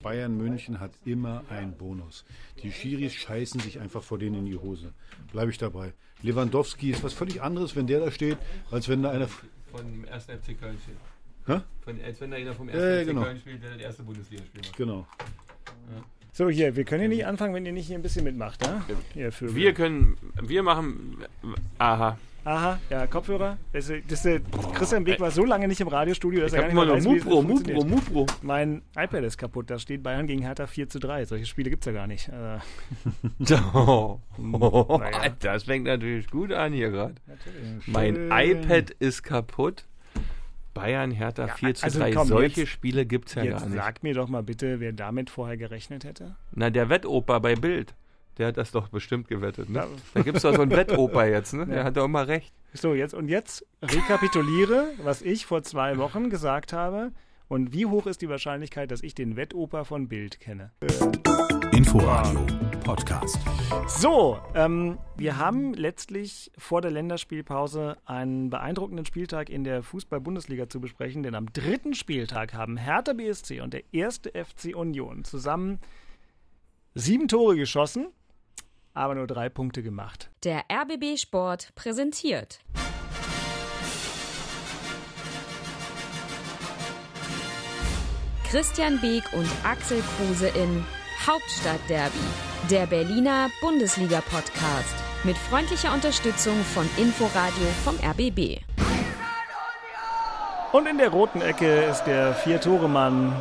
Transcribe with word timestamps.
Bayern 0.00 0.36
München 0.36 0.78
hat 0.78 0.92
immer 1.04 1.42
einen 1.50 1.76
Bonus. 1.76 2.24
Die 2.62 2.70
Schiris 2.70 3.14
scheißen 3.14 3.60
sich 3.60 3.80
einfach 3.80 4.00
vor 4.04 4.16
denen 4.16 4.36
in 4.36 4.44
die 4.46 4.56
Hose. 4.56 4.92
Bleibe 5.32 5.50
ich 5.50 5.58
dabei. 5.58 5.92
Lewandowski 6.22 6.90
ist 6.90 7.02
was 7.02 7.12
völlig 7.12 7.42
anderes, 7.42 7.74
wenn 7.74 7.88
der 7.88 7.98
da 7.98 8.12
steht, 8.12 8.38
als 8.70 8.88
wenn 8.88 9.02
da 9.02 9.10
einer. 9.10 9.26
Von 9.26 9.90
dem 9.90 10.04
ersten 10.04 10.38
FC 10.38 10.56
Köln 10.56 10.78
steht. 10.84 10.96
Hä? 11.46 11.62
Von, 11.80 12.00
als 12.00 12.20
wenn 12.20 12.30
da 12.30 12.36
einer 12.36 12.54
vom 12.54 12.68
Ja, 12.68 12.74
ersten 12.74 12.94
ja, 12.94 13.00
FC 13.00 13.06
genau. 13.08 13.22
Köln 13.24 13.38
spielt, 13.40 13.62
der 13.64 13.70
das 13.72 13.80
erste 13.80 14.02
Bundesligaspiel 14.04 14.60
macht. 14.60 14.76
Genau. 14.76 15.06
So, 16.32 16.48
hier, 16.48 16.76
wir 16.76 16.84
können 16.84 17.00
hier 17.00 17.08
nicht 17.08 17.26
anfangen, 17.26 17.52
wenn 17.54 17.66
ihr 17.66 17.72
nicht 17.72 17.88
hier 17.88 17.98
ein 17.98 18.02
bisschen 18.02 18.22
mitmacht, 18.22 18.60
ne? 18.62 18.84
Wir 19.40 19.74
können, 19.74 20.16
wir 20.40 20.62
machen, 20.62 21.24
aha. 21.78 22.16
Aha, 22.48 22.78
ja, 22.88 23.06
Kopfhörer. 23.06 23.58
Das, 23.74 23.92
das, 24.08 24.24
ist- 24.24 24.42
Christian 24.74 25.04
Beek 25.04 25.20
war 25.20 25.30
so 25.30 25.44
lange 25.44 25.68
nicht 25.68 25.82
im 25.82 25.88
Radiostudio, 25.88 26.40
dass 26.40 26.52
Ich 26.52 26.56
er 26.58 26.62
gar 26.62 26.68
nicht 26.68 26.86
mehr 26.86 26.94
weiß, 26.96 27.04
wie 27.04 27.16
es 27.18 27.24
Mupro, 27.26 27.42
funktioniert. 27.42 27.86
Mupro, 27.86 28.20
Mupro. 28.20 28.26
Mein 28.40 28.80
iPad 28.96 29.22
ist 29.24 29.36
kaputt, 29.36 29.68
da 29.68 29.78
steht 29.78 30.02
Bayern 30.02 30.26
gegen 30.26 30.40
Hertha 30.40 30.66
4 30.66 30.88
zu 30.88 30.98
3. 30.98 31.26
Solche 31.26 31.44
Spiele 31.44 31.68
gibt's 31.68 31.84
ja 31.84 31.92
gar 31.92 32.06
nicht. 32.06 32.30
Oh. 33.74 34.18
Naja. 34.38 35.28
Das 35.40 35.64
fängt 35.64 35.84
natürlich 35.84 36.28
gut 36.30 36.52
an 36.52 36.72
hier 36.72 36.90
gerade. 36.90 37.14
Mein 37.86 38.30
iPad 38.30 38.90
ist 38.98 39.22
kaputt. 39.22 39.84
Bayern, 40.74 41.10
Hertha 41.10 41.48
4 41.48 41.74
zu 41.74 41.84
also 41.84 41.98
3. 41.98 42.12
komm, 42.12 42.28
Solche 42.28 42.60
jetzt- 42.62 42.70
Spiele 42.70 43.04
gibt's 43.04 43.34
ja 43.34 43.42
Jetzt 43.42 43.58
gar 43.60 43.66
nicht. 43.66 43.76
sag 43.76 44.02
mir 44.02 44.14
doch 44.14 44.28
mal 44.28 44.42
bitte, 44.42 44.80
wer 44.80 44.92
damit 44.92 45.28
vorher 45.28 45.56
gerechnet 45.56 46.04
hätte. 46.04 46.36
Na, 46.52 46.70
der 46.70 46.88
Wettoper 46.88 47.40
bei 47.40 47.56
Bild. 47.56 47.94
Der 48.38 48.48
hat 48.48 48.56
das 48.56 48.70
doch 48.70 48.88
bestimmt 48.88 49.28
gewettet, 49.28 49.68
ne? 49.68 49.86
Da 50.14 50.22
gibt's 50.22 50.42
doch 50.42 50.54
so 50.54 50.62
einen 50.62 50.70
Wettoper 50.70 51.26
jetzt, 51.26 51.54
ne? 51.54 51.60
Ja. 51.62 51.66
Der 51.66 51.84
hat 51.84 51.96
doch 51.96 52.04
immer 52.04 52.28
recht. 52.28 52.54
So, 52.72 52.94
jetzt 52.94 53.12
und 53.14 53.28
jetzt 53.28 53.66
rekapituliere, 53.82 54.92
was 55.02 55.22
ich 55.22 55.44
vor 55.44 55.62
zwei 55.64 55.98
Wochen 55.98 56.30
gesagt 56.30 56.72
habe. 56.72 57.12
Und 57.48 57.72
wie 57.72 57.86
hoch 57.86 58.06
ist 58.06 58.22
die 58.22 58.28
Wahrscheinlichkeit, 58.28 58.90
dass 58.90 59.02
ich 59.02 59.14
den 59.14 59.36
Wettoper 59.36 59.84
von 59.84 60.06
Bild 60.08 60.38
kenne? 60.38 60.70
Inforadio 61.72 62.46
Podcast. 62.84 63.38
So, 63.86 64.38
ähm, 64.54 64.98
wir 65.16 65.36
haben 65.38 65.74
letztlich 65.74 66.52
vor 66.56 66.80
der 66.80 66.90
Länderspielpause 66.90 67.96
einen 68.04 68.50
beeindruckenden 68.50 69.04
Spieltag 69.04 69.50
in 69.50 69.64
der 69.64 69.82
Fußball-Bundesliga 69.82 70.68
zu 70.68 70.80
besprechen, 70.80 71.22
denn 71.22 71.34
am 71.34 71.52
dritten 71.52 71.94
Spieltag 71.94 72.54
haben 72.54 72.76
Hertha 72.76 73.14
BSC 73.14 73.60
und 73.60 73.74
der 73.74 73.82
erste 73.92 74.30
FC 74.30 74.76
Union 74.76 75.24
zusammen 75.24 75.80
sieben 76.94 77.28
Tore 77.28 77.56
geschossen, 77.56 78.08
aber 78.94 79.14
nur 79.14 79.26
drei 79.26 79.48
Punkte 79.48 79.82
gemacht. 79.82 80.30
Der 80.44 80.64
RBB 80.70 81.18
Sport 81.18 81.74
präsentiert. 81.74 82.60
Christian 88.50 88.98
Beek 89.00 89.24
und 89.34 89.48
Axel 89.62 90.02
Kruse 90.16 90.48
in 90.48 90.82
Hauptstadtderby, 91.26 92.18
der 92.70 92.86
Berliner 92.86 93.50
Bundesliga-Podcast. 93.60 94.94
Mit 95.24 95.36
freundlicher 95.36 95.92
Unterstützung 95.92 96.56
von 96.62 96.88
Inforadio 96.96 97.66
vom 97.84 97.96
RBB. 97.96 98.62
Und 100.72 100.86
in 100.86 100.96
der 100.96 101.10
roten 101.10 101.42
Ecke 101.42 101.82
ist 101.84 102.04
der 102.04 102.34
Vier-Tore-Mann 102.34 103.34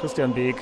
Christian 0.00 0.32
Beek. 0.34 0.56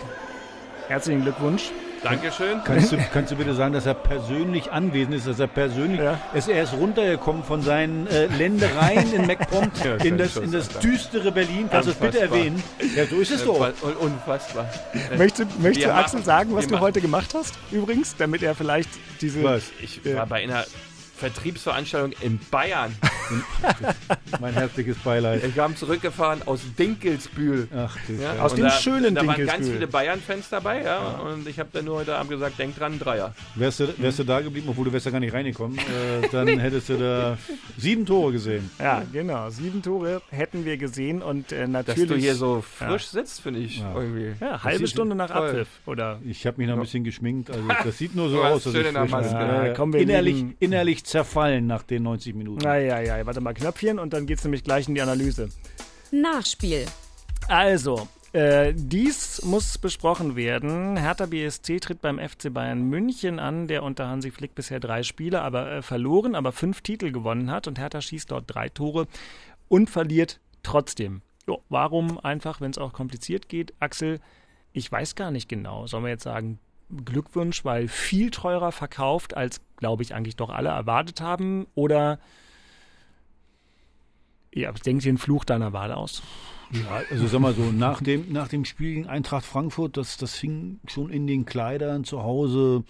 Herzlichen 0.88 1.22
Glückwunsch. 1.22 1.70
Dankeschön. 2.02 2.60
Kannst 2.64 2.92
du, 2.92 2.98
kannst 3.12 3.32
du 3.32 3.36
bitte 3.36 3.54
sagen, 3.54 3.72
dass 3.74 3.86
er 3.86 3.94
persönlich 3.94 4.70
anwesend 4.70 5.14
ist, 5.14 5.26
dass 5.26 5.40
er 5.40 5.46
persönlich, 5.46 6.00
Ja. 6.00 6.18
ist, 6.34 6.48
er 6.48 6.62
ist 6.62 6.72
runtergekommen 6.74 7.42
von 7.42 7.62
seinen 7.62 8.06
äh, 8.06 8.26
Ländereien 8.26 9.12
in 9.12 9.26
MacPom 9.26 9.70
Ja, 9.84 9.96
in, 9.96 10.16
das, 10.18 10.36
in 10.36 10.52
das 10.52 10.68
düstere 10.68 11.32
Berlin. 11.32 11.68
Kannst 11.70 11.88
du 11.88 11.92
es 11.92 11.98
bitte 11.98 12.20
erwähnen? 12.20 12.62
Ja, 12.94 13.06
so 13.06 13.16
ist 13.16 13.30
es 13.32 13.44
doch. 13.44 13.58
Un- 13.60 13.96
Unfassbar. 14.00 14.68
Möchtest, 15.16 15.50
du 15.60 15.66
Axel 15.66 15.86
machen- 16.20 16.22
sagen, 16.24 16.54
was 16.54 16.66
du 16.66 16.72
machen- 16.74 16.82
heute 16.82 17.00
gemacht 17.00 17.34
hast, 17.34 17.54
übrigens, 17.72 18.14
damit 18.16 18.42
er 18.42 18.54
vielleicht 18.54 18.90
diese. 19.20 19.42
Was? 19.42 19.64
Ich 19.82 20.00
war 20.14 20.26
bei 20.26 20.42
einer 20.44 20.64
Vertriebsveranstaltung 21.16 22.12
in 22.20 22.38
Bayern. 22.50 22.94
Mein 24.40 24.54
herzliches 24.54 24.96
Beileid. 24.98 25.54
Wir 25.54 25.62
haben 25.62 25.76
zurückgefahren 25.76 26.42
aus 26.46 26.60
Dinkelsbühl. 26.78 27.68
Ach, 27.76 27.96
Ja. 28.20 28.42
Aus 28.42 28.54
dem 28.54 28.64
da, 28.64 28.70
schönen 28.70 29.14
Da 29.14 29.20
waren 29.26 29.28
ganz 29.36 29.38
Dinkelsbühl. 29.50 29.74
viele 29.74 29.86
Bayern-Fans 29.88 30.48
dabei, 30.50 30.82
ja. 30.82 30.98
Und 31.20 31.48
ich 31.48 31.58
habe 31.58 31.70
dann 31.72 31.84
nur 31.86 31.96
heute 31.98 32.16
Abend 32.16 32.30
gesagt, 32.30 32.58
denk 32.58 32.76
dran, 32.78 32.98
Dreier. 32.98 33.34
Wärst 33.54 33.80
du, 33.80 33.88
wärst 33.98 34.18
du 34.18 34.24
da 34.24 34.40
geblieben, 34.40 34.68
obwohl 34.70 34.84
du 34.84 34.92
wärst 34.92 35.06
ja 35.06 35.12
gar 35.12 35.20
nicht 35.20 35.32
reingekommen, 35.32 35.78
äh, 35.78 36.28
dann 36.30 36.46
hättest 36.58 36.88
du 36.88 36.96
da 36.98 37.38
sieben 37.76 38.04
Tore 38.06 38.32
gesehen. 38.32 38.70
Ja, 38.78 39.02
genau. 39.12 39.50
Sieben 39.50 39.82
Tore 39.82 40.22
hätten 40.30 40.64
wir 40.64 40.76
gesehen 40.76 41.22
und 41.22 41.52
äh, 41.52 41.60
Dass 41.62 41.68
natürlich. 41.70 42.08
du 42.08 42.16
hier 42.16 42.34
so 42.34 42.62
frisch 42.62 43.06
sitzt, 43.06 43.40
finde 43.40 43.60
ich 43.60 43.78
Ja. 43.78 43.94
irgendwie. 43.94 44.32
Ja, 44.40 44.62
halbe 44.62 44.86
Stunde 44.86 45.14
nach 45.16 45.30
toll. 45.30 45.48
Abpfiff. 45.48 45.68
Oder. 45.86 46.20
Ich 46.24 46.46
habe 46.46 46.58
mich 46.58 46.68
noch 46.68 46.74
ein 46.76 46.80
bisschen 46.82 47.04
geschminkt, 47.04 47.50
also 47.50 47.62
das 47.84 47.98
sieht 47.98 48.14
nur 48.14 48.28
so 48.30 48.42
aus. 48.42 48.64
dass 48.64 48.72
schön 48.72 48.82
ich 48.82 48.88
in 48.88 48.94
der 48.94 49.06
frisch 49.08 49.26
bin. 49.28 49.32
Ja, 49.32 49.66
Ja, 49.66 49.72
komm, 49.74 49.92
wir 49.92 50.00
innerlich, 50.00 50.36
lieben- 50.36 50.56
zerfallen 51.06 51.66
nach 51.66 51.84
den 51.84 52.02
90 52.02 52.34
Minuten. 52.34 52.64
Naja, 52.64 53.00
ja, 53.00 53.24
warte 53.24 53.40
mal, 53.40 53.54
Knöpfchen 53.54 53.98
und 53.98 54.12
dann 54.12 54.26
geht's 54.26 54.42
nämlich 54.42 54.64
gleich 54.64 54.88
in 54.88 54.94
die 54.94 55.00
Analyse. 55.00 55.48
Nachspiel. 56.10 56.84
Also, 57.48 58.08
äh, 58.32 58.74
dies 58.74 59.42
muss 59.44 59.78
besprochen 59.78 60.34
werden. 60.34 60.96
Hertha 60.96 61.26
BSC 61.26 61.78
tritt 61.78 62.00
beim 62.00 62.18
FC 62.18 62.52
Bayern 62.52 62.82
München 62.82 63.38
an, 63.38 63.68
der 63.68 63.84
unter 63.84 64.08
Hansi 64.08 64.32
Flick 64.32 64.56
bisher 64.56 64.80
drei 64.80 65.04
Spiele 65.04 65.42
aber 65.42 65.70
äh, 65.70 65.82
verloren, 65.82 66.34
aber 66.34 66.50
fünf 66.50 66.80
Titel 66.80 67.12
gewonnen 67.12 67.52
hat 67.52 67.68
und 67.68 67.78
Hertha 67.78 68.00
schießt 68.00 68.32
dort 68.32 68.44
drei 68.48 68.68
Tore 68.68 69.06
und 69.68 69.88
verliert 69.88 70.40
trotzdem. 70.64 71.22
Jo, 71.46 71.62
warum 71.68 72.18
einfach, 72.18 72.60
wenn 72.60 72.72
es 72.72 72.78
auch 72.78 72.92
kompliziert 72.92 73.48
geht? 73.48 73.72
Axel, 73.78 74.18
ich 74.72 74.90
weiß 74.90 75.14
gar 75.14 75.30
nicht 75.30 75.48
genau. 75.48 75.86
Sollen 75.86 76.02
wir 76.02 76.10
jetzt 76.10 76.24
sagen, 76.24 76.58
Glückwunsch, 77.04 77.64
weil 77.64 77.88
viel 77.88 78.30
teurer 78.30 78.72
verkauft, 78.72 79.36
als, 79.36 79.60
glaube 79.76 80.02
ich, 80.02 80.14
eigentlich 80.14 80.36
doch 80.36 80.50
alle 80.50 80.68
erwartet 80.68 81.20
haben? 81.20 81.66
Oder 81.74 82.18
ja, 84.54 84.72
denkt 84.72 85.04
ihr 85.04 85.10
einen 85.10 85.18
Fluch 85.18 85.44
deiner 85.44 85.72
Wahl 85.72 85.92
aus? 85.92 86.22
Ja, 86.72 87.02
also 87.10 87.26
sag 87.26 87.40
mal 87.40 87.54
so, 87.54 87.70
nach 87.70 88.02
dem, 88.02 88.32
nach 88.32 88.48
dem 88.48 88.64
Spiel 88.64 88.94
gegen 88.94 89.06
Eintracht 89.06 89.44
Frankfurt, 89.44 89.96
das, 89.96 90.16
das 90.16 90.34
hing 90.34 90.80
schon 90.86 91.10
in 91.10 91.26
den 91.26 91.44
Kleidern 91.44 92.04
zu 92.04 92.22
Hause 92.22 92.84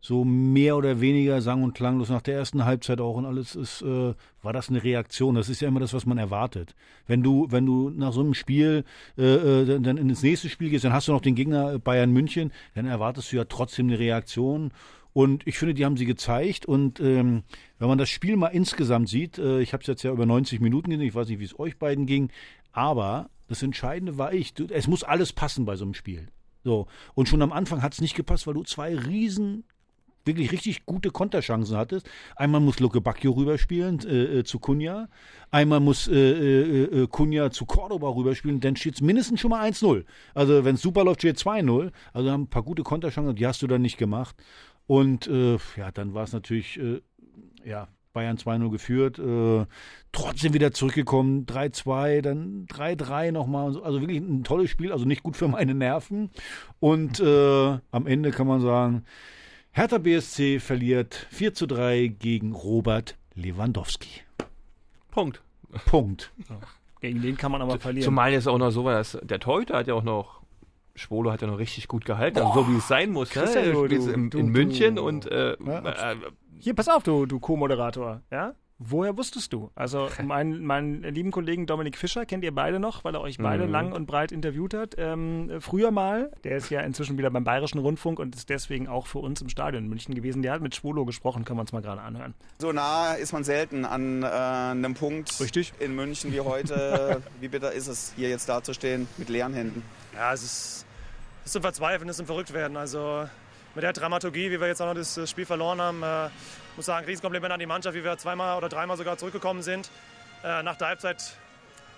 so 0.00 0.24
mehr 0.24 0.76
oder 0.76 1.00
weniger 1.00 1.40
sang- 1.42 1.62
und 1.62 1.74
klanglos 1.74 2.08
nach 2.08 2.22
der 2.22 2.36
ersten 2.36 2.64
Halbzeit 2.64 3.00
auch 3.00 3.16
und 3.16 3.26
alles 3.26 3.56
ist, 3.56 3.82
äh, 3.82 4.14
war 4.42 4.52
das 4.52 4.68
eine 4.68 4.84
Reaktion. 4.84 5.34
Das 5.34 5.48
ist 5.48 5.60
ja 5.60 5.68
immer 5.68 5.80
das, 5.80 5.92
was 5.92 6.06
man 6.06 6.18
erwartet. 6.18 6.74
Wenn 7.06 7.22
du, 7.22 7.48
wenn 7.50 7.66
du 7.66 7.90
nach 7.90 8.12
so 8.12 8.20
einem 8.20 8.34
Spiel 8.34 8.84
äh, 9.16 9.22
äh, 9.22 9.64
dann, 9.66 9.82
dann 9.82 9.96
ins 9.96 10.22
nächste 10.22 10.48
Spiel 10.48 10.70
gehst, 10.70 10.84
dann 10.84 10.92
hast 10.92 11.08
du 11.08 11.12
noch 11.12 11.20
den 11.20 11.34
Gegner 11.34 11.78
Bayern 11.78 12.12
München, 12.12 12.52
dann 12.74 12.86
erwartest 12.86 13.32
du 13.32 13.36
ja 13.36 13.44
trotzdem 13.44 13.88
eine 13.88 13.98
Reaktion. 13.98 14.70
Und 15.12 15.44
ich 15.48 15.58
finde, 15.58 15.74
die 15.74 15.84
haben 15.84 15.96
sie 15.96 16.06
gezeigt. 16.06 16.64
Und 16.66 17.00
ähm, 17.00 17.42
wenn 17.80 17.88
man 17.88 17.98
das 17.98 18.08
Spiel 18.08 18.36
mal 18.36 18.48
insgesamt 18.48 19.08
sieht, 19.08 19.38
äh, 19.38 19.60
ich 19.60 19.72
habe 19.72 19.80
es 19.80 19.88
jetzt 19.88 20.04
ja 20.04 20.12
über 20.12 20.26
90 20.26 20.60
Minuten 20.60 20.90
gesehen, 20.90 21.06
ich 21.06 21.14
weiß 21.14 21.28
nicht, 21.28 21.40
wie 21.40 21.44
es 21.44 21.58
euch 21.58 21.76
beiden 21.76 22.06
ging, 22.06 22.30
aber 22.70 23.30
das 23.48 23.62
Entscheidende 23.64 24.16
war 24.16 24.32
ich. 24.32 24.54
Du, 24.54 24.66
es 24.66 24.86
muss 24.86 25.02
alles 25.02 25.32
passen 25.32 25.64
bei 25.64 25.74
so 25.74 25.84
einem 25.84 25.94
Spiel. 25.94 26.28
So. 26.62 26.86
Und 27.14 27.28
schon 27.28 27.42
am 27.42 27.52
Anfang 27.52 27.82
hat 27.82 27.94
es 27.94 28.00
nicht 28.00 28.14
gepasst, 28.14 28.46
weil 28.46 28.54
du 28.54 28.62
zwei 28.62 28.94
riesen 28.94 29.64
wirklich 30.28 30.52
richtig 30.52 30.86
gute 30.86 31.10
Konterchancen 31.10 31.76
hattest. 31.76 32.08
Einmal 32.36 32.60
muss 32.60 32.78
Luke 32.78 33.00
Bacchio 33.00 33.32
rüberspielen 33.32 33.98
äh, 34.06 34.38
äh, 34.38 34.44
zu 34.44 34.60
Kunja. 34.60 35.08
Einmal 35.50 35.80
muss 35.80 36.06
äh, 36.06 36.14
äh, 36.14 37.02
äh, 37.02 37.06
Kunja 37.08 37.50
zu 37.50 37.66
Cordoba 37.66 38.08
rüberspielen. 38.10 38.60
Dann 38.60 38.76
steht 38.76 38.94
es 38.94 39.00
mindestens 39.00 39.40
schon 39.40 39.50
mal 39.50 39.68
1-0. 39.68 40.04
Also 40.34 40.64
wenn 40.64 40.76
es 40.76 40.82
super 40.82 41.02
läuft, 41.02 41.22
steht 41.22 41.38
2-0. 41.38 41.90
Also 42.12 42.30
haben 42.30 42.42
ein 42.42 42.50
paar 42.50 42.62
gute 42.62 42.84
Konterchancen, 42.84 43.34
die 43.34 43.46
hast 43.46 43.60
du 43.62 43.66
dann 43.66 43.82
nicht 43.82 43.98
gemacht. 43.98 44.36
Und 44.86 45.26
ja, 45.26 45.90
dann 45.92 46.14
war 46.14 46.24
es 46.24 46.32
natürlich, 46.32 46.80
ja, 47.62 47.88
Bayern 48.18 48.36
2-0 48.36 48.70
geführt, 48.70 49.18
äh, 49.20 49.64
trotzdem 50.10 50.52
wieder 50.52 50.72
zurückgekommen, 50.72 51.46
3-2, 51.46 52.20
dann 52.20 52.66
3-3 52.66 53.30
nochmal. 53.30 53.72
so. 53.72 53.82
Also 53.84 54.00
wirklich 54.00 54.18
ein 54.18 54.42
tolles 54.42 54.70
Spiel, 54.70 54.90
also 54.90 55.04
nicht 55.04 55.22
gut 55.22 55.36
für 55.36 55.46
meine 55.46 55.74
Nerven. 55.74 56.30
Und 56.80 57.20
äh, 57.20 57.78
am 57.90 58.06
Ende 58.06 58.32
kann 58.32 58.48
man 58.48 58.60
sagen, 58.60 59.04
Hertha 59.72 59.98
BSC 59.98 60.58
verliert 60.60 61.26
4 61.30 61.54
zu 61.54 61.66
3 61.66 62.08
gegen 62.18 62.52
Robert 62.52 63.16
Lewandowski. 63.34 64.22
Punkt. 65.10 65.42
Punkt. 65.86 66.32
Gegen 67.00 67.22
den 67.22 67.36
kann 67.36 67.52
man 67.52 67.62
aber 67.62 67.78
verlieren. 67.78 68.04
Zumal 68.04 68.32
jetzt 68.32 68.48
auch 68.48 68.58
noch 68.58 68.70
so 68.70 68.84
war, 68.84 68.94
dass 68.94 69.18
der 69.22 69.38
Torhüter 69.38 69.76
hat 69.76 69.86
ja 69.86 69.94
auch 69.94 70.02
noch, 70.02 70.40
Schwolo 70.96 71.30
hat 71.30 71.42
ja 71.42 71.46
noch 71.46 71.58
richtig 71.58 71.86
gut 71.86 72.04
gehalten, 72.04 72.38
also 72.38 72.52
so 72.64 72.68
wie 72.68 72.76
es 72.78 72.88
sein 72.88 73.10
muss. 73.12 73.32
Ne? 73.34 73.72
du- 73.72 73.86
du- 73.86 74.10
in, 74.10 74.30
du- 74.30 74.38
in 74.38 74.48
München 74.48 74.96
du- 74.96 75.06
und 75.06 75.26
äh, 75.26 75.56
Ja, 75.64 76.12
äh, 76.12 76.16
Hier, 76.58 76.74
pass 76.74 76.88
auf, 76.88 77.04
du, 77.04 77.26
du 77.26 77.38
Co-Moderator. 77.38 78.22
Ja? 78.32 78.54
Woher 78.80 79.16
wusstest 79.16 79.52
du? 79.52 79.70
Also, 79.74 80.08
meinen 80.22 80.64
meinen 80.64 81.02
lieben 81.02 81.30
Kollegen 81.32 81.66
Dominik 81.66 81.96
Fischer 81.98 82.24
kennt 82.26 82.44
ihr 82.44 82.54
beide 82.54 82.78
noch, 82.78 83.02
weil 83.04 83.14
er 83.14 83.20
euch 83.20 83.38
beide 83.38 83.66
Mhm. 83.66 83.72
lang 83.72 83.92
und 83.92 84.06
breit 84.06 84.30
interviewt 84.30 84.72
hat. 84.74 84.94
Ähm, 84.98 85.50
früher 85.60 85.90
mal, 85.90 86.30
der 86.44 86.56
ist 86.58 86.70
ja 86.70 86.80
inzwischen 86.82 87.18
wieder 87.18 87.30
beim 87.30 87.42
Bayerischen 87.42 87.78
Rundfunk 87.78 88.18
und 88.20 88.36
ist 88.36 88.48
deswegen 88.50 88.86
auch 88.86 89.06
für 89.08 89.18
uns 89.18 89.40
im 89.42 89.48
Stadion 89.48 89.82
in 89.84 89.88
München 89.88 90.14
gewesen. 90.14 90.42
Der 90.42 90.52
hat 90.52 90.60
mit 90.62 90.76
Schwolo 90.76 91.04
gesprochen, 91.04 91.44
können 91.44 91.58
wir 91.58 91.62
uns 91.62 91.72
mal 91.72 91.82
gerade 91.82 92.00
anhören. 92.02 92.34
So 92.58 92.70
nah 92.72 93.14
ist 93.14 93.32
man 93.32 93.42
selten 93.42 93.84
an 93.84 94.22
äh, 94.22 94.26
einem 94.26 94.94
Punkt 94.94 95.40
Richtig. 95.40 95.72
in 95.80 95.96
München 95.96 96.32
wie 96.32 96.40
heute. 96.40 97.20
wie 97.40 97.48
bitter 97.48 97.72
ist 97.72 97.88
es, 97.88 98.12
hier 98.16 98.28
jetzt 98.28 98.48
dazustehen 98.48 99.08
mit 99.16 99.28
leeren 99.28 99.54
Händen? 99.54 99.82
Ja, 100.14 100.32
es 100.32 100.42
ist, 100.44 100.86
ist 101.44 101.52
zum 101.52 101.62
Verzweifeln, 101.62 102.08
ist 102.08 102.18
zum 102.18 102.26
Verrücktwerden. 102.26 102.76
Also 102.76 103.24
mit 103.74 103.82
der 103.82 103.92
Dramaturgie, 103.92 104.52
wie 104.52 104.60
wir 104.60 104.68
jetzt 104.68 104.80
auch 104.80 104.86
noch 104.86 104.94
das 104.94 105.28
Spiel 105.28 105.46
verloren 105.46 105.80
haben, 105.80 106.02
äh, 106.02 106.28
muss 106.78 106.86
sagen, 106.86 107.06
Riesenkompliment 107.06 107.52
an 107.52 107.58
die 107.58 107.66
Mannschaft, 107.66 107.96
wie 107.96 108.04
wir 108.04 108.16
zweimal 108.18 108.56
oder 108.56 108.68
dreimal 108.68 108.96
sogar 108.96 109.18
zurückgekommen 109.18 109.62
sind. 109.62 109.90
Äh, 110.44 110.62
nach 110.62 110.76
der 110.76 110.86
Halbzeit 110.86 111.34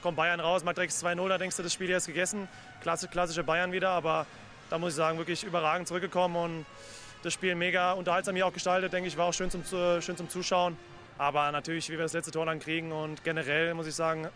kommt 0.02 0.16
Bayern 0.16 0.40
raus, 0.40 0.64
macht 0.64 0.78
direkt 0.78 0.94
2-0, 0.94 1.28
da 1.28 1.36
denkst 1.36 1.56
du, 1.58 1.62
das 1.62 1.74
Spiel 1.74 1.88
hier 1.88 1.98
ist 1.98 2.06
gegessen. 2.06 2.48
Klasse, 2.80 3.06
klassische 3.06 3.44
Bayern 3.44 3.72
wieder, 3.72 3.90
aber 3.90 4.26
da 4.70 4.78
muss 4.78 4.92
ich 4.92 4.96
sagen, 4.96 5.18
wirklich 5.18 5.44
überragend 5.44 5.86
zurückgekommen 5.86 6.34
und 6.34 6.66
das 7.22 7.34
Spiel 7.34 7.54
mega 7.56 7.92
unterhaltsam 7.92 8.34
hier 8.34 8.46
auch 8.46 8.54
gestaltet, 8.54 8.94
denke 8.94 9.06
ich, 9.06 9.18
war 9.18 9.26
auch 9.26 9.34
schön 9.34 9.50
zum, 9.50 9.64
schön 9.66 10.16
zum 10.16 10.30
Zuschauen. 10.30 10.78
Aber 11.18 11.52
natürlich, 11.52 11.90
wie 11.90 11.98
wir 11.98 12.04
das 12.04 12.14
letzte 12.14 12.30
Tor 12.30 12.46
dann 12.46 12.58
kriegen 12.58 12.90
und 12.90 13.22
generell 13.22 13.74
muss 13.74 13.86
ich 13.86 13.94
sagen, 13.94 14.30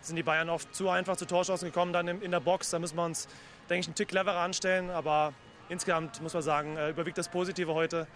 sind 0.00 0.16
die 0.16 0.24
Bayern 0.24 0.50
oft 0.50 0.74
zu 0.74 0.90
einfach 0.90 1.16
zu 1.16 1.24
Torschancen 1.24 1.68
gekommen 1.68 1.92
dann 1.92 2.08
in 2.08 2.32
der 2.32 2.40
Box. 2.40 2.70
Da 2.70 2.80
müssen 2.80 2.96
wir 2.96 3.04
uns, 3.04 3.28
denke 3.70 3.82
ich, 3.82 3.86
einen 3.86 3.94
Tick 3.94 4.08
cleverer 4.08 4.40
anstellen. 4.40 4.90
Aber 4.90 5.34
insgesamt 5.68 6.20
muss 6.20 6.34
man 6.34 6.42
sagen, 6.42 6.76
äh, 6.76 6.90
überwiegt 6.90 7.18
das 7.18 7.28
Positive 7.28 7.72
heute. 7.74 8.06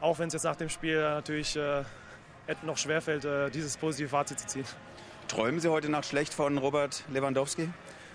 Auch 0.00 0.18
wenn 0.18 0.28
es 0.28 0.34
jetzt 0.34 0.44
nach 0.44 0.56
dem 0.56 0.68
Spiel 0.68 1.00
natürlich 1.00 1.56
äh, 1.56 1.84
noch 2.62 2.78
schwerfällt, 2.78 3.24
äh, 3.24 3.50
dieses 3.50 3.76
positive 3.76 4.08
Fazit 4.08 4.40
zu 4.40 4.46
ziehen. 4.46 4.64
Träumen 5.28 5.60
Sie 5.60 5.68
heute 5.68 5.88
Nacht 5.88 6.06
schlecht 6.06 6.32
von 6.34 6.56
Robert 6.58 7.04
Lewandowski? 7.12 7.68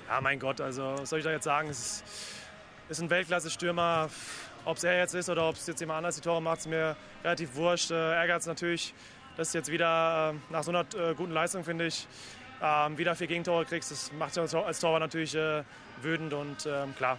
Ja, 0.07 0.21
mein 0.21 0.39
Gott, 0.39 0.61
also 0.61 0.95
was 0.97 1.09
soll 1.09 1.19
ich 1.19 1.25
da 1.25 1.31
jetzt 1.31 1.43
sagen? 1.43 1.69
Es 1.69 1.79
ist, 1.79 2.03
ist 2.89 3.01
ein 3.01 3.09
Weltklasse-Stürmer. 3.09 4.09
Ob 4.63 4.77
es 4.77 4.83
er 4.83 4.97
jetzt 4.97 5.15
ist 5.15 5.29
oder 5.29 5.49
ob 5.49 5.55
es 5.55 5.65
jetzt 5.65 5.79
jemand 5.79 5.97
anders 5.97 6.15
die 6.15 6.21
Tore 6.21 6.41
macht, 6.41 6.59
ist 6.59 6.67
mir 6.67 6.95
relativ 7.23 7.55
wurscht. 7.55 7.91
Äh, 7.91 8.13
ärgert 8.13 8.41
es 8.41 8.47
natürlich, 8.47 8.93
dass 9.35 9.49
es 9.49 9.53
jetzt 9.53 9.71
wieder 9.71 10.33
äh, 10.33 10.53
nach 10.53 10.63
so 10.63 10.71
einer 10.71 10.85
äh, 10.95 11.15
guten 11.15 11.31
Leistung, 11.31 11.63
finde 11.63 11.87
ich, 11.87 12.07
ähm, 12.61 12.97
wieder 12.97 13.15
vier 13.15 13.27
Gegentore 13.27 13.65
kriegst. 13.65 13.91
Das 13.91 14.11
macht 14.13 14.37
als 14.37 14.79
Torwart 14.79 15.01
natürlich 15.01 15.35
wütend 16.01 16.33
und 16.33 16.65
ähm, 16.67 16.95
klar. 16.95 17.17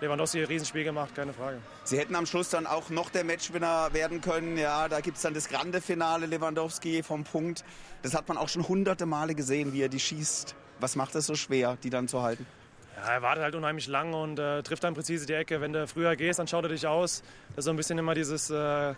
Lewandowski 0.00 0.40
ein 0.40 0.46
Riesenspiel 0.46 0.84
gemacht, 0.84 1.14
keine 1.14 1.32
Frage. 1.32 1.58
Sie 1.84 1.98
hätten 1.98 2.14
am 2.14 2.24
Schluss 2.24 2.48
dann 2.48 2.66
auch 2.66 2.88
noch 2.88 3.10
der 3.10 3.24
Matchwinner 3.24 3.92
werden 3.92 4.20
können. 4.20 4.56
Ja, 4.56 4.88
da 4.88 5.00
gibt 5.00 5.16
es 5.18 5.22
dann 5.22 5.34
das 5.34 5.48
grande 5.48 5.80
Finale 5.80 6.26
Lewandowski 6.26 7.02
vom 7.02 7.24
Punkt. 7.24 7.64
Das 8.02 8.14
hat 8.14 8.28
man 8.28 8.38
auch 8.38 8.48
schon 8.48 8.66
hunderte 8.66 9.04
Male 9.04 9.34
gesehen, 9.34 9.72
wie 9.72 9.82
er 9.82 9.88
die 9.88 10.00
schießt. 10.00 10.54
Was 10.80 10.96
macht 10.96 11.14
es 11.14 11.26
so 11.26 11.34
schwer, 11.34 11.76
die 11.82 11.90
dann 11.90 12.08
zu 12.08 12.22
halten? 12.22 12.46
Ja, 12.96 13.12
er 13.12 13.22
wartet 13.22 13.44
halt 13.44 13.54
unheimlich 13.54 13.86
lang 13.88 14.14
und 14.14 14.38
äh, 14.38 14.62
trifft 14.62 14.84
dann 14.84 14.94
präzise 14.94 15.26
die 15.26 15.34
Ecke. 15.34 15.60
Wenn 15.60 15.72
du 15.72 15.86
früher 15.86 16.16
gehst, 16.16 16.38
dann 16.38 16.48
schaut 16.48 16.64
er 16.64 16.70
dich 16.70 16.86
aus. 16.86 17.22
Das 17.50 17.58
ist 17.58 17.64
so 17.66 17.70
ein 17.70 17.76
bisschen 17.76 17.98
immer 17.98 18.14
dieses, 18.14 18.48
äh, 18.50 18.94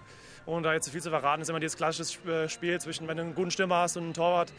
ohne 0.47 0.63
da 0.63 0.73
jetzt 0.73 0.85
zu 0.87 0.91
viel 0.93 1.03
zu 1.03 1.11
verraten, 1.11 1.43
ist 1.43 1.49
immer 1.49 1.61
dieses 1.61 1.77
klassische 1.77 2.19
äh, 2.31 2.49
Spiel 2.49 2.81
zwischen, 2.81 3.09
wenn 3.09 3.17
du 3.17 3.25
einen 3.25 3.35
guten 3.35 3.51
Stürmer 3.51 3.77
hast 3.77 3.97
und 3.97 4.05
einen 4.05 4.15
Torwart, 4.15 4.53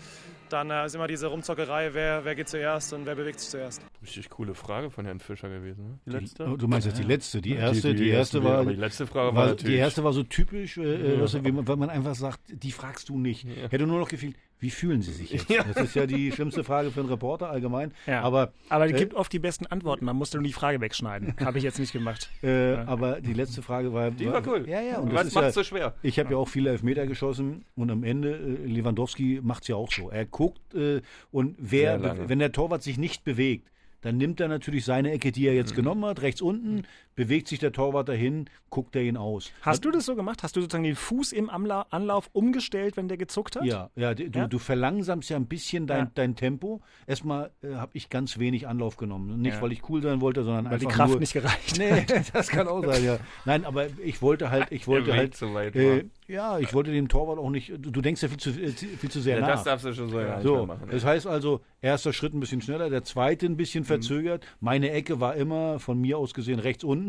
dann 0.53 0.69
äh, 0.69 0.85
ist 0.85 0.95
immer 0.95 1.07
diese 1.07 1.27
Rumzockerei, 1.27 1.93
wer, 1.93 2.23
wer 2.23 2.35
geht 2.35 2.47
zuerst 2.47 2.93
und 2.93 3.05
wer 3.05 3.15
bewegt 3.15 3.39
sich 3.39 3.49
zuerst. 3.49 3.81
Richtig 4.01 4.29
coole 4.29 4.53
Frage 4.53 4.89
von 4.91 5.05
Herrn 5.05 5.19
Fischer 5.19 5.49
gewesen. 5.49 5.83
Ne? 5.83 5.99
Die 6.05 6.11
letzte? 6.11 6.45
Die, 6.45 6.57
du 6.57 6.67
meinst 6.67 6.87
jetzt 6.87 6.99
die 6.99 7.03
letzte, 7.03 7.41
die 7.41 7.55
erste, 7.55 7.89
die, 7.89 7.95
die, 7.95 8.03
die 8.03 8.09
erste 8.09 8.43
war, 8.43 8.65
die 8.65 8.75
letzte 8.75 9.07
Frage 9.07 9.35
war, 9.35 9.47
war 9.47 9.55
die 9.55 9.75
erste 9.75 10.03
war 10.03 10.13
so 10.13 10.23
typisch, 10.23 10.77
äh, 10.77 11.15
ja. 11.15 11.21
also, 11.21 11.43
wenn 11.43 11.79
man 11.79 11.89
einfach 11.89 12.15
sagt, 12.15 12.39
die 12.47 12.71
fragst 12.71 13.09
du 13.09 13.17
nicht. 13.17 13.43
Ja. 13.43 13.69
Hätte 13.69 13.87
nur 13.87 13.99
noch 13.99 14.09
gefehlt, 14.09 14.35
wie 14.63 14.69
fühlen 14.69 15.01
Sie 15.01 15.11
sich 15.11 15.31
jetzt? 15.31 15.49
Ja. 15.53 15.63
Das 15.63 15.83
ist 15.83 15.95
ja 15.95 16.07
die 16.07 16.31
schlimmste 16.31 16.63
Frage 16.63 16.89
für 16.89 17.01
einen 17.01 17.09
Reporter 17.09 17.49
allgemein. 17.49 17.91
Ja. 18.07 18.21
Aber, 18.21 18.53
aber 18.69 18.87
die 18.87 18.93
äh, 18.93 18.97
gibt 18.97 19.13
oft 19.13 19.31
die 19.31 19.39
besten 19.39 19.67
Antworten. 19.67 20.05
Man 20.05 20.15
musste 20.15 20.37
nur 20.37 20.47
die 20.47 20.53
Frage 20.53 20.81
wegschneiden. 20.81 21.35
Habe 21.39 21.57
ich 21.57 21.63
jetzt 21.63 21.79
nicht 21.79 21.91
gemacht. 21.91 22.29
Äh, 22.41 22.73
ja. 22.73 22.87
Aber 22.87 23.21
die 23.21 23.33
letzte 23.33 23.61
Frage 23.61 23.93
war. 23.93 24.09
Die 24.09 24.25
war, 24.25 24.33
war 24.33 24.47
cool. 24.47 24.67
Ja, 24.67 24.81
ja. 24.81 24.99
Und 24.99 25.13
Was 25.13 25.33
macht 25.33 25.47
es 25.47 25.53
so 25.53 25.63
schwer? 25.63 25.93
Ich 26.01 26.17
habe 26.17 26.31
ja 26.31 26.37
auch 26.37 26.47
viele 26.47 26.71
Elfmeter 26.71 27.05
geschossen 27.05 27.65
und 27.75 27.91
am 27.91 28.03
Ende, 28.03 28.35
äh, 28.35 28.65
Lewandowski 28.65 29.41
macht 29.43 29.63
es 29.63 29.67
ja 29.67 29.75
auch 29.75 29.91
so. 29.91 30.09
Er 30.09 30.25
guckt 30.25 30.73
äh, 30.73 31.01
und 31.31 31.55
wer, 31.59 32.29
wenn 32.29 32.39
der 32.39 32.53
Torwart 32.53 32.81
sich 32.81 32.97
nicht 32.97 33.23
bewegt, 33.25 33.69
dann 34.03 34.17
nimmt 34.17 34.39
er 34.41 34.49
natürlich 34.49 34.85
seine 34.85 35.11
Ecke, 35.11 35.31
die 35.31 35.47
er 35.47 35.53
jetzt 35.53 35.71
mhm. 35.71 35.77
genommen 35.77 36.05
hat, 36.05 36.21
rechts 36.21 36.41
unten, 36.41 36.83
bewegt 37.15 37.47
sich 37.47 37.59
der 37.59 37.71
Torwart 37.71 38.09
dahin, 38.09 38.49
guckt 38.69 38.95
er 38.95 39.03
ihn 39.03 39.17
aus. 39.17 39.51
Hast 39.61 39.77
hat, 39.77 39.85
du 39.85 39.91
das 39.91 40.05
so 40.05 40.15
gemacht? 40.15 40.43
Hast 40.43 40.55
du 40.55 40.61
sozusagen 40.61 40.83
den 40.83 40.95
Fuß 40.95 41.31
im 41.31 41.49
Anlauf 41.49 42.29
umgestellt, 42.33 42.97
wenn 42.97 43.07
der 43.07 43.17
gezuckt 43.17 43.55
hat? 43.55 43.65
Ja, 43.65 43.89
ja, 43.95 44.13
du, 44.13 44.23
ja? 44.23 44.47
du 44.47 44.59
verlangsamst 44.59 45.29
ja 45.29 45.37
ein 45.37 45.45
bisschen 45.45 45.87
dein, 45.87 46.05
ja. 46.05 46.11
dein 46.15 46.35
Tempo. 46.35 46.81
Erstmal 47.05 47.51
äh, 47.61 47.75
habe 47.75 47.91
ich 47.93 48.09
ganz 48.09 48.39
wenig 48.39 48.67
Anlauf 48.67 48.97
genommen. 48.97 49.41
Nicht, 49.41 49.55
ja. 49.55 49.61
weil 49.61 49.71
ich 49.71 49.87
cool 49.89 50.01
sein 50.01 50.21
wollte, 50.21 50.43
sondern 50.43 50.65
weil 50.65 50.73
einfach 50.73 50.89
die 50.89 50.95
Kraft 50.95 51.11
nur, 51.11 51.19
nicht 51.19 51.33
gereicht 51.33 51.77
Nee, 51.77 52.05
das 52.33 52.47
kann 52.47 52.67
auch 52.67 52.83
sein, 52.83 53.03
ja. 53.03 53.19
Nein, 53.45 53.65
aber 53.65 53.87
ich 54.03 54.21
wollte 54.21 54.49
halt, 54.49 54.67
ich 54.71 54.87
wollte 54.87 55.13
halt, 55.13 55.35
so 55.35 55.53
weit 55.53 55.75
äh, 55.75 56.05
ja, 56.27 56.57
ich 56.59 56.73
wollte 56.73 56.91
dem 56.91 57.09
Torwart 57.09 57.37
auch 57.37 57.49
nicht, 57.49 57.69
du, 57.69 57.91
du 57.91 58.01
denkst 58.01 58.21
ja 58.21 58.29
viel 58.29 58.37
zu, 58.37 58.49
äh, 58.49 58.71
viel 58.71 59.11
zu 59.11 59.21
sehr 59.21 59.35
ja, 59.35 59.41
nach. 59.41 59.49
Das 59.49 59.63
darfst 59.63 59.85
du 59.85 59.93
schon 59.93 60.09
so, 60.09 60.19
ja, 60.19 60.41
so 60.41 60.65
machen. 60.65 60.87
Das 60.89 61.03
heißt 61.03 61.27
also, 61.27 61.61
erster 61.81 62.13
Schritt 62.13 62.33
ein 62.33 62.39
bisschen 62.39 62.61
schneller, 62.61 62.89
der 62.89 63.03
zweite 63.03 63.45
ein 63.45 63.57
bisschen 63.57 63.83
mhm. 63.83 63.87
verzögert. 63.87 64.45
Meine 64.59 64.91
Ecke 64.91 65.19
war 65.19 65.35
immer 65.35 65.79
von 65.79 65.99
mir 65.99 66.17
aus 66.17 66.33
gesehen 66.33 66.59
rechts 66.59 66.83
unten, 66.83 67.02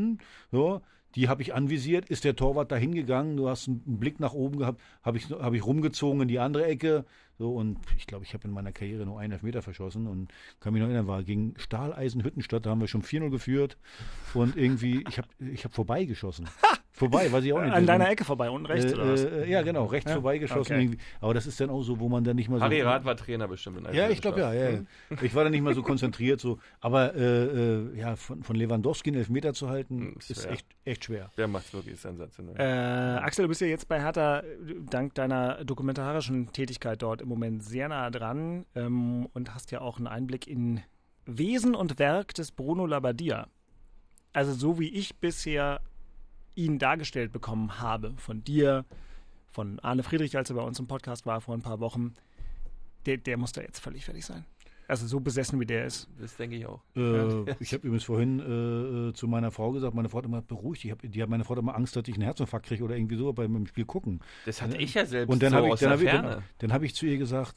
so. 0.50 0.80
Die 1.14 1.28
habe 1.28 1.42
ich 1.42 1.54
anvisiert, 1.54 2.08
ist 2.08 2.24
der 2.24 2.34
Torwart 2.34 2.72
da 2.72 2.76
hingegangen, 2.76 3.36
du 3.36 3.48
hast 3.48 3.68
einen 3.68 3.98
Blick 4.00 4.18
nach 4.18 4.32
oben 4.32 4.58
gehabt, 4.58 4.80
habe 5.02 5.16
ich, 5.16 5.30
hab 5.30 5.54
ich 5.54 5.64
rumgezogen 5.64 6.22
in 6.22 6.28
die 6.28 6.40
andere 6.40 6.66
Ecke. 6.66 7.04
So, 7.38 7.54
und 7.54 7.78
ich 7.96 8.06
glaube, 8.06 8.24
ich 8.24 8.34
habe 8.34 8.48
in 8.48 8.52
meiner 8.52 8.72
Karriere 8.72 9.06
nur 9.06 9.20
einen 9.20 9.32
Elfmeter 9.32 9.62
verschossen 9.62 10.06
und 10.08 10.32
kann 10.58 10.72
mich 10.72 10.80
noch 10.80 10.88
erinnern, 10.88 11.06
war 11.06 11.22
gegen 11.22 11.54
Stahleisen 11.56 12.24
Hüttenstadt, 12.24 12.66
da 12.66 12.70
haben 12.70 12.80
wir 12.80 12.88
schon 12.88 13.02
4-0 13.02 13.30
geführt 13.30 13.76
und 14.34 14.56
irgendwie, 14.56 15.04
ich 15.08 15.18
habe 15.18 15.28
ich 15.38 15.64
hab 15.64 15.72
vorbeigeschossen. 15.72 16.48
Vorbei, 16.96 17.30
weiß 17.32 17.42
ich 17.42 17.52
auch 17.52 17.60
nicht. 17.60 17.72
An 17.72 17.86
deiner 17.86 18.08
Ecke 18.08 18.24
vorbei, 18.24 18.48
unten 18.48 18.66
rechts 18.66 18.92
äh, 18.92 18.94
oder 18.94 19.12
was? 19.12 19.24
Äh, 19.24 19.50
ja, 19.50 19.62
genau, 19.62 19.86
rechts 19.86 20.08
ja? 20.08 20.14
vorbeigeschossen. 20.14 20.76
Okay. 20.76 20.98
Aber 21.20 21.34
das 21.34 21.44
ist 21.44 21.60
dann 21.60 21.68
auch 21.68 21.82
so, 21.82 21.98
wo 21.98 22.08
man 22.08 22.22
dann 22.22 22.36
nicht 22.36 22.48
mal 22.48 22.60
so. 22.60 22.64
Harry 22.64 22.82
Rath 22.82 23.04
war 23.04 23.16
Trainer 23.16 23.48
bestimmt. 23.48 23.78
In 23.78 23.92
ja, 23.92 24.08
ich 24.10 24.22
glaube 24.22 24.38
ja, 24.38 24.52
ja. 24.52 24.78
Ich 25.20 25.34
war 25.34 25.42
dann 25.42 25.50
nicht 25.50 25.62
mal 25.62 25.74
so 25.74 25.82
konzentriert. 25.82 26.40
so. 26.40 26.60
Aber 26.80 27.16
äh, 27.16 27.44
äh, 27.46 27.98
ja, 27.98 28.14
von, 28.14 28.44
von 28.44 28.54
Lewandowski 28.54 29.10
einen 29.10 29.18
Elfmeter 29.18 29.54
zu 29.54 29.68
halten, 29.68 29.98
hm, 29.98 30.16
ist, 30.20 30.30
ist 30.30 30.46
echt, 30.46 30.68
echt 30.84 31.04
schwer. 31.04 31.32
Der 31.36 31.48
macht 31.48 31.74
wirklich 31.74 31.98
sensationell. 31.98 32.54
Äh, 32.58 33.18
Axel, 33.18 33.42
du 33.42 33.48
bist 33.48 33.60
ja 33.60 33.66
jetzt 33.66 33.88
bei 33.88 34.00
Hertha 34.00 34.44
dank 34.88 35.14
deiner 35.14 35.64
dokumentarischen 35.64 36.52
Tätigkeit 36.52 37.02
dort 37.02 37.22
im 37.22 37.28
Moment 37.28 37.64
sehr 37.64 37.88
nah 37.88 38.08
dran 38.08 38.66
ähm, 38.76 39.26
und 39.34 39.52
hast 39.52 39.72
ja 39.72 39.80
auch 39.80 39.96
einen 39.96 40.06
Einblick 40.06 40.46
in 40.46 40.80
Wesen 41.26 41.74
und 41.74 41.98
Werk 41.98 42.34
des 42.34 42.52
Bruno 42.52 42.86
Labbadia. 42.86 43.48
Also 44.32 44.52
so 44.52 44.78
wie 44.78 44.90
ich 44.90 45.16
bisher 45.16 45.80
ihn 46.54 46.78
dargestellt 46.78 47.32
bekommen 47.32 47.80
habe, 47.80 48.14
von 48.16 48.44
dir, 48.44 48.84
von 49.50 49.78
Arne 49.80 50.02
Friedrich, 50.02 50.36
als 50.36 50.50
er 50.50 50.56
bei 50.56 50.62
uns 50.62 50.78
im 50.78 50.86
Podcast 50.86 51.26
war 51.26 51.40
vor 51.40 51.54
ein 51.54 51.62
paar 51.62 51.80
Wochen, 51.80 52.14
der, 53.06 53.18
der 53.18 53.36
muss 53.36 53.52
da 53.52 53.60
jetzt 53.60 53.80
völlig 53.80 54.04
fertig 54.04 54.24
sein. 54.24 54.44
Also 54.86 55.06
so 55.06 55.18
besessen, 55.18 55.58
wie 55.60 55.64
der 55.64 55.86
ist. 55.86 56.08
Das 56.20 56.36
denke 56.36 56.56
ich 56.56 56.66
auch. 56.66 56.82
Äh, 56.94 57.52
ich 57.60 57.72
habe 57.72 57.86
übrigens 57.86 58.04
vorhin 58.04 59.10
äh, 59.10 59.14
zu 59.14 59.26
meiner 59.28 59.50
Frau 59.50 59.72
gesagt, 59.72 59.94
meine 59.94 60.08
Frau 60.08 60.18
hat 60.18 60.26
immer 60.26 60.42
beruhigt. 60.42 60.84
Ich 60.84 60.90
hab, 60.90 61.00
die 61.02 61.22
hat 61.22 61.28
meine 61.28 61.44
Frau 61.44 61.52
hat 61.52 61.60
immer 61.60 61.74
Angst, 61.74 61.96
dass 61.96 62.06
ich 62.06 62.14
einen 62.14 62.24
Herzinfarkt 62.24 62.66
kriege 62.66 62.84
oder 62.84 62.96
irgendwie 62.96 63.16
so 63.16 63.32
beim 63.32 63.66
Spiel 63.66 63.86
gucken. 63.86 64.20
Das 64.44 64.60
hatte 64.60 64.76
ich 64.76 64.92
ja 64.94 65.06
selbst 65.06 65.32
Und 65.32 65.42
dann 65.42 65.50
so 65.50 65.56
habe 65.56 65.68
ich, 65.68 65.80
dann 65.80 65.90
hab 65.90 66.00
ich, 66.00 66.10
dann, 66.10 66.42
dann 66.58 66.72
hab 66.72 66.82
ich 66.82 66.94
zu 66.94 67.06
ihr 67.06 67.16
gesagt, 67.16 67.56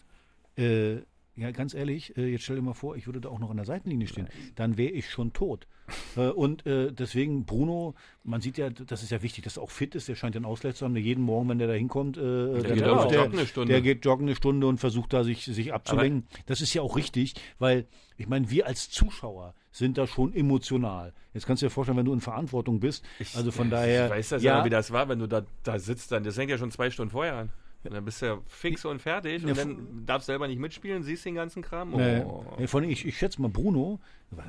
äh, 0.55 1.01
ja, 1.37 1.51
ganz 1.51 1.75
ehrlich, 1.75 2.17
äh, 2.17 2.25
jetzt 2.31 2.43
stell 2.43 2.55
dir 2.55 2.63
mal 2.63 2.73
vor, 2.73 2.95
ich 2.95 3.05
würde 3.05 3.21
da 3.21 3.29
auch 3.29 3.37
noch 3.37 3.51
an 3.51 3.57
der 3.57 3.65
Seitenlinie 3.65 4.07
stehen. 4.07 4.27
Dann 4.55 4.75
wäre 4.75 4.91
ich 4.91 5.09
schon 5.09 5.33
tot. 5.33 5.67
Äh, 6.15 6.29
und 6.29 6.65
äh, 6.65 6.91
deswegen, 6.91 7.45
Bruno, 7.45 7.93
man 8.23 8.41
sieht 8.41 8.57
ja, 8.57 8.71
das 8.71 9.03
ist 9.03 9.11
ja 9.11 9.21
wichtig, 9.21 9.43
dass 9.43 9.57
er 9.57 9.63
auch 9.63 9.69
fit 9.69 9.93
ist. 9.93 10.07
Der 10.07 10.15
scheint 10.15 10.33
ja 10.33 10.39
einen 10.39 10.45
Ausgleich 10.45 10.75
zu 10.75 10.85
haben. 10.85 10.95
Der 10.95 11.03
jeden 11.03 11.23
Morgen, 11.23 11.47
wenn 11.47 11.59
der 11.59 11.67
da 11.67 11.75
hinkommt, 11.75 12.17
der, 12.17 12.47
der, 12.47 12.61
geht 12.63 12.81
der, 12.81 12.87
joggen 12.87 13.37
eine 13.37 13.45
Stunde. 13.45 13.71
der 13.71 13.81
geht 13.81 14.03
joggen 14.03 14.25
eine 14.25 14.35
Stunde 14.35 14.65
und 14.65 14.79
versucht 14.79 15.13
da 15.13 15.23
sich, 15.23 15.45
sich 15.45 15.73
abzulenken. 15.73 16.27
Aber 16.33 16.43
das 16.47 16.61
ist 16.61 16.73
ja 16.73 16.81
auch 16.81 16.95
richtig, 16.97 17.35
weil 17.59 17.85
ich 18.17 18.27
meine, 18.27 18.49
wir 18.49 18.65
als 18.65 18.89
Zuschauer 18.89 19.53
sind 19.71 19.99
da 19.99 20.07
schon 20.07 20.33
emotional. 20.33 21.13
Jetzt 21.35 21.45
kannst 21.45 21.61
du 21.61 21.67
dir 21.67 21.69
vorstellen, 21.69 21.99
wenn 21.99 22.05
du 22.05 22.13
in 22.13 22.21
Verantwortung 22.21 22.79
bist. 22.79 23.05
Also 23.35 23.51
von 23.51 23.69
daher. 23.69 24.05
Ich 24.05 24.11
weiß 24.11 24.29
das 24.29 24.43
ja, 24.43 24.65
wie 24.65 24.71
das 24.71 24.91
war, 24.91 25.07
wenn 25.07 25.19
du 25.19 25.27
da, 25.27 25.43
da 25.61 25.77
sitzt, 25.77 26.11
dann, 26.11 26.23
das 26.23 26.33
fängt 26.33 26.49
ja 26.49 26.57
schon 26.57 26.71
zwei 26.71 26.89
Stunden 26.89 27.11
vorher 27.11 27.35
an. 27.35 27.49
Und 27.87 27.93
dann 27.93 28.05
bist 28.05 28.21
du 28.21 28.25
ja 28.25 28.41
fix 28.47 28.85
und 28.85 29.01
fertig 29.01 29.45
und 29.45 29.57
dann 29.57 30.05
darfst 30.05 30.27
du 30.27 30.31
selber 30.33 30.47
nicht 30.47 30.59
mitspielen, 30.59 31.03
siehst 31.03 31.25
den 31.25 31.35
ganzen 31.35 31.61
Kram. 31.61 31.93
Oh. 31.93 32.43
Nee, 32.57 32.67
vor 32.67 32.81
allem, 32.81 32.89
ich, 32.89 33.05
ich 33.05 33.17
schätze 33.17 33.41
mal, 33.41 33.49
Bruno, 33.49 33.99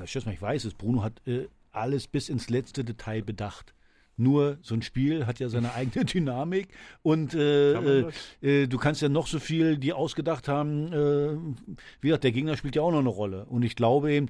ich 0.03 0.11
schätze 0.11 0.27
mal, 0.27 0.33
ich 0.33 0.41
weiß 0.41 0.65
es, 0.65 0.73
Bruno 0.73 1.03
hat 1.03 1.25
äh, 1.25 1.47
alles 1.71 2.07
bis 2.07 2.29
ins 2.29 2.49
letzte 2.49 2.83
Detail 2.83 3.21
bedacht. 3.21 3.73
Nur 4.17 4.57
so 4.61 4.75
ein 4.75 4.81
Spiel 4.81 5.25
hat 5.25 5.39
ja 5.39 5.47
seine 5.47 5.73
eigene 5.75 6.03
Dynamik 6.03 6.67
und 7.01 7.33
äh, 7.33 7.73
äh, 7.73 8.11
äh, 8.41 8.67
du 8.67 8.77
kannst 8.77 9.01
ja 9.01 9.07
noch 9.07 9.27
so 9.27 9.39
viel 9.39 9.77
die 9.77 9.93
ausgedacht 9.93 10.47
haben. 10.49 10.91
Äh, 10.91 11.77
wie 12.01 12.07
gesagt, 12.07 12.25
der 12.25 12.33
Gegner 12.33 12.57
spielt 12.57 12.75
ja 12.75 12.81
auch 12.81 12.91
noch 12.91 12.99
eine 12.99 13.09
Rolle. 13.09 13.45
Und 13.45 13.63
ich 13.63 13.77
glaube 13.77 14.11
eben, 14.11 14.29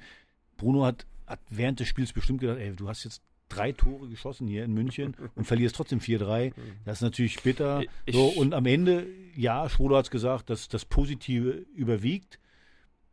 Bruno 0.58 0.86
hat, 0.86 1.08
hat 1.26 1.40
während 1.50 1.80
des 1.80 1.88
Spiels 1.88 2.14
bestimmt 2.14 2.42
gedacht, 2.42 2.60
ey, 2.60 2.76
du 2.76 2.88
hast 2.88 3.04
jetzt 3.04 3.24
drei 3.50 3.72
Tore 3.72 4.08
geschossen 4.08 4.48
hier 4.48 4.64
in 4.64 4.74
München 4.74 5.16
und 5.36 5.46
verlierst 5.46 5.76
trotzdem 5.76 6.00
4-3. 6.00 6.54
Das 6.86 7.00
ist 7.00 7.02
natürlich 7.02 7.42
bitter. 7.44 7.84
Ich, 8.06 8.16
so, 8.16 8.28
und 8.28 8.54
am 8.54 8.66
Ende, 8.66 9.08
ja, 9.36 9.68
Schroeder 9.70 9.98
hat 9.98 10.06
es 10.06 10.12
gesagt, 10.12 10.50
dass 10.50 10.68
das 10.70 10.86
Positive 10.86 11.66
überwiegt. 11.74 12.40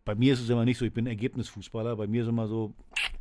Bei 0.04 0.14
mir 0.14 0.34
ist 0.34 0.40
es 0.40 0.48
immer 0.48 0.64
nicht 0.64 0.78
so, 0.78 0.84
ich 0.84 0.92
bin 0.92 1.06
Ergebnisfußballer. 1.06 1.96
Bei 1.96 2.06
mir 2.06 2.22
ist 2.22 2.26
es 2.26 2.32
immer 2.32 2.46
so, 2.46 2.74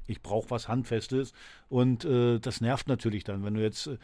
ich 0.05 0.21
brauche 0.21 0.51
was 0.51 0.67
Handfestes. 0.67 1.33
Und 1.67 2.05
äh, 2.05 2.39
das 2.39 2.61
nervt 2.61 2.87
natürlich 2.87 3.23
dann, 3.23 3.43
wenn 3.43 3.55
du 3.55 3.61
jetzt. 3.61 3.87
Äh, 3.87 3.97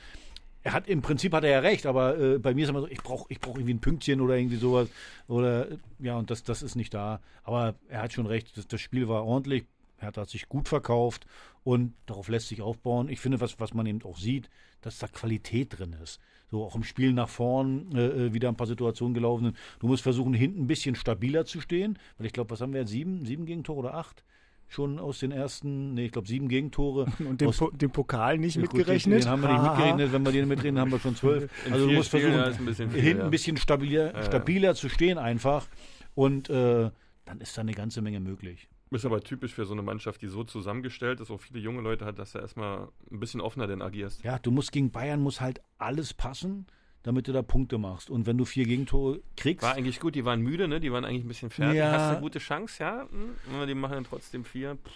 er 0.63 0.73
hat 0.73 0.87
im 0.87 1.01
Prinzip 1.01 1.33
hat 1.33 1.43
er 1.43 1.49
ja 1.49 1.59
recht, 1.59 1.87
aber 1.87 2.19
äh, 2.19 2.37
bei 2.37 2.53
mir 2.53 2.63
ist 2.63 2.69
immer 2.69 2.81
so, 2.81 2.87
ich 2.87 3.01
brauche 3.01 3.25
ich 3.29 3.39
brauch 3.39 3.55
irgendwie 3.55 3.73
ein 3.73 3.81
Pünktchen 3.81 4.21
oder 4.21 4.37
irgendwie 4.37 4.57
sowas. 4.57 4.89
Oder 5.27 5.67
ja, 5.99 6.17
und 6.17 6.29
das, 6.29 6.43
das 6.43 6.61
ist 6.61 6.75
nicht 6.75 6.93
da. 6.93 7.19
Aber 7.43 7.75
er 7.89 8.03
hat 8.03 8.13
schon 8.13 8.27
recht, 8.27 8.55
das, 8.55 8.67
das 8.67 8.79
Spiel 8.79 9.07
war 9.07 9.25
ordentlich 9.25 9.65
Hertha 10.01 10.21
hat 10.21 10.29
sich 10.29 10.49
gut 10.49 10.67
verkauft 10.67 11.25
und 11.63 11.93
darauf 12.05 12.27
lässt 12.27 12.47
sich 12.49 12.61
aufbauen. 12.61 13.09
Ich 13.09 13.19
finde, 13.19 13.39
was, 13.39 13.59
was 13.59 13.73
man 13.73 13.85
eben 13.85 14.01
auch 14.03 14.17
sieht, 14.17 14.49
dass 14.81 14.99
da 14.99 15.07
Qualität 15.07 15.77
drin 15.77 15.95
ist. 16.01 16.19
So 16.49 16.63
auch 16.63 16.75
im 16.75 16.83
Spiel 16.83 17.13
nach 17.13 17.29
vorn 17.29 17.95
äh, 17.95 18.07
äh 18.07 18.33
wieder 18.33 18.49
ein 18.49 18.57
paar 18.57 18.67
Situationen 18.67 19.13
gelaufen 19.13 19.45
sind. 19.45 19.57
Du 19.79 19.87
musst 19.87 20.03
versuchen, 20.03 20.33
hinten 20.33 20.63
ein 20.63 20.67
bisschen 20.67 20.95
stabiler 20.95 21.45
zu 21.45 21.61
stehen, 21.61 21.97
weil 22.17 22.27
ich 22.27 22.33
glaube, 22.33 22.49
was 22.49 22.61
haben 22.61 22.73
wir 22.73 22.81
jetzt? 22.81 22.91
Sieben, 22.91 23.25
sieben 23.25 23.45
Gegentore 23.45 23.79
oder 23.79 23.93
acht? 23.93 24.23
Schon 24.67 24.99
aus 24.99 25.19
den 25.19 25.31
ersten, 25.31 25.93
nee, 25.93 26.05
ich 26.05 26.11
glaube 26.13 26.27
sieben 26.27 26.47
Gegentore. 26.47 27.05
Und 27.19 27.41
den, 27.41 27.51
po 27.51 27.69
den 27.71 27.91
Pokal 27.91 28.37
nicht 28.37 28.55
ja, 28.55 28.61
mitgerechnet? 28.61 29.23
Den 29.23 29.29
haben 29.29 29.41
wir 29.41 29.51
nicht 29.51 29.63
mitgerechnet. 29.63 30.13
Wenn 30.13 30.25
wir 30.25 30.31
den 30.31 30.47
mitreden, 30.47 30.79
haben 30.79 30.91
wir 30.91 30.99
schon 30.99 31.15
zwölf. 31.15 31.51
also 31.71 31.87
du 31.87 31.93
musst 31.93 32.09
versuchen, 32.09 32.39
ein 32.39 32.65
bisschen 32.65 32.89
viel, 32.89 33.01
hinten 33.01 33.23
ein 33.23 33.31
bisschen 33.31 33.57
stabiler, 33.57 34.23
stabiler 34.23 34.75
zu 34.75 34.89
stehen 34.89 35.17
einfach. 35.17 35.67
Und 36.15 36.49
äh, 36.49 36.89
dann 37.25 37.39
ist 37.39 37.57
da 37.57 37.61
eine 37.61 37.73
ganze 37.73 38.01
Menge 38.01 38.19
möglich. 38.19 38.67
Ist 38.91 39.05
aber 39.05 39.21
typisch 39.21 39.53
für 39.53 39.65
so 39.65 39.71
eine 39.71 39.81
Mannschaft, 39.81 40.21
die 40.21 40.27
so 40.27 40.43
zusammengestellt 40.43 41.21
ist, 41.21 41.31
auch 41.31 41.39
viele 41.39 41.59
junge 41.59 41.81
Leute 41.81 42.03
hat, 42.03 42.19
dass 42.19 42.33
du 42.33 42.39
erstmal 42.39 42.89
ein 43.09 43.19
bisschen 43.21 43.39
offener 43.39 43.65
denn 43.65 43.81
agierst. 43.81 44.21
Ja, 44.23 44.37
du 44.37 44.51
musst 44.51 44.73
gegen 44.73 44.91
Bayern 44.91 45.21
muss 45.21 45.39
halt 45.39 45.61
alles 45.77 46.13
passen, 46.13 46.67
damit 47.01 47.29
du 47.29 47.31
da 47.31 47.41
Punkte 47.41 47.77
machst. 47.77 48.09
Und 48.09 48.25
wenn 48.25 48.37
du 48.37 48.43
vier 48.43 48.65
Gegentore 48.65 49.21
kriegst. 49.37 49.63
War 49.63 49.75
eigentlich 49.75 50.01
gut, 50.01 50.15
die 50.15 50.25
waren 50.25 50.41
müde, 50.41 50.67
ne? 50.67 50.81
Die 50.81 50.91
waren 50.91 51.05
eigentlich 51.05 51.23
ein 51.23 51.29
bisschen 51.29 51.49
fertig. 51.49 51.77
Ja. 51.77 51.91
Hast 51.93 52.07
du 52.07 52.11
eine 52.11 52.21
gute 52.21 52.39
Chance, 52.39 52.83
ja? 52.83 53.07
Hm? 53.09 53.67
Die 53.67 53.75
machen 53.75 53.93
dann 53.93 54.03
trotzdem 54.03 54.43
vier. 54.43 54.75
Pff. 54.75 54.91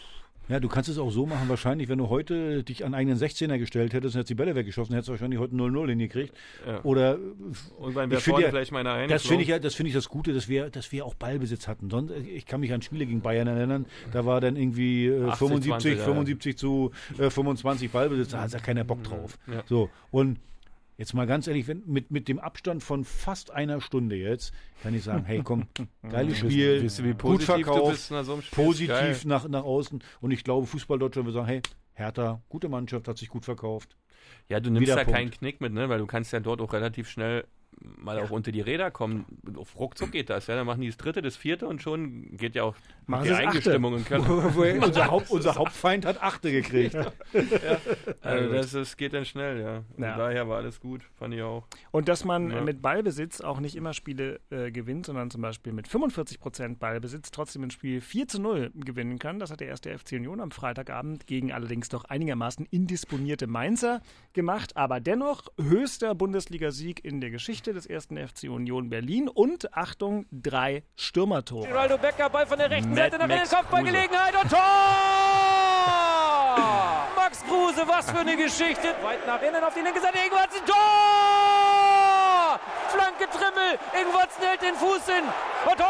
Ja, 0.48 0.60
du 0.60 0.68
kannst 0.68 0.90
es 0.90 0.98
auch 0.98 1.10
so 1.10 1.26
machen, 1.26 1.50
wahrscheinlich, 1.50 1.90
wenn 1.90 1.98
du 1.98 2.10
heute 2.10 2.64
dich 2.64 2.86
an 2.86 2.94
einen 2.94 3.18
16er 3.18 3.58
gestellt 3.58 3.94
hättest 3.94 4.16
und 4.16 4.20
hättest 4.20 4.30
die 4.30 4.36
Bälle 4.36 4.56
weggeschossen, 4.56 4.94
hättest 4.94 5.10
du 5.10 5.14
wahrscheinlich 5.14 5.40
heute 5.40 5.56
0-0 5.56 5.90
hingekriegt. 5.90 6.34
Ja. 6.68 6.84
Oder 6.84 7.18
und 7.78 7.96
beim 7.96 8.12
vorne 8.12 8.44
ja, 8.44 8.50
vielleicht 8.50 8.72
mal 8.72 8.86
eine 8.86 9.08
Das 9.08 9.26
finde 9.26 9.44
ich 9.44 9.50
ja, 9.50 9.60
das 9.60 9.74
finde 9.74 9.90
ich 9.90 9.96
das 9.96 10.08
Gute, 10.08 10.34
dass 10.34 10.48
wir, 10.48 10.70
dass 10.70 10.92
wir 10.92 11.06
auch 11.06 11.16
Ballbesitz 11.16 11.68
hatten. 11.68 11.90
Sonst, 11.90 12.12
ich 12.12 12.46
kann 12.46 12.60
mich 12.60 12.74
an 12.74 12.82
Spiele 12.82 13.06
gegen 13.06 13.22
Bayern 13.22 13.48
erinnern, 13.48 13.86
da 14.12 14.26
war 14.26 14.40
dann 14.40 14.56
irgendwie 14.56 15.08
äh, 15.08 15.24
80, 15.26 15.38
75, 15.38 15.92
20, 15.94 16.00
75 16.06 16.54
ja. 16.54 16.58
zu 16.58 16.92
äh, 17.18 17.30
25 17.30 17.92
Ballbesitz, 17.92 18.30
da 18.30 18.42
hat 18.42 18.54
ja 18.54 18.60
keiner 18.60 18.84
Bock 18.84 19.04
drauf. 19.04 19.40
Ja. 19.48 19.64
So. 19.66 19.90
Und 20.12 20.38
Jetzt 20.98 21.14
mal 21.14 21.28
ganz 21.28 21.48
ehrlich, 21.48 21.68
wenn, 21.68 21.84
mit, 21.86 22.10
mit 22.12 22.28
dem 22.28 22.40
Abstand 22.40 22.82
von 22.82 23.04
fast 23.04 23.52
einer 23.52 23.82
Stunde 23.82 24.16
jetzt, 24.16 24.54
kann 24.82 24.94
ich 24.94 25.04
sagen, 25.04 25.26
hey 25.26 25.42
komm, 25.44 25.68
geiles 26.10 26.38
Spiel, 26.38 26.88
du, 26.88 27.04
wie 27.04 27.14
gut 27.14 27.44
verkauft, 27.44 28.00
so 28.00 28.40
positiv 28.52 29.26
nach, 29.26 29.48
nach 29.48 29.64
außen. 29.64 30.02
Und 30.22 30.32
ich 30.32 30.44
glaube, 30.44 30.68
Fußball 30.68 30.98
Deutschland 30.98 31.26
würde 31.28 31.34
sagen, 31.40 31.48
hey, 31.48 31.62
Hertha, 31.94 32.42
gute 32.48 32.70
Mannschaft, 32.70 33.08
hat 33.08 33.18
sich 33.18 33.30
gut 33.30 33.44
verkauft. 33.44 33.98
Ja, 34.48 34.60
du 34.60 34.70
nimmst 34.70 34.90
Wieder 34.90 34.98
ja 34.98 35.06
keinen 35.06 35.32
Knick 35.32 35.60
mit, 35.60 35.74
ne? 35.74 35.90
weil 35.90 36.00
du 36.00 36.06
kannst 36.06 36.32
ja 36.32 36.40
dort 36.40 36.62
auch 36.62 36.72
relativ 36.74 37.10
schnell 37.10 37.46
mal 37.80 38.18
ja. 38.18 38.24
auch 38.24 38.32
unter 38.32 38.52
die 38.52 38.62
Räder 38.62 38.92
kommen. 38.92 39.26
Auf 39.56 39.78
ruckzuck 39.78 40.12
geht 40.12 40.30
das, 40.30 40.48
ja. 40.48 40.56
Dann 40.56 40.66
machen 40.66 40.82
die 40.82 40.88
das 40.88 40.98
dritte, 40.98 41.22
das 41.22 41.36
vierte 41.36 41.68
und 41.68 41.82
schon 41.82 42.38
geht 42.38 42.56
ja 42.56 42.64
auch 42.64 42.76
machen 43.06 43.26
die 43.26 43.34
Eigenstimmung 43.34 43.98
in 43.98 44.06
Köln. 44.06 44.24
unser, 44.24 45.08
Haupt, 45.12 45.30
unser 45.30 45.56
Hauptfeind 45.56 46.06
hat 46.06 46.22
achte 46.22 46.52
gekriegt. 46.52 46.94
ja. 46.94 47.12
Also 48.22 48.52
das, 48.52 48.72
das 48.72 48.98
geht 48.98 49.14
dann 49.14 49.26
schnell, 49.26 49.60
ja. 49.60 49.84
ja. 49.98 50.18
Daher 50.18 50.48
war 50.50 50.58
alles 50.58 50.80
gut, 50.80 51.02
fand 51.14 51.34
ich 51.34 51.42
auch. 51.42 51.68
Und 51.92 52.08
dass 52.08 52.26
man 52.26 52.64
mit 52.64 52.82
Ballbesitz 52.82 53.42
auch 53.42 53.60
nicht 53.60 53.76
immer 53.76 53.94
Spiele 53.94 54.40
äh, 54.50 54.72
gewinnt, 54.72 55.06
sondern 55.06 55.30
zum 55.30 55.42
Beispiel 55.42 55.74
mit 55.74 55.88
45 55.88 56.40
Prozent 56.40 56.80
Ballbesitz 56.80 57.32
trotzdem 57.32 57.64
ein 57.64 57.72
Spiel 57.72 58.02
4 58.02 58.28
zu 58.28 58.42
0 58.42 58.72
gewinnen 58.76 59.20
kann. 59.20 59.40
Das 59.40 59.52
hat 59.52 59.60
der 59.60 59.68
erste 59.68 59.96
FC 59.96 60.14
Union 60.14 60.40
am 60.40 60.52
Freitagabend 60.52 61.28
gegen 61.28 61.52
allerdings 61.52 61.90
doch 61.90 62.06
einigermaßen 62.06 62.66
indisponierte 62.72 63.48
Mainzer 63.48 64.02
gemacht, 64.34 64.76
aber 64.76 65.00
dennoch 65.00 65.44
höchster 65.60 66.16
Bundesligasieg 66.16 67.04
in 67.06 67.22
der 67.22 67.30
Geschichte 67.30 67.65
Geschichte 67.66 67.74
des 67.74 67.88
ersten 67.88 68.16
FC 68.18 68.44
Union 68.44 68.92
Berlin 68.92 69.28
und 69.28 69.76
Achtung, 69.76 70.28
drei 70.32 70.84
Stürmertore. 70.96 71.68
Geraldo 71.68 71.98
Becker, 71.98 72.30
Ball 72.30 72.46
von 72.46 72.60
der 72.60 72.70
rechten 72.70 72.96
Seite 72.96 73.18
nach 73.18 73.26
innen, 73.26 73.50
Kopfballgelegenheit 73.50 74.36
und 74.36 74.52
Tor! 74.52 74.60
Max 77.16 77.44
Kruse, 77.48 77.88
was 77.88 78.12
für 78.12 78.20
eine 78.20 78.38
Geschichte. 78.38 78.94
Weit 79.02 79.26
nach 79.26 79.42
innen 79.42 79.64
auf 79.64 79.74
die 79.74 79.82
linke 79.82 80.00
Seite, 80.00 80.20
Ingwarzen, 80.20 80.64
Tor! 80.68 82.60
Flanke 82.90 83.28
Trimmel, 83.32 83.80
Ingwarzen 84.00 84.44
hält 84.44 84.62
den 84.62 84.76
Fuß 84.76 85.08
hin 85.08 85.24
und 85.66 85.78
Tor! 85.78 85.88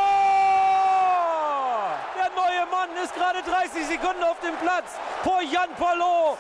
Der 2.15 2.31
neue 2.35 2.65
Mann 2.71 2.91
ist 3.03 3.13
gerade 3.15 3.43
30 3.43 3.85
Sekunden 3.85 4.23
auf 4.23 4.39
dem 4.39 4.55
Platz. 4.61 4.97
Por 5.23 5.41
Jan 5.41 5.75
Polo. 5.75 6.37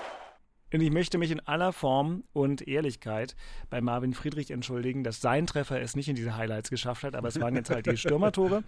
Und 0.75 0.81
ich 0.81 0.91
möchte 0.91 1.17
mich 1.17 1.31
in 1.31 1.39
aller 1.39 1.71
Form 1.71 2.25
und 2.33 2.67
Ehrlichkeit 2.67 3.37
bei 3.69 3.79
Marvin 3.79 4.13
Friedrich 4.13 4.51
entschuldigen, 4.51 5.05
dass 5.05 5.21
sein 5.21 5.47
Treffer 5.47 5.79
es 5.79 5.95
nicht 5.95 6.09
in 6.09 6.17
diese 6.17 6.35
Highlights 6.35 6.69
geschafft 6.69 7.05
hat, 7.05 7.15
aber 7.15 7.29
es 7.29 7.39
waren 7.39 7.55
jetzt 7.55 7.69
halt 7.69 7.85
die 7.85 7.95
Stürmertore. 7.97 8.61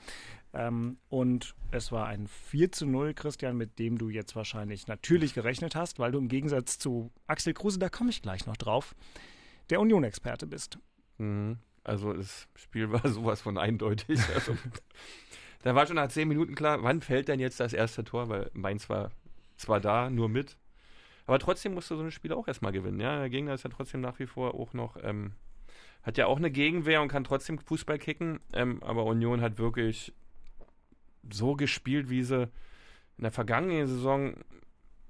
Ähm, 0.53 0.99
und 1.09 1.53
es 1.71 1.91
war 1.91 2.07
ein 2.07 2.27
4 2.27 2.71
zu 2.71 2.85
0, 2.85 3.13
Christian, 3.13 3.57
mit 3.57 3.77
dem 3.77 3.97
du 3.97 4.07
jetzt 4.07 4.37
wahrscheinlich 4.37 4.87
natürlich 4.87 5.33
gerechnet 5.33 5.75
hast, 5.75 5.99
weil 5.99 6.13
du 6.13 6.17
im 6.17 6.29
Gegensatz 6.29 6.79
zu 6.79 7.11
Axel 7.27 7.53
Kruse, 7.53 7.77
da 7.77 7.89
komme 7.89 8.09
ich 8.09 8.21
gleich 8.21 8.45
noch 8.45 8.55
drauf, 8.55 8.95
der 9.69 9.81
Union-Experte 9.81 10.47
bist. 10.47 10.79
Mhm. 11.17 11.57
Also 11.83 12.13
das 12.13 12.47
Spiel 12.55 12.89
war 12.89 13.05
sowas 13.09 13.41
von 13.41 13.57
eindeutig. 13.57 14.21
Also, 14.33 14.55
da 15.61 15.75
war 15.75 15.85
schon 15.85 15.97
nach 15.97 16.07
zehn 16.07 16.29
Minuten 16.29 16.55
klar, 16.55 16.83
wann 16.83 17.01
fällt 17.01 17.27
denn 17.27 17.41
jetzt 17.41 17.59
das 17.59 17.73
erste 17.73 18.05
Tor, 18.05 18.29
weil 18.29 18.49
Mainz 18.53 18.87
war 18.89 19.11
zwar 19.57 19.81
da, 19.81 20.09
nur 20.09 20.29
mit, 20.29 20.55
aber 21.27 21.39
trotzdem 21.39 21.73
musst 21.73 21.91
du 21.91 21.95
so 21.95 22.01
ein 22.01 22.11
Spiel 22.11 22.31
auch 22.31 22.47
erstmal 22.47 22.71
gewinnen. 22.71 23.01
Ja? 23.01 23.19
Der 23.19 23.29
Gegner 23.29 23.53
ist 23.53 23.63
ja 23.63 23.69
trotzdem 23.69 24.01
nach 24.01 24.17
wie 24.17 24.25
vor 24.25 24.55
auch 24.55 24.73
noch, 24.73 24.97
ähm, 25.03 25.33
hat 26.01 26.17
ja 26.17 26.25
auch 26.25 26.37
eine 26.37 26.49
Gegenwehr 26.49 27.01
und 27.01 27.09
kann 27.09 27.25
trotzdem 27.25 27.59
Fußball 27.59 27.99
kicken. 27.99 28.39
Ähm, 28.53 28.81
aber 28.81 29.03
Union 29.03 29.41
hat 29.41 29.57
wirklich 29.57 30.13
so 31.29 31.55
gespielt, 31.55 32.09
wie 32.09 32.23
sie 32.23 32.43
in 33.17 33.23
der 33.23 33.31
vergangenen 33.31 33.87
Saison 33.87 34.35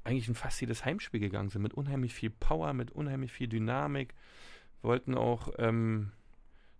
eigentlich 0.04 0.28
in 0.28 0.36
fast 0.36 0.60
jedes 0.60 0.86
Heimspiel 0.86 1.20
gegangen 1.20 1.50
sind. 1.50 1.62
Mit 1.62 1.76
unheimlich 1.76 2.16
viel 2.16 2.32
Power, 2.32 2.74
mit 2.74 2.92
unheimlich 2.92 3.32
viel 3.32 3.48
Dynamik. 3.48 4.16
Wollten 4.82 5.16
auch 5.16 5.50
ähm, 5.60 6.14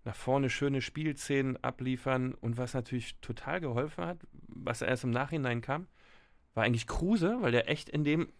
nach 0.04 0.16
vorne 0.16 0.50
schöne 0.50 0.82
Spielszenen 0.82 1.62
abliefern. 1.62 2.34
Und 2.34 2.56
was 2.56 2.74
natürlich 2.74 3.20
total 3.20 3.60
geholfen 3.60 4.04
hat, 4.04 4.18
was 4.48 4.82
erst 4.82 5.04
im 5.04 5.10
Nachhinein 5.10 5.60
kam, 5.60 5.86
war 6.54 6.64
eigentlich 6.64 6.88
Kruse, 6.88 7.36
weil 7.40 7.52
der 7.52 7.68
echt 7.68 7.88
in 7.88 8.02
dem 8.02 8.32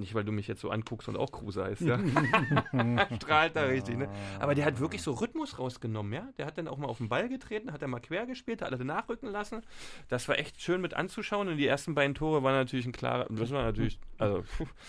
nicht, 0.00 0.14
weil 0.14 0.24
du 0.24 0.32
mich 0.32 0.48
jetzt 0.48 0.60
so 0.60 0.70
anguckst 0.70 1.08
und 1.08 1.16
auch 1.16 1.30
Kruse 1.30 1.64
heißt, 1.64 1.82
ja. 1.82 1.98
Strahlt 3.16 3.54
da 3.54 3.64
richtig, 3.64 3.96
ne? 3.96 4.08
Aber 4.38 4.54
der 4.54 4.64
hat 4.64 4.80
wirklich 4.80 5.02
so 5.02 5.12
Rhythmus 5.12 5.58
rausgenommen, 5.58 6.12
ja. 6.12 6.28
Der 6.38 6.46
hat 6.46 6.58
dann 6.58 6.66
auch 6.66 6.78
mal 6.78 6.88
auf 6.88 6.98
den 6.98 7.08
Ball 7.08 7.28
getreten, 7.28 7.72
hat 7.72 7.82
dann 7.82 7.90
mal 7.90 8.00
quer 8.00 8.26
gespielt, 8.26 8.62
hat 8.62 8.72
alle 8.72 8.84
nachrücken 8.84 9.30
lassen. 9.30 9.62
Das 10.08 10.28
war 10.28 10.38
echt 10.38 10.60
schön 10.60 10.80
mit 10.80 10.94
anzuschauen 10.94 11.48
und 11.48 11.56
die 11.56 11.66
ersten 11.66 11.94
beiden 11.94 12.14
Tore 12.14 12.42
waren 12.42 12.54
natürlich 12.54 12.86
ein 12.86 12.92
klarer, 12.92 13.26
das 13.30 13.50
war 13.50 13.62
natürlich, 13.62 14.00
also. 14.18 14.42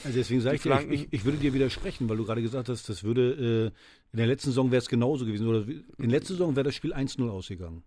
Also 0.04 0.18
deswegen 0.18 0.42
sage 0.42 0.56
ich 0.56 0.62
dir, 0.64 0.90
ich, 0.90 1.08
ich, 1.12 1.26
würde 1.26 1.38
dir 1.38 1.54
widersprechen, 1.54 2.10
weil 2.10 2.18
du 2.18 2.26
gerade 2.26 2.42
gesagt 2.42 2.70
hast, 2.70 2.90
das 2.90 3.04
würde, 3.04 3.72
äh, 3.72 4.12
in 4.12 4.18
der 4.18 4.28
letzten 4.28 4.50
Saison 4.50 4.72
wäre 4.72 4.80
es 4.82 4.90
genauso 4.90 5.26
gewesen. 5.26 5.48
Oder 5.48 5.62
in 5.62 5.84
der 5.98 6.10
letzten 6.10 6.34
Saison 6.34 6.56
wäre 6.56 6.66
das 6.66 6.76
Spiel 6.76 6.94
1-0 6.94 7.30
ausgegangen. 7.30 7.84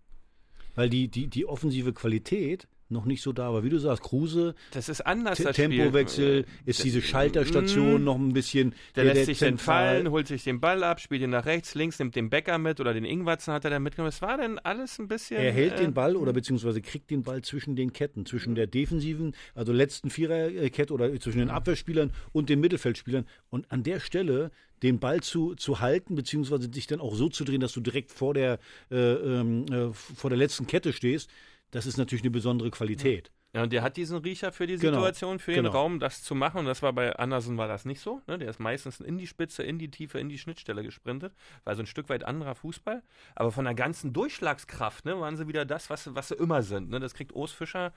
Weil 0.75 0.89
die, 0.89 1.07
die, 1.07 1.27
die 1.27 1.45
offensive 1.45 1.93
Qualität 1.93 2.67
noch 2.89 3.05
nicht 3.05 3.21
so 3.21 3.33
da 3.33 3.53
war. 3.53 3.63
Wie 3.63 3.69
du 3.69 3.79
sagst, 3.79 4.03
Kruse, 4.03 4.55
das 4.71 4.89
ist 4.89 5.01
anders. 5.01 5.39
Das 5.39 5.55
Tempowechsel, 5.55 6.43
Spiel. 6.43 6.63
ist 6.65 6.83
diese 6.83 7.01
Schalterstation 7.01 8.01
mm, 8.01 8.03
noch 8.03 8.15
ein 8.15 8.33
bisschen. 8.33 8.73
Der, 8.95 9.03
der 9.03 9.13
lässt 9.13 9.27
der 9.27 9.35
sich 9.35 9.39
dann 9.39 9.57
fallen, 9.57 10.11
holt 10.11 10.27
sich 10.27 10.43
den 10.43 10.59
Ball 10.59 10.83
ab, 10.83 10.99
spielt 10.99 11.21
ihn 11.21 11.31
nach 11.31 11.45
rechts, 11.45 11.75
links, 11.75 11.99
nimmt 11.99 12.15
den 12.15 12.29
Bäcker 12.29 12.57
mit 12.57 12.79
oder 12.79 12.93
den 12.93 13.05
Ingwatzen 13.05 13.53
hat 13.53 13.65
er 13.65 13.71
dann 13.71 13.83
mitgenommen. 13.83 14.09
Es 14.09 14.21
war 14.21 14.37
dann 14.37 14.59
alles 14.59 14.99
ein 14.99 15.07
bisschen. 15.07 15.41
Er 15.41 15.51
hält 15.51 15.73
äh, 15.73 15.83
den 15.83 15.93
Ball 15.93 16.15
oder 16.15 16.33
beziehungsweise 16.33 16.81
kriegt 16.81 17.09
den 17.09 17.23
Ball 17.23 17.41
zwischen 17.41 17.75
den 17.75 17.93
Ketten, 17.93 18.25
zwischen 18.25 18.55
der 18.55 18.67
defensiven, 18.67 19.35
also 19.55 19.73
letzten 19.73 20.09
Viererkette 20.09 20.93
oder 20.93 21.19
zwischen 21.19 21.39
den 21.39 21.49
Abwehrspielern 21.49 22.11
und 22.33 22.49
den 22.49 22.59
Mittelfeldspielern. 22.59 23.25
Und 23.49 23.71
an 23.71 23.83
der 23.83 23.99
Stelle 23.99 24.51
den 24.83 24.99
Ball 24.99 25.21
zu, 25.21 25.55
zu 25.55 25.79
halten, 25.79 26.15
beziehungsweise 26.15 26.69
dich 26.69 26.85
dann 26.85 26.99
auch 26.99 27.15
so 27.15 27.29
zu 27.29 27.43
drehen, 27.43 27.61
dass 27.61 27.73
du 27.73 27.81
direkt 27.81 28.11
vor 28.11 28.33
der, 28.33 28.59
äh, 28.91 28.95
ähm, 28.95 29.65
äh, 29.71 29.93
vor 29.93 30.29
der 30.29 30.37
letzten 30.37 30.67
Kette 30.67 30.93
stehst 30.93 31.29
das 31.75 31.85
ist 31.85 31.97
natürlich 31.97 32.23
eine 32.23 32.31
besondere 32.31 32.71
Qualität. 32.71 33.31
Ja, 33.53 33.63
und 33.63 33.73
der 33.73 33.81
hat 33.81 33.97
diesen 33.97 34.17
Riecher 34.17 34.53
für 34.53 34.65
die 34.65 34.77
genau. 34.77 34.99
Situation, 34.99 35.31
genau. 35.31 35.43
für 35.43 35.51
den 35.51 35.63
genau. 35.65 35.75
Raum, 35.75 35.99
das 35.99 36.23
zu 36.23 36.33
machen. 36.33 36.59
Und 36.59 36.65
das 36.65 36.81
war 36.81 36.93
bei 36.93 37.13
Andersen 37.17 37.57
war 37.57 37.67
das 37.67 37.83
nicht 37.83 37.99
so. 37.99 38.21
Ne? 38.27 38.37
Der 38.37 38.49
ist 38.49 38.59
meistens 38.59 39.01
in 39.01 39.17
die 39.17 39.27
Spitze, 39.27 39.61
in 39.61 39.77
die 39.77 39.91
Tiefe, 39.91 40.19
in 40.19 40.29
die 40.29 40.37
Schnittstelle 40.37 40.83
gesprintet. 40.83 41.33
War 41.65 41.75
so 41.75 41.83
ein 41.83 41.85
Stück 41.85 42.07
weit 42.07 42.23
anderer 42.23 42.55
Fußball. 42.55 43.03
Aber 43.35 43.51
von 43.51 43.65
der 43.65 43.73
ganzen 43.73 44.13
Durchschlagskraft 44.13 45.03
ne, 45.03 45.19
waren 45.19 45.35
sie 45.35 45.49
wieder 45.49 45.65
das, 45.65 45.89
was, 45.89 46.15
was 46.15 46.29
sie 46.29 46.35
immer 46.35 46.63
sind. 46.63 46.89
Ne? 46.89 47.01
Das 47.01 47.13
kriegt 47.13 47.35
Urs 47.35 47.51
Fischer 47.51 47.93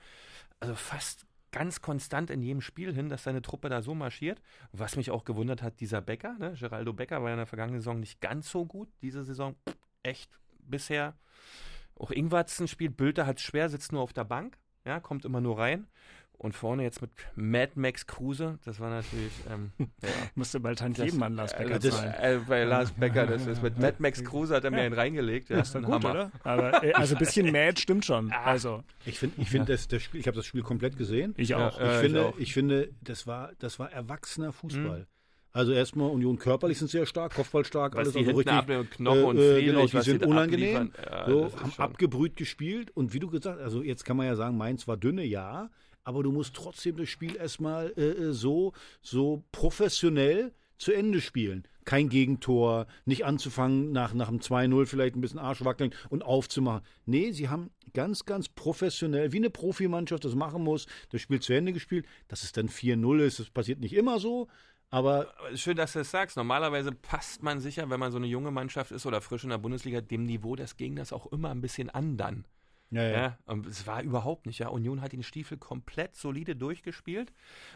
also 0.59 0.75
fast 0.75 1.25
ganz 1.51 1.81
konstant 1.81 2.29
in 2.31 2.41
jedem 2.41 2.59
Spiel 2.59 2.93
hin, 2.93 3.07
dass 3.07 3.23
seine 3.23 3.41
Truppe 3.41 3.69
da 3.69 3.81
so 3.81 3.95
marschiert. 3.95 4.41
Was 4.73 4.97
mich 4.97 5.09
auch 5.09 5.23
gewundert 5.23 5.63
hat, 5.63 5.79
dieser 5.79 6.01
Becker, 6.01 6.35
ne? 6.37 6.53
Geraldo 6.59 6.91
Becker 6.91 7.21
war 7.21 7.29
ja 7.29 7.35
in 7.35 7.39
der 7.39 7.47
vergangenen 7.47 7.79
Saison 7.79 8.01
nicht 8.01 8.19
ganz 8.19 8.51
so 8.51 8.65
gut. 8.65 8.89
Diese 9.01 9.23
Saison 9.23 9.55
echt 10.03 10.37
bisher 10.59 11.15
auch 11.99 12.11
Ingwatzen 12.11 12.67
spielt, 12.67 12.97
Bülter 12.97 13.25
hat 13.25 13.39
schwer, 13.39 13.69
sitzt 13.69 13.91
nur 13.91 14.01
auf 14.01 14.13
der 14.13 14.23
Bank, 14.23 14.57
ja, 14.85 14.99
kommt 14.99 15.25
immer 15.25 15.41
nur 15.41 15.59
rein. 15.59 15.87
Und 16.41 16.55
vorne 16.55 16.83
jetzt 16.83 17.01
mit 17.01 17.11
Mad 17.35 17.73
Max 17.75 18.07
Kruse, 18.07 18.59
das 18.63 18.79
war 18.79 18.89
natürlich. 18.89 19.33
Ähm, 19.49 19.73
ja. 20.01 20.07
Musste 20.35 20.61
bald 20.61 20.79
jedem 20.97 21.21
an 21.21 21.33
Lars 21.35 21.51
Becker 21.53 21.75
äh, 21.75 21.79
das, 21.79 21.97
zahlen. 21.97 22.13
äh, 22.13 22.39
bei 22.47 22.63
Lars 22.63 22.93
Becker, 22.93 23.27
das 23.27 23.45
ist 23.45 23.61
mit 23.61 23.77
Mad 23.77 23.97
Max 23.99 24.23
Kruse 24.23 24.55
hat 24.55 24.63
er 24.63 24.71
mir 24.71 24.79
einen 24.83 24.93
reingelegt. 24.95 25.49
Ja, 25.49 25.57
Das 25.57 25.67
ist 25.67 25.75
ein 25.75 25.83
gut, 25.83 25.95
Hammer. 25.95 26.11
oder? 26.11 26.31
Aber 26.45 26.81
äh, 26.81 26.93
also 26.93 27.15
ein 27.15 27.19
bisschen 27.19 27.51
mad 27.51 27.77
stimmt 27.77 28.05
schon. 28.05 28.31
Also 28.31 28.85
Ich 29.05 29.19
finde, 29.19 29.41
ich, 29.41 29.49
find, 29.49 29.67
das, 29.67 29.89
das 29.89 30.01
Spiel, 30.01 30.21
ich 30.21 30.27
habe 30.27 30.37
das 30.37 30.45
Spiel 30.45 30.63
komplett 30.63 30.95
gesehen. 30.97 31.33
ich 31.35 31.49
Ja, 31.49 31.67
auch. 31.67 31.77
Ich, 31.77 31.85
äh, 31.85 31.95
ich 31.95 31.99
finde, 31.99 32.25
auch. 32.25 32.37
ich, 32.37 32.53
finde, 32.53 32.89
das 33.01 33.27
war, 33.27 33.51
das 33.59 33.77
war 33.77 33.91
erwachsener 33.91 34.53
Fußball. 34.53 35.07
Also 35.51 35.71
erstmal 35.71 36.11
Union 36.11 36.37
körperlich 36.37 36.77
sind 36.77 36.91
sehr 36.91 37.05
stark, 37.05 37.33
Kopfball 37.33 37.65
stark, 37.65 37.93
Was 37.93 37.99
alles 37.99 38.13
die 38.13 38.19
also 38.19 38.37
richtig. 38.37 38.53
abnehmen, 38.53 38.89
Knoche 38.89 39.25
und 39.25 39.37
äh, 39.37 39.41
äh, 39.41 39.53
Friedrich, 39.55 39.91
genau, 39.91 40.01
die 40.01 40.09
sind 40.09 40.25
unangenehm. 40.25 40.91
ja, 41.03 41.25
so, 41.27 41.51
haben 41.59 41.73
abgebrüht 41.77 42.35
gespielt 42.35 42.91
und 42.95 43.13
wie 43.13 43.19
du 43.19 43.29
gesagt, 43.29 43.59
also 43.59 43.81
jetzt 43.81 44.05
kann 44.05 44.17
man 44.17 44.27
ja 44.27 44.35
sagen, 44.35 44.57
Mainz 44.57 44.87
war 44.87 44.97
dünne, 44.97 45.23
ja, 45.23 45.71
aber 46.03 46.23
du 46.23 46.31
musst 46.31 46.55
trotzdem 46.55 46.97
das 46.97 47.09
Spiel 47.09 47.35
erstmal 47.35 47.93
äh, 47.97 48.01
äh, 48.01 48.33
so, 48.33 48.73
so 49.01 49.43
professionell 49.51 50.53
zu 50.77 50.93
Ende 50.93 51.19
spielen. 51.19 51.67
Kein 51.83 52.09
Gegentor, 52.09 52.87
nicht 53.05 53.25
anzufangen 53.25 53.91
nach, 53.91 54.13
nach 54.13 54.29
dem 54.29 54.39
2-0 54.39 54.85
vielleicht 54.85 55.15
ein 55.15 55.21
bisschen 55.21 55.39
Arsch 55.39 55.63
wackeln 55.65 55.93
und 56.09 56.23
aufzumachen. 56.23 56.81
Nee, 57.05 57.31
sie 57.31 57.49
haben 57.49 57.71
ganz, 57.93 58.25
ganz 58.25 58.47
professionell, 58.47 59.33
wie 59.33 59.37
eine 59.37 59.49
Profimannschaft 59.49 60.23
das 60.23 60.35
machen 60.35 60.63
muss, 60.63 60.85
das 61.09 61.21
Spiel 61.21 61.41
zu 61.41 61.53
Ende 61.53 61.73
gespielt. 61.73 62.05
Dass 62.27 62.43
es 62.43 62.51
dann 62.51 62.69
4-0 62.69 63.19
ist, 63.19 63.39
das 63.39 63.49
passiert 63.49 63.79
nicht 63.79 63.93
immer 63.93 64.19
so, 64.19 64.47
aber 64.91 65.33
Schön, 65.55 65.77
dass 65.77 65.93
du 65.93 65.99
das 65.99 66.11
sagst. 66.11 66.37
Normalerweise 66.37 66.91
passt 66.91 67.43
man 67.43 67.59
sich 67.59 67.77
ja, 67.77 67.89
wenn 67.89 67.99
man 67.99 68.11
so 68.11 68.17
eine 68.17 68.27
junge 68.27 68.51
Mannschaft 68.51 68.91
ist 68.91 69.05
oder 69.05 69.21
frisch 69.21 69.43
in 69.43 69.49
der 69.49 69.57
Bundesliga, 69.57 70.01
dem 70.01 70.25
Niveau 70.25 70.55
des 70.55 70.77
Gegners 70.77 71.13
auch 71.13 71.27
immer 71.27 71.49
ein 71.49 71.61
bisschen 71.61 71.89
an 71.89 72.17
dann. 72.17 72.45
Ja, 72.91 73.03
Ja, 73.03 73.37
und 73.45 73.65
es 73.67 73.85
war 73.87 74.01
überhaupt 74.01 74.45
nicht. 74.45 74.59
Ja, 74.59 74.69
Union 74.69 75.01
hat 75.01 75.11
den 75.11 75.21
Stiefel 75.23 75.57
komplett 75.57 76.15
solide 76.15 76.55
durchgespielt. 76.55 77.31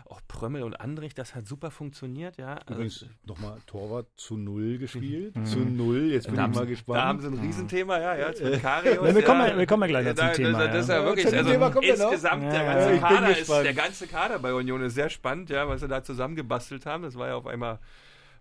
Auch 0.05 0.21
Prömmel 0.27 0.63
und 0.63 0.79
Andrich, 0.81 1.13
das 1.13 1.35
hat 1.35 1.47
super 1.47 1.69
funktioniert. 1.71 2.37
Ja, 2.37 2.55
also, 2.55 2.73
Übrigens 2.73 3.05
nochmal 3.25 3.59
Torwart 3.67 4.07
zu 4.15 4.37
null 4.37 4.77
gespielt. 4.77 5.35
Zu 5.45 5.59
null, 5.59 6.11
jetzt 6.11 6.25
bin 6.25 6.35
da, 6.35 6.41
ich 6.41 6.43
haben 6.47 6.53
mal 6.55 6.63
sie, 6.65 6.71
gespannt. 6.71 6.97
da 6.97 7.05
haben 7.05 7.19
sie 7.21 7.27
ein 7.27 7.39
Riesenthema, 7.39 7.99
ja, 7.99 8.15
ja, 8.15 8.27
jetzt 8.29 8.43
mit 8.43 8.61
Karius. 8.61 8.99
Na, 9.03 9.15
wir 9.15 9.23
kommen 9.23 9.41
ja. 9.41 9.47
ja- 9.49 9.57
wir 9.57 9.65
kommen 9.67 9.81
ja 9.83 9.87
gleich 9.87 10.05
noch 10.05 10.15
zum 10.15 10.27
Da- 10.27 10.33
Thema, 10.33 10.51
Das, 10.59 10.71
das 10.71 10.81
ist 10.83 10.89
ja 10.89 10.95
ja. 10.99 11.05
wirklich, 11.05 11.25
Zu 11.25 11.31
dem 11.31 11.37
also 11.39 11.51
Thema 11.51 11.69
noch. 11.69 11.81
insgesamt, 11.81 12.43
der 12.43 12.53
Ja, 12.63 12.73
ganze 12.73 12.93
ja, 12.93 12.97
Kader 12.99 13.37
ist, 13.37 13.49
der 13.49 13.73
ganze 13.73 14.07
Kader 14.07 14.39
bei 14.39 14.53
Union 14.53 14.81
ist 14.81 14.95
sehr 14.95 15.09
spannend, 15.09 15.49
ja, 15.49 15.67
was 15.67 15.81
sie 15.81 15.87
da 15.87 16.03
zusammengebastelt 16.03 16.85
haben. 16.85 17.03
Das 17.03 17.15
war 17.15 17.27
ja 17.27 17.35
auf 17.35 17.45
einmal 17.47 17.79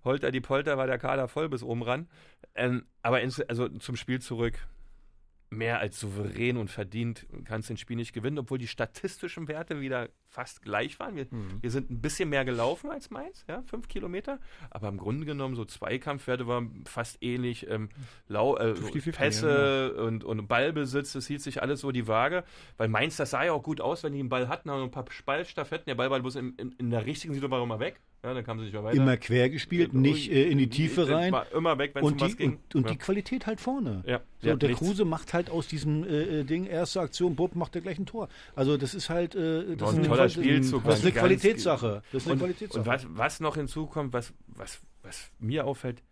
Holter 0.04 0.32
die 0.32 0.40
Polter, 0.40 0.78
war 0.78 0.86
der 0.86 0.98
Kader 0.98 1.28
voll 1.28 1.48
bis 1.48 1.62
oben 1.62 1.82
ran. 1.82 2.08
Ähm, 2.54 2.86
aber 3.02 3.20
ins, 3.20 3.40
also 3.40 3.68
zum 3.68 3.96
Spiel 3.96 4.20
zurück. 4.20 4.54
Mehr 5.52 5.80
als 5.80 6.00
souverän 6.00 6.56
und 6.56 6.70
verdient 6.70 7.26
kannst 7.44 7.68
du 7.68 7.74
ein 7.74 7.76
Spiel 7.76 7.96
nicht 7.96 8.14
gewinnen, 8.14 8.38
obwohl 8.38 8.56
die 8.56 8.66
statistischen 8.66 9.48
Werte 9.48 9.80
wieder 9.82 10.08
fast 10.26 10.62
gleich 10.62 10.98
waren. 10.98 11.14
Wir, 11.14 11.26
Mhm. 11.30 11.58
wir 11.62 11.70
sind 11.70 11.90
ein 11.90 12.00
bisschen 12.00 12.30
mehr 12.30 12.46
gelaufen 12.46 12.90
als 12.90 13.10
Mainz, 13.10 13.44
ja, 13.48 13.62
fünf 13.66 13.86
Kilometer. 13.86 14.40
Aber 14.70 14.88
im 14.88 14.96
Grunde 14.96 15.26
genommen, 15.26 15.54
so 15.54 15.66
Zweikampfwerte 15.66 16.46
waren 16.46 16.84
fast 16.86 17.22
ähnlich. 17.22 17.68
Ähm, 17.68 17.90
lau, 18.28 18.56
äh, 18.56 18.74
so 18.74 18.86
50-50, 18.86 19.12
Pässe 19.12 19.94
und, 20.06 20.24
und 20.24 20.46
Ballbesitz, 20.48 21.12
das 21.12 21.26
hielt 21.26 21.42
sich 21.42 21.60
alles 21.60 21.80
so 21.80 21.92
die 21.92 22.08
Waage. 22.08 22.44
Weil 22.78 22.88
Mainz, 22.88 23.16
das 23.18 23.30
sah 23.30 23.44
ja 23.44 23.52
auch 23.52 23.62
gut 23.62 23.82
aus, 23.82 24.02
wenn 24.04 24.12
die 24.12 24.18
den 24.18 24.30
Ball 24.30 24.48
hatten, 24.48 24.70
haben 24.70 24.82
ein 24.84 24.90
paar 24.90 25.04
Ballstaffetten. 25.26 25.84
Der 25.86 25.96
Ball 25.96 26.10
war 26.10 26.18
bloß 26.20 26.36
in, 26.36 26.54
in, 26.54 26.72
in 26.72 26.90
der 26.90 27.04
richtigen 27.04 27.34
Situation 27.34 27.62
immer 27.64 27.78
weg. 27.78 28.00
Ja, 28.24 28.34
dann 28.34 28.44
kam 28.44 28.58
sie 28.58 28.64
nicht 28.66 28.72
mehr 28.72 28.84
weiter. 28.84 28.96
Immer 28.96 29.16
quer 29.16 29.50
gespielt, 29.50 29.94
nicht 29.94 30.30
äh, 30.30 30.44
in 30.48 30.58
die 30.58 30.68
Tiefe 30.68 31.08
rein. 31.08 31.32
War 31.32 31.50
immer 31.52 31.76
weg, 31.78 31.90
wenn 31.94 32.04
es 32.04 32.06
um 32.06 32.12
Und, 32.12 32.20
was 32.20 32.30
die, 32.30 32.36
ging. 32.36 32.50
und, 32.52 32.74
und 32.76 32.84
ja. 32.86 32.92
die 32.92 32.98
Qualität 32.98 33.46
halt 33.46 33.60
vorne. 33.60 34.04
ja. 34.06 34.20
So, 34.40 34.54
der 34.54 34.68
nichts. 34.68 34.84
Kruse 34.84 35.04
macht 35.04 35.34
halt 35.34 35.50
aus 35.50 35.66
diesem 35.66 36.04
äh, 36.04 36.40
äh, 36.40 36.44
Ding, 36.44 36.66
erste 36.66 37.00
Aktion, 37.00 37.34
Bub, 37.34 37.56
macht 37.56 37.74
der 37.74 37.82
gleich 37.82 37.98
ein 37.98 38.06
Tor. 38.06 38.28
Also 38.54 38.76
das 38.76 38.94
ist 38.94 39.10
halt 39.10 39.34
äh, 39.34 39.74
das 39.76 39.90
ist 39.90 39.94
ein 39.94 39.98
eine, 40.00 40.08
toller 40.08 40.28
Spielzug, 40.28 40.84
Das 40.84 40.98
ist 41.00 41.04
eine 41.04 41.12
Qualitätssache. 41.12 42.02
Das 42.12 42.22
ist 42.22 42.26
eine 42.28 42.34
Und, 42.34 42.38
Qualitätssache. 42.40 42.78
und 42.80 42.86
was, 42.86 43.06
was 43.08 43.40
noch 43.40 43.56
hinzukommt, 43.56 44.12
was, 44.12 44.32
was, 44.46 44.80
was 45.02 45.30
mir 45.40 45.66
auffällt, 45.66 46.02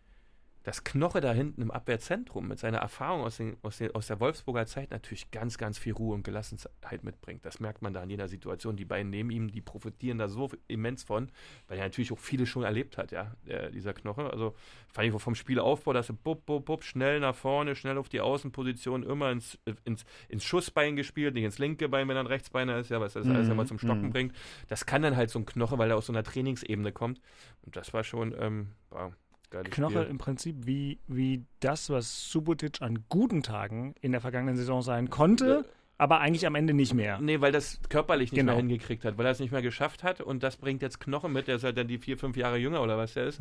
dass 0.62 0.84
Knoche 0.84 1.20
da 1.20 1.32
hinten 1.32 1.62
im 1.62 1.70
Abwehrzentrum 1.70 2.48
mit 2.48 2.58
seiner 2.58 2.78
Erfahrung 2.78 3.22
aus, 3.22 3.38
den, 3.38 3.56
aus, 3.62 3.78
den, 3.78 3.94
aus 3.94 4.06
der 4.06 4.20
Wolfsburger 4.20 4.66
Zeit 4.66 4.90
natürlich 4.90 5.30
ganz, 5.30 5.58
ganz 5.58 5.78
viel 5.78 5.92
Ruhe 5.92 6.14
und 6.14 6.22
Gelassenheit 6.22 7.02
mitbringt. 7.02 7.44
Das 7.44 7.60
merkt 7.60 7.82
man 7.82 7.92
da 7.92 8.02
in 8.02 8.10
jeder 8.10 8.28
Situation. 8.28 8.76
Die 8.76 8.84
beiden 8.84 9.10
neben 9.10 9.30
ihm, 9.30 9.50
die 9.50 9.60
profitieren 9.60 10.18
da 10.18 10.28
so 10.28 10.50
immens 10.68 11.02
von, 11.02 11.30
weil 11.68 11.78
er 11.78 11.84
natürlich 11.84 12.12
auch 12.12 12.18
viele 12.18 12.46
schon 12.46 12.62
erlebt 12.62 12.98
hat, 12.98 13.12
ja, 13.12 13.34
der, 13.46 13.70
dieser 13.70 13.92
Knoche. 13.92 14.30
Also 14.30 14.54
fand 14.88 15.08
ich 15.08 15.22
vom 15.22 15.34
Spielaufbau, 15.34 15.92
dass 15.92 16.08
er 16.08 16.14
bub, 16.14 16.46
bub, 16.46 16.64
bub, 16.64 16.84
schnell 16.84 17.20
nach 17.20 17.34
vorne, 17.34 17.74
schnell 17.74 17.98
auf 17.98 18.08
die 18.08 18.20
Außenposition, 18.20 19.02
immer 19.02 19.30
ins, 19.30 19.58
ins, 19.84 20.04
ins 20.28 20.44
Schussbein 20.44 20.96
gespielt, 20.96 21.34
nicht 21.34 21.44
ins 21.44 21.58
linke 21.58 21.88
Bein, 21.88 22.08
wenn 22.08 22.16
er 22.16 22.20
ein 22.20 22.26
Rechtsbeiner 22.26 22.78
ist, 22.78 22.90
ja, 22.90 23.00
was 23.00 23.14
das 23.14 23.26
alles 23.26 23.46
Mhm, 23.46 23.52
immer 23.52 23.66
zum 23.66 23.78
Stocken 23.78 24.06
mhm. 24.06 24.10
bringt. 24.10 24.36
Das 24.68 24.86
kann 24.86 25.02
dann 25.02 25.16
halt 25.16 25.30
so 25.30 25.38
ein 25.38 25.46
Knoche, 25.46 25.78
weil 25.78 25.90
er 25.90 25.96
aus 25.96 26.06
so 26.06 26.12
einer 26.12 26.22
Trainingsebene 26.22 26.92
kommt. 26.92 27.20
Und 27.62 27.76
das 27.76 27.92
war 27.92 28.04
schon, 28.04 28.34
ähm, 28.38 28.68
wow, 28.90 29.12
geiles 29.50 29.70
Knoche 29.70 30.00
Spiel. 30.00 30.10
im 30.10 30.18
Prinzip 30.18 30.56
wie, 30.66 30.98
wie 31.06 31.44
das, 31.60 31.90
was 31.90 32.30
Subotic 32.30 32.80
an 32.82 33.04
guten 33.08 33.42
Tagen 33.42 33.94
in 34.00 34.12
der 34.12 34.20
vergangenen 34.20 34.56
Saison 34.56 34.82
sein 34.82 35.10
konnte, 35.10 35.64
aber 35.98 36.20
eigentlich 36.20 36.46
am 36.46 36.54
Ende 36.54 36.72
nicht 36.72 36.94
mehr. 36.94 37.20
Nee, 37.20 37.42
weil 37.42 37.52
das 37.52 37.78
körperlich 37.90 38.32
nicht 38.32 38.38
Genau. 38.40 38.52
mehr 38.52 38.60
hingekriegt 38.62 39.04
hat, 39.04 39.18
weil 39.18 39.26
er 39.26 39.32
es 39.32 39.38
nicht 39.40 39.52
mehr 39.52 39.60
geschafft 39.60 40.02
hat 40.02 40.22
und 40.22 40.42
das 40.42 40.56
bringt 40.56 40.80
jetzt 40.80 40.98
Knoche 40.98 41.28
mit, 41.28 41.46
der 41.46 41.56
ist 41.56 41.64
halt 41.64 41.76
dann 41.76 41.88
die 41.88 41.98
vier, 41.98 42.16
fünf 42.16 42.38
Jahre 42.38 42.56
jünger 42.56 42.80
oder 42.82 42.96
was 42.96 43.12
der 43.12 43.26
ist. 43.26 43.38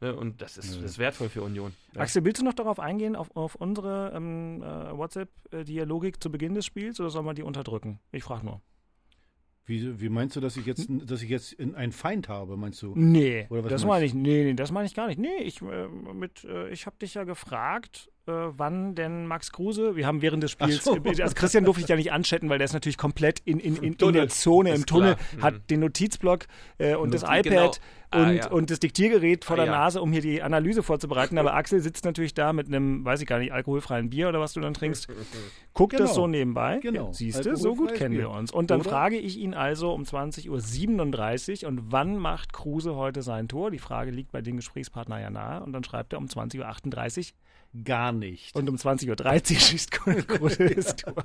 Ne? 0.00 0.14
Und 0.14 0.42
das 0.42 0.58
ist, 0.58 0.76
das 0.76 0.82
ist 0.82 0.98
wertvoll 0.98 1.30
für 1.30 1.40
Union. 1.42 1.72
Ja. 1.94 2.02
Axel, 2.02 2.22
willst 2.24 2.42
du 2.42 2.44
noch 2.44 2.52
darauf 2.52 2.78
eingehen, 2.80 3.16
auf, 3.16 3.34
auf 3.34 3.54
unsere 3.54 4.12
ähm, 4.14 4.62
äh, 4.62 4.94
WhatsApp-Dialogik 4.94 6.22
zu 6.22 6.30
Beginn 6.30 6.52
des 6.54 6.66
Spiels 6.66 7.00
oder 7.00 7.08
soll 7.10 7.22
man 7.22 7.34
die 7.34 7.42
unterdrücken? 7.42 7.98
Ich 8.10 8.24
frage 8.24 8.44
nur. 8.44 8.60
Wie, 9.64 10.00
wie 10.00 10.08
meinst 10.08 10.34
du, 10.36 10.40
dass 10.40 10.56
ich 10.56 10.66
jetzt, 10.66 10.88
Hm? 10.88 11.06
dass 11.06 11.22
ich 11.22 11.28
jetzt 11.30 11.52
in 11.52 11.74
einen 11.74 11.92
Feind 11.92 12.28
habe, 12.28 12.56
meinst 12.56 12.82
du? 12.82 12.94
Nee, 12.96 13.46
das 13.68 13.84
meine 13.84 14.04
ich. 14.04 14.14
Nee, 14.14 14.44
nee, 14.44 14.54
das 14.54 14.72
meine 14.72 14.86
ich 14.86 14.94
gar 14.94 15.06
nicht. 15.06 15.18
Nee, 15.20 15.36
ich, 15.42 15.62
äh, 15.62 15.88
mit, 16.12 16.44
äh, 16.44 16.70
ich 16.70 16.86
habe 16.86 16.96
dich 17.00 17.14
ja 17.14 17.24
gefragt, 17.24 18.10
äh, 18.26 18.32
wann 18.56 18.94
denn 18.94 19.26
Max 19.26 19.50
Kruse, 19.52 19.96
wir 19.96 20.06
haben 20.06 20.22
während 20.22 20.42
des 20.42 20.52
Spiels, 20.52 20.84
so. 20.84 20.94
also 20.96 21.34
Christian 21.34 21.64
durfte 21.64 21.82
ich 21.82 21.88
ja 21.88 21.96
nicht 21.96 22.12
anchatten, 22.12 22.48
weil 22.48 22.58
der 22.58 22.66
ist 22.66 22.72
natürlich 22.72 22.96
komplett 22.98 23.40
in, 23.40 23.58
in, 23.58 23.76
in, 23.76 23.94
in 23.94 24.12
der 24.12 24.28
Zone, 24.28 24.70
im 24.70 24.74
Ist 24.76 24.86
Tunnel, 24.88 25.16
klar. 25.16 25.26
Mhm. 25.38 25.42
hat 25.42 25.70
den 25.70 25.80
Notizblock 25.80 26.46
äh, 26.78 26.94
und 26.94 27.12
das 27.12 27.22
Noti- 27.22 27.48
iPad 27.48 27.50
genau. 27.52 27.70
Ah, 28.14 28.28
und, 28.28 28.34
ja. 28.36 28.50
und 28.50 28.70
das 28.70 28.78
Diktiergerät 28.78 29.42
vor 29.46 29.54
Ah, 29.54 29.64
der 29.64 29.66
ja. 29.66 29.72
Nase, 29.72 30.02
um 30.02 30.12
hier 30.12 30.20
die 30.20 30.42
Analyse 30.42 30.82
vorzubereiten. 30.82 31.38
Aber 31.38 31.54
Axel 31.54 31.80
sitzt 31.80 32.04
natürlich 32.04 32.34
da 32.34 32.52
mit 32.52 32.66
einem, 32.66 33.04
weiß 33.06 33.22
ich 33.22 33.26
gar 33.26 33.38
nicht, 33.38 33.52
alkoholfreien 33.54 34.10
Bier 34.10 34.28
oder 34.28 34.38
was 34.38 34.52
du 34.52 34.60
dann 34.60 34.74
trinkst. 34.74 35.08
Guckt 35.72 35.94
das 35.94 36.00
Genau. 36.10 36.12
so 36.12 36.26
nebenbei. 36.26 36.78
Genau. 36.82 37.06
Ja, 37.06 37.12
Siehst 37.14 37.46
du, 37.46 37.56
so 37.56 37.74
gut 37.74 37.94
kennen 37.94 38.14
wir 38.14 38.28
Bier. 38.28 38.30
uns. 38.38 38.52
Und 38.52 38.70
dann 38.70 38.80
Oder? 38.82 38.90
frage 38.90 39.16
ich 39.16 39.38
ihn 39.38 39.54
also 39.54 39.92
um 39.94 40.02
20.37 40.02 41.62
Uhr 41.64 41.68
und 41.70 41.90
wann 41.90 42.16
macht 42.18 42.52
Kruse 42.52 42.94
heute 42.96 43.22
sein 43.22 43.48
Tor? 43.48 43.70
Die 43.70 43.78
Frage 43.78 44.10
liegt 44.10 44.30
bei 44.30 44.42
dem 44.42 44.56
Gesprächspartner 44.56 45.18
ja 45.18 45.30
nahe. 45.30 45.62
Und 45.62 45.72
dann 45.72 45.82
schreibt 45.82 46.12
er 46.12 46.18
um 46.18 46.26
20.38 46.26 47.18
Uhr 47.30 47.36
Gar 47.84 48.12
nicht. 48.12 48.54
und 48.54 48.68
um 48.68 48.76
20.30 48.76 49.54
Uhr 49.54 49.60
schießt 49.60 49.90
Tor. 51.00 51.24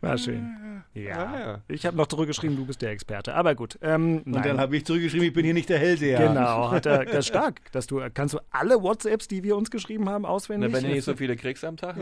War 0.00 0.16
schön. 0.16 0.82
Ja. 0.94 1.16
Ah, 1.26 1.40
ja. 1.40 1.60
Ich 1.68 1.84
habe 1.86 1.96
noch 1.96 2.06
zurückgeschrieben, 2.06 2.56
du 2.56 2.66
bist 2.66 2.82
der 2.82 2.90
Experte. 2.90 3.34
Aber 3.34 3.54
gut. 3.54 3.78
Ähm, 3.82 4.22
und 4.24 4.44
dann 4.44 4.60
habe 4.60 4.76
ich 4.76 4.84
zurückgeschrieben, 4.86 5.26
ich 5.26 5.32
bin 5.34 5.44
hier 5.44 5.54
nicht 5.54 5.68
der 5.68 5.78
Hellseher. 5.78 6.28
Genau, 6.28 6.70
hat 6.70 6.86
er, 6.86 7.04
das 7.04 7.18
ist 7.20 7.26
stark, 7.26 7.60
dass 7.72 7.86
du 7.86 8.00
kannst 8.14 8.34
du 8.34 8.38
alle 8.50 8.80
WhatsApps, 8.82 9.28
die 9.28 9.42
wir 9.42 9.56
uns 9.56 9.70
geschrieben 9.70 10.08
haben, 10.08 10.22
Na, 10.22 10.28
auswendig. 10.28 10.72
wenn 10.72 10.84
du 10.84 10.90
nicht 10.90 11.04
so 11.04 11.14
viele 11.16 11.36
kriegst 11.36 11.64
am 11.64 11.76
Tag. 11.76 11.96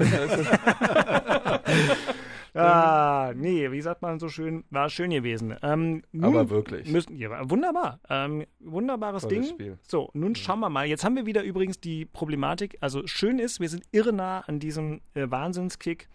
Ah, 2.54 3.32
nee, 3.34 3.70
wie 3.70 3.80
sagt 3.80 4.02
man 4.02 4.18
so 4.18 4.28
schön, 4.28 4.64
war 4.70 4.88
schön 4.90 5.10
gewesen. 5.10 5.56
Ähm, 5.62 6.02
Aber 6.20 6.50
wirklich. 6.50 6.88
Müssen, 6.90 7.16
ja, 7.16 7.48
wunderbar. 7.50 8.00
Ähm, 8.08 8.44
wunderbares 8.60 9.22
Tolles 9.22 9.46
Ding. 9.46 9.54
Spiel. 9.54 9.78
So, 9.86 10.10
nun 10.14 10.34
schauen 10.34 10.60
wir 10.60 10.70
mal. 10.70 10.86
Jetzt 10.86 11.04
haben 11.04 11.16
wir 11.16 11.26
wieder 11.26 11.42
übrigens 11.42 11.80
die 11.80 12.04
Problematik. 12.04 12.78
Also 12.80 13.06
schön 13.06 13.38
ist, 13.38 13.60
wir 13.60 13.68
sind 13.68 13.84
irre 13.92 14.12
nah 14.12 14.40
an 14.40 14.60
diesem 14.60 15.00
äh, 15.14 15.30
Wahnsinnskick 15.30 16.08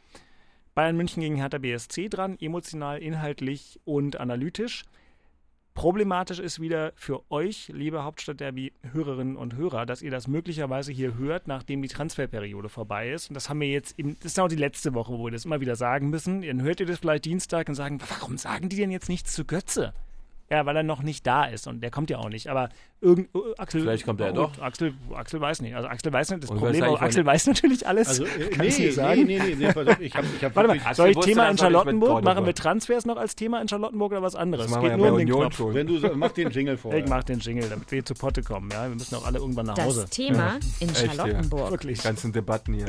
Bayern 0.76 0.98
München 0.98 1.22
gegen 1.22 1.36
Hertha 1.36 1.60
BSC 1.60 2.10
dran, 2.10 2.38
emotional, 2.40 3.02
inhaltlich 3.02 3.80
und 3.86 4.20
analytisch. 4.20 4.84
Problematisch 5.74 6.40
ist 6.40 6.60
wieder 6.60 6.94
für 6.96 7.24
euch, 7.32 7.70
liebe 7.74 8.04
Hauptstadtderby-Hörerinnen 8.04 9.36
und 9.36 9.56
Hörer, 9.56 9.88
dass 9.88 10.04
ihr 10.04 10.12
das 10.12 10.28
möglicherweise 10.28 10.92
hier 10.92 11.18
hört, 11.18 11.48
nachdem 11.48 11.82
die 11.82 11.88
Transferperiode 11.88 12.70
vorbei 12.70 13.12
ist. 13.12 13.30
Und 13.30 13.34
das 13.34 13.50
haben 13.50 13.60
wir 13.60 13.70
jetzt, 13.70 13.98
im, 13.98 14.16
das 14.20 14.34
ist 14.34 14.40
auch 14.40 14.48
die 14.48 14.56
letzte 14.56 14.94
Woche, 14.94 15.14
wo 15.14 15.26
wir 15.26 15.32
das 15.32 15.46
immer 15.46 15.62
wieder 15.62 15.76
sagen 15.76 16.10
müssen. 16.12 16.44
Dann 16.44 16.62
hört 16.62 16.80
ihr 16.80 16.86
das 16.86 17.00
vielleicht 17.00 17.26
Dienstag 17.26 17.70
und 17.70 17.76
sagen, 17.76 18.00
warum 18.08 18.38
sagen 18.38 18.70
die 18.70 18.76
denn 18.76 18.92
jetzt 18.92 19.10
nichts 19.10 19.34
zu 19.34 19.46
Götze? 19.46 19.94
Ja, 20.50 20.66
weil 20.68 20.76
er 20.76 20.84
noch 20.84 21.02
nicht 21.02 21.26
da 21.26 21.46
ist 21.46 21.66
und 21.68 21.82
der 21.82 21.90
kommt 21.90 22.10
ja 22.12 22.18
auch 22.20 22.30
nicht. 22.30 22.48
Aber 22.48 22.70
irgend, 23.02 23.34
äh, 23.34 23.40
Axel. 23.58 23.82
Vielleicht 23.82 24.06
kommt 24.06 24.20
er 24.20 24.28
ja 24.28 24.34
doch. 24.34 24.60
Axel, 24.62 24.94
Axel 25.16 25.42
weiß 25.42 25.62
nicht. 25.62 25.76
Also 25.76 25.88
Axel 25.88 26.14
weiß 26.14 26.30
nicht. 26.32 26.44
Das 26.44 26.50
Und 26.52 26.58
Problem 26.60 26.84
ich 26.84 26.90
von- 26.90 27.00
Axel 27.00 27.26
weiß 27.26 27.48
natürlich 27.48 27.88
alles. 27.88 28.08
Also, 28.10 28.26
äh, 28.26 28.50
Kann 28.50 28.66
ich 28.68 28.78
nee, 28.78 28.86
dir 28.86 28.94
sagen? 28.94 29.24
nee, 29.26 29.40
nee, 29.40 29.56
nee, 29.56 29.56
nee, 29.56 29.66
ich 30.06 30.16
habe 30.16 30.28
ich 30.38 30.44
hab 30.44 30.56
Warte 30.56 30.68
mal, 30.68 30.76
wirklich- 30.76 30.96
soll 30.96 31.10
ich 31.10 31.18
Thema 31.20 31.44
das 31.44 31.50
in 31.52 31.56
ich 31.56 31.62
Charlottenburg? 31.62 32.24
Machen 32.24 32.46
wir 32.46 32.54
Transfers 32.54 33.06
noch 33.06 33.18
als 33.18 33.36
Thema 33.36 33.62
in 33.62 33.68
Charlottenburg 33.70 34.12
oder 34.12 34.22
was 34.22 34.36
anderes? 34.36 34.70
Das 34.70 34.80
geht 34.80 34.90
ja 34.92 34.98
nur 34.98 35.08
bei 35.08 35.12
um 35.14 35.18
den 35.20 35.28
Union 35.28 35.42
Knopf. 35.44 35.58
schon. 35.58 35.74
Wenn 35.74 35.88
du 35.88 35.98
so, 35.98 36.12
mach 36.14 36.32
den 36.34 36.52
Jingle 36.52 36.78
vor. 36.78 36.94
Ich 36.94 37.08
mach 37.08 37.24
den 37.24 37.40
Jingle, 37.40 37.68
damit 37.70 37.90
wir 37.92 38.06
zu 38.06 38.14
Potte 38.14 38.44
kommen. 38.44 38.70
Ja, 38.72 38.84
wir 38.90 38.96
müssen 38.96 39.16
auch 39.16 39.26
alle 39.26 39.40
irgendwann 39.40 39.66
nach 39.68 39.78
Hause. 39.78 40.02
Das 40.02 40.10
Thema 40.12 40.60
in 40.82 40.90
Echt, 40.90 41.04
ja. 41.04 41.14
Charlottenburg. 41.14 41.72
Wirklich. 41.72 42.00
Die 42.00 42.04
ganzen 42.04 42.32
Debatten 42.32 42.74
hier. 42.74 42.86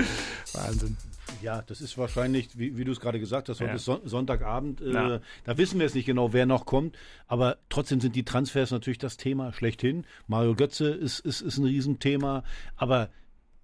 Wahnsinn. 0.52 0.96
Ja, 1.44 1.62
das 1.62 1.80
ist 1.80 1.96
wahrscheinlich, 1.98 2.48
wie, 2.58 2.76
wie 2.76 2.84
du 2.84 2.92
es 2.92 3.00
gerade 3.00 3.20
gesagt 3.20 3.48
hast, 3.48 3.60
heute 3.60 3.70
Ja. 3.70 3.76
ist 3.76 3.84
Son 3.84 4.00
Sonntagabend. 4.04 4.80
Äh, 4.80 4.92
Ja. 4.92 5.20
Da 5.44 5.58
wissen 5.58 5.78
wir 5.78 5.86
es 5.86 5.94
nicht 5.94 6.06
genau, 6.06 6.32
wer 6.32 6.46
noch 6.46 6.64
kommt. 6.66 6.96
Aber 7.26 7.58
trotzdem 7.68 8.00
sind 8.00 8.16
die 8.16 8.24
Transfers 8.24 8.70
natürlich 8.70 8.98
das 8.98 9.16
Thema 9.16 9.52
schlechthin. 9.52 10.04
Mario 10.26 10.54
Götze 10.54 10.88
ist, 10.88 11.20
ist, 11.20 11.40
ist 11.42 11.58
ein 11.58 11.64
Riesenthema. 11.66 12.42
Aber 12.76 13.10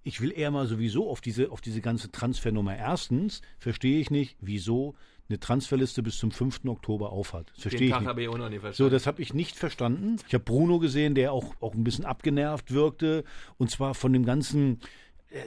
ich 0.03 0.21
will 0.21 0.33
eher 0.35 0.51
mal 0.51 0.66
sowieso 0.66 1.11
auf 1.11 1.21
diese, 1.21 1.51
auf 1.51 1.61
diese 1.61 1.81
ganze 1.81 2.11
Transfernummer. 2.11 2.77
Erstens 2.77 3.43
verstehe 3.59 4.01
ich 4.01 4.11
nicht, 4.11 4.37
wieso 4.40 4.95
eine 5.29 5.38
Transferliste 5.38 6.03
bis 6.03 6.19
zum 6.19 6.33
5. 6.33 6.62
Oktober 6.66 7.12
aufhat. 7.12 7.51
Das 7.55 7.62
verstehe 7.62 7.79
Den 7.79 7.85
ich 7.87 7.93
Tag 7.93 8.01
nicht. 8.01 8.09
habe 8.09 8.23
ich 8.23 8.29
auch 8.29 8.37
noch 8.38 8.49
nicht 8.49 8.59
So, 8.59 8.62
verstanden. 8.62 8.93
das 8.93 9.07
habe 9.07 9.23
ich 9.23 9.33
nicht 9.33 9.57
verstanden. 9.57 10.16
Ich 10.27 10.35
habe 10.35 10.43
Bruno 10.43 10.81
gesehen, 10.81 11.14
der 11.14 11.33
auch, 11.33 11.55
auch 11.61 11.75
ein 11.75 11.85
bisschen 11.85 12.05
abgenervt 12.05 12.73
wirkte. 12.73 13.23
Und 13.57 13.71
zwar 13.71 13.95
von 13.95 14.12
dem 14.12 14.25
ganzen, 14.25 14.81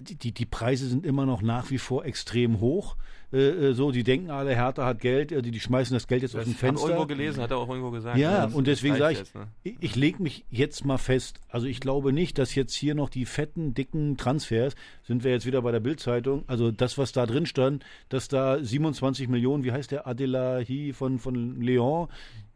die, 0.02 0.16
die, 0.16 0.32
die 0.32 0.46
Preise 0.46 0.88
sind 0.88 1.06
immer 1.06 1.26
noch 1.26 1.42
nach 1.42 1.70
wie 1.70 1.78
vor 1.78 2.06
extrem 2.06 2.60
hoch. 2.60 2.96
Äh, 3.34 3.70
äh, 3.70 3.74
so, 3.74 3.92
die 3.92 4.04
denken 4.04 4.30
alle, 4.30 4.56
Hertha 4.56 4.86
hat 4.86 5.00
Geld, 5.00 5.32
äh, 5.32 5.42
die, 5.42 5.50
die 5.50 5.60
schmeißen 5.60 5.94
das 5.94 6.08
Geld 6.08 6.22
jetzt 6.22 6.36
aus 6.36 6.42
das 6.42 6.46
dem 6.46 6.52
ich 6.52 6.58
habe 6.58 6.68
Fenster. 6.68 6.90
irgendwo 6.90 7.08
gelesen, 7.08 7.42
hat 7.42 7.50
er 7.50 7.58
auch 7.58 7.68
irgendwo 7.68 7.90
gesagt. 7.90 8.18
Ja, 8.18 8.46
das 8.46 8.54
und 8.54 8.68
deswegen 8.68 8.96
sage 8.96 9.14
ich, 9.14 9.20
jetzt, 9.20 9.34
ne? 9.36 9.48
ich, 9.64 9.76
ich 9.80 9.96
lege 9.96 10.22
mich 10.22 10.46
jetzt 10.52 10.86
mal 10.86 11.00
fest. 11.00 11.40
Also 11.50 11.66
ich 11.66 11.80
glaube 11.80 12.14
nicht, 12.14 12.38
dass 12.38 12.54
jetzt 12.54 12.76
hier 12.76 12.94
noch 12.94 13.10
die 13.10 13.26
fetten, 13.26 13.74
dicken 13.74 14.18
Transfers, 14.18 14.76
sind 15.04 15.24
wir 15.24 15.32
jetzt 15.32 15.48
wieder 15.48 15.64
bei 15.64 15.72
der 15.72 15.80
Bildzeitung, 15.80 16.44
also 16.46 16.72
das, 16.72 17.00
was 17.00 17.12
da 17.12 17.26
drin 17.26 17.48
stand, 17.48 17.84
dass 18.10 18.28
da 18.28 18.64
27 18.64 19.28
Millionen, 19.28 19.64
wie 19.64 19.72
heißt 19.72 19.92
der 19.92 20.06
Adelahi 20.06 20.94
von, 20.94 21.18
von 21.18 21.60
Leon, 21.60 22.10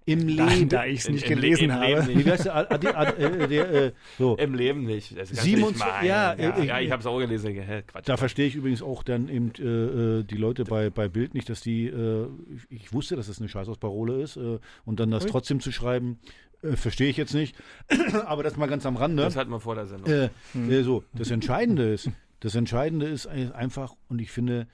im 0.07 0.35
Da, 0.37 0.47
Leben. 0.47 0.69
da 0.69 0.85
ich 0.85 0.99
es 1.01 1.05
Im- 1.07 1.13
nicht 1.15 1.29
im- 1.29 1.35
gelesen 1.35 1.63
im 1.65 1.73
habe. 1.73 1.85
Leben 2.01 2.29
nicht. 2.29 2.47
Ade, 2.49 2.95
Ade, 2.97 3.17
äh, 3.17 3.85
äh, 3.87 3.91
so. 4.17 4.35
Im 4.37 4.55
Leben 4.55 4.83
nicht. 4.85 5.11
Das 5.11 5.29
kannst 5.29 5.41
du 5.43 5.45
27 5.45 5.85
nicht 5.85 5.93
meinen. 5.93 6.07
ja, 6.07 6.33
ja, 6.33 6.57
äh, 6.57 6.65
ja, 6.65 6.79
ich- 6.79 6.85
ich 6.87 6.91
habe 6.91 7.01
es 7.01 7.05
auch 7.05 7.19
gelesen. 7.19 7.53
Hä, 7.53 7.83
Quatsch. 7.85 8.07
Da 8.09 8.17
verstehe 8.17 8.47
ich 8.47 8.55
übrigens 8.55 8.81
auch 8.81 9.03
dann 9.03 9.27
eben 9.29 9.49
äh, 9.51 10.23
die 10.23 10.37
Leute 10.37 10.63
bei, 10.63 10.89
bei 10.89 11.07
Bild 11.09 11.33
nicht, 11.33 11.49
dass 11.49 11.61
die, 11.61 11.87
äh, 11.87 12.27
ich- 12.69 12.81
ich 12.83 12.93
wusste, 12.93 13.15
dass 13.15 13.27
das 13.27 13.39
eine 13.39 13.49
Scheißausparole 13.49 14.21
ist 14.21 14.37
äh, 14.37 14.59
und 14.85 14.99
dann 14.99 15.11
das 15.11 15.25
trotzdem 15.25 15.59
zu 15.59 15.71
schreiben, 15.71 16.19
äh, 16.63 16.77
verstehe 16.77 17.09
ich 17.09 17.17
jetzt 17.17 17.33
nicht. 17.33 17.55
Aber 18.25 18.43
das 18.43 18.55
mal 18.57 18.67
ganz 18.67 18.85
am 18.85 18.95
Rande. 18.95 19.23
Das 19.23 19.35
hatten 19.35 19.51
wir 19.51 19.59
vor 19.59 19.75
der 19.75 19.87
Sendung. 19.87 20.09
Äh, 20.11 20.29
äh, 20.69 20.83
so, 20.83 21.03
das 21.13 21.29
Entscheidende 21.31 21.91
ist, 21.93 22.09
das 22.39 22.55
Entscheidende 22.55 23.07
ist 23.07 23.27
ein- 23.27 23.51
einfach, 23.51 23.93
und 24.07 24.21
ich 24.21 24.31
finde, 24.31 24.67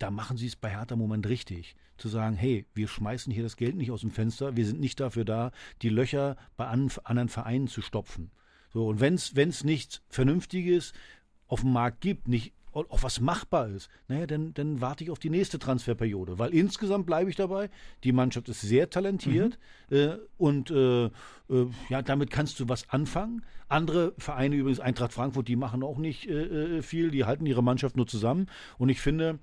da 0.00 0.10
machen 0.10 0.36
sie 0.36 0.46
es 0.46 0.56
bei 0.56 0.70
Hertha 0.70 0.94
im 0.94 1.00
Moment 1.00 1.28
richtig. 1.28 1.76
Zu 1.96 2.08
sagen, 2.08 2.34
hey, 2.34 2.66
wir 2.74 2.88
schmeißen 2.88 3.32
hier 3.32 3.42
das 3.42 3.56
Geld 3.56 3.76
nicht 3.76 3.90
aus 3.90 4.00
dem 4.00 4.10
Fenster, 4.10 4.56
wir 4.56 4.66
sind 4.66 4.80
nicht 4.80 4.98
dafür 4.98 5.24
da, 5.24 5.52
die 5.82 5.90
Löcher 5.90 6.36
bei 6.56 6.66
an, 6.66 6.90
anderen 7.04 7.28
Vereinen 7.28 7.68
zu 7.68 7.82
stopfen. 7.82 8.30
So, 8.72 8.88
und 8.88 9.00
wenn 9.00 9.14
es 9.14 9.64
nichts 9.64 10.02
Vernünftiges 10.08 10.92
auf 11.46 11.60
dem 11.60 11.72
Markt 11.72 12.00
gibt, 12.00 12.28
nicht 12.28 12.54
auch 12.72 13.02
was 13.02 13.20
machbar 13.20 13.68
ist, 13.68 13.88
naja, 14.06 14.26
dann, 14.26 14.54
dann 14.54 14.80
warte 14.80 15.02
ich 15.02 15.10
auf 15.10 15.18
die 15.18 15.30
nächste 15.30 15.58
Transferperiode. 15.58 16.38
Weil 16.38 16.54
insgesamt 16.54 17.04
bleibe 17.04 17.28
ich 17.28 17.36
dabei, 17.36 17.68
die 18.04 18.12
Mannschaft 18.12 18.48
ist 18.48 18.60
sehr 18.60 18.88
talentiert 18.90 19.58
äh, 19.90 20.16
und 20.38 20.70
äh, 20.70 21.06
äh, 21.06 21.10
ja, 21.88 22.02
damit 22.02 22.30
kannst 22.30 22.60
du 22.60 22.68
was 22.68 22.88
anfangen. 22.88 23.44
Andere 23.68 24.14
Vereine, 24.18 24.54
übrigens 24.54 24.80
Eintracht 24.80 25.12
Frankfurt, 25.12 25.48
die 25.48 25.56
machen 25.56 25.82
auch 25.82 25.98
nicht 25.98 26.28
äh, 26.28 26.78
äh, 26.78 26.82
viel, 26.82 27.10
die 27.10 27.24
halten 27.24 27.44
ihre 27.46 27.62
Mannschaft 27.62 27.96
nur 27.96 28.06
zusammen. 28.06 28.46
Und 28.78 28.88
ich 28.88 29.00
finde, 29.00 29.40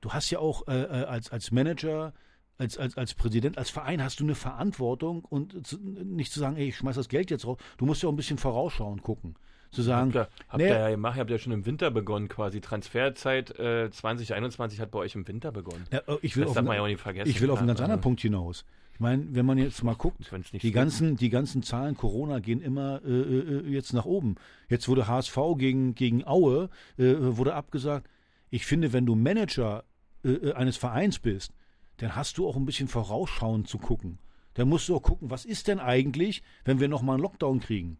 du 0.00 0.10
hast 0.12 0.30
ja 0.30 0.38
auch 0.38 0.66
äh, 0.68 0.80
äh, 0.82 1.04
als, 1.04 1.30
als 1.30 1.50
Manager, 1.50 2.12
als, 2.58 2.76
als, 2.78 2.96
als 2.96 3.14
Präsident, 3.14 3.56
als 3.58 3.70
Verein 3.70 4.02
hast 4.02 4.20
du 4.20 4.24
eine 4.24 4.34
Verantwortung 4.34 5.24
und 5.24 5.66
zu, 5.66 5.78
nicht 5.78 6.32
zu 6.32 6.40
sagen, 6.40 6.56
ey, 6.56 6.68
ich 6.68 6.76
schmeiß 6.76 6.96
das 6.96 7.08
Geld 7.08 7.30
jetzt 7.30 7.46
raus. 7.46 7.58
Du 7.78 7.86
musst 7.86 8.02
ja 8.02 8.08
auch 8.08 8.12
ein 8.12 8.16
bisschen 8.16 8.38
vorausschauen 8.38 9.02
gucken. 9.02 9.34
Zu 9.70 9.82
sagen, 9.82 10.12
Habt 10.12 10.16
ihr, 10.16 10.44
habt 10.48 10.56
nee, 10.58 10.68
ihr 10.68 10.78
ja 10.80 10.90
gemacht, 10.90 11.16
ihr 11.16 11.20
habt 11.20 11.30
ja 11.30 11.38
schon 11.38 11.52
im 11.52 11.64
Winter 11.64 11.92
begonnen 11.92 12.28
quasi. 12.28 12.60
Transferzeit 12.60 13.56
äh, 13.58 13.88
2021 13.88 14.80
hat 14.80 14.90
bei 14.90 14.98
euch 14.98 15.14
im 15.14 15.26
Winter 15.28 15.52
begonnen. 15.52 15.84
Ja, 15.92 16.00
äh, 16.08 16.16
ich 16.22 16.34
will 16.36 16.42
Das 16.42 16.50
auf 16.50 16.54
darf 16.54 16.58
einen- 16.62 16.66
man 16.68 16.76
ja 16.76 16.82
auch 16.82 16.86
nicht 16.88 17.00
vergessen. 17.00 17.30
Ich 17.30 17.40
will 17.40 17.50
auf 17.50 17.58
einen 17.60 17.68
ganz 17.68 17.78
Also, 17.78 17.84
anderen 17.84 18.00
Punkt 18.02 18.20
hinaus. 18.20 18.64
Ich 18.94 18.98
meine, 19.00 19.28
wenn 19.30 19.46
man 19.46 19.56
jetzt 19.58 19.82
mal 19.84 19.94
guckt, 19.94 20.18
die 20.52 20.58
stimmt. 20.58 20.74
ganzen, 20.74 21.16
die 21.16 21.30
ganzen 21.30 21.62
Zahlen 21.62 21.96
Corona 21.96 22.40
gehen 22.40 22.60
immer 22.60 23.00
äh, 23.04 23.08
äh, 23.10 23.68
jetzt 23.70 23.92
nach 23.92 24.04
oben. 24.06 24.34
Jetzt 24.68 24.88
wurde 24.88 25.06
HSV 25.06 25.38
gegen, 25.56 25.94
gegen 25.94 26.26
Aue, 26.26 26.68
äh, 26.98 27.14
wurde 27.20 27.54
abgesagt. 27.54 28.08
Ich 28.50 28.66
finde, 28.66 28.92
wenn 28.92 29.06
du 29.06 29.14
Manager 29.14 29.84
äh, 30.24 30.28
äh, 30.30 30.52
eines 30.54 30.76
Vereins 30.76 31.18
bist, 31.18 31.52
dann 31.98 32.16
hast 32.16 32.38
du 32.38 32.48
auch 32.48 32.56
ein 32.56 32.66
bisschen 32.66 32.88
vorausschauend 32.88 33.68
zu 33.68 33.78
gucken. 33.78 34.18
Dann 34.54 34.68
musst 34.68 34.88
du 34.88 34.96
auch 34.96 35.02
gucken, 35.02 35.30
was 35.30 35.44
ist 35.44 35.68
denn 35.68 35.78
eigentlich, 35.78 36.42
wenn 36.64 36.80
wir 36.80 36.88
nochmal 36.88 37.14
einen 37.14 37.22
Lockdown 37.22 37.60
kriegen? 37.60 37.98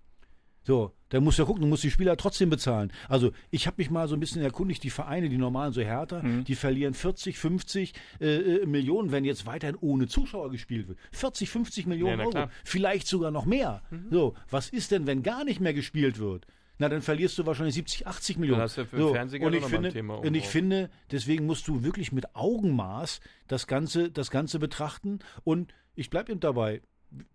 So, 0.62 0.92
dann 1.08 1.24
musst 1.24 1.38
du 1.38 1.42
ja 1.42 1.46
gucken, 1.46 1.62
du 1.62 1.68
musst 1.68 1.84
die 1.84 1.90
Spieler 1.90 2.16
trotzdem 2.18 2.50
bezahlen. 2.50 2.92
Also 3.08 3.32
ich 3.50 3.66
habe 3.66 3.76
mich 3.78 3.90
mal 3.90 4.08
so 4.08 4.14
ein 4.14 4.20
bisschen 4.20 4.42
erkundigt, 4.42 4.84
die 4.84 4.90
Vereine, 4.90 5.28
die 5.30 5.38
normalen, 5.38 5.72
so 5.72 5.80
Hertha, 5.80 6.20
die 6.20 6.54
verlieren 6.54 6.92
40, 6.92 7.38
50 7.38 7.94
äh, 8.20 8.26
äh, 8.26 8.66
Millionen, 8.66 9.10
wenn 9.10 9.24
jetzt 9.24 9.46
weiterhin 9.46 9.76
ohne 9.80 10.06
Zuschauer 10.06 10.50
gespielt 10.50 10.86
wird. 10.88 10.98
40, 11.12 11.48
50 11.48 11.86
Millionen 11.86 12.20
Ja, 12.20 12.26
Euro, 12.26 12.50
vielleicht 12.62 13.06
sogar 13.06 13.30
noch 13.30 13.46
mehr. 13.46 13.82
So, 14.10 14.34
was 14.50 14.68
ist 14.68 14.90
denn, 14.90 15.06
wenn 15.06 15.22
gar 15.22 15.44
nicht 15.44 15.60
mehr 15.60 15.72
gespielt 15.74 16.18
wird? 16.18 16.46
Na, 16.80 16.88
dann 16.88 17.02
verlierst 17.02 17.38
du 17.38 17.44
wahrscheinlich 17.44 17.74
70, 17.74 18.06
80 18.06 18.38
Millionen. 18.38 18.62
hast 18.62 18.78
du 18.78 18.86
für 18.86 18.96
so, 18.96 19.08
und 19.10 19.52
ich 19.52 19.64
finde, 19.66 19.92
Thema 19.92 20.14
und 20.14 20.34
ich 20.34 20.46
finde, 20.48 20.88
deswegen 21.10 21.44
musst 21.44 21.68
du 21.68 21.84
wirklich 21.84 22.10
mit 22.10 22.34
Augenmaß 22.34 23.20
das 23.48 23.66
Ganze, 23.66 24.10
das 24.10 24.30
Ganze 24.30 24.58
betrachten. 24.58 25.18
Und 25.44 25.74
ich 25.94 26.08
bleibe 26.08 26.32
eben 26.32 26.40
dabei. 26.40 26.80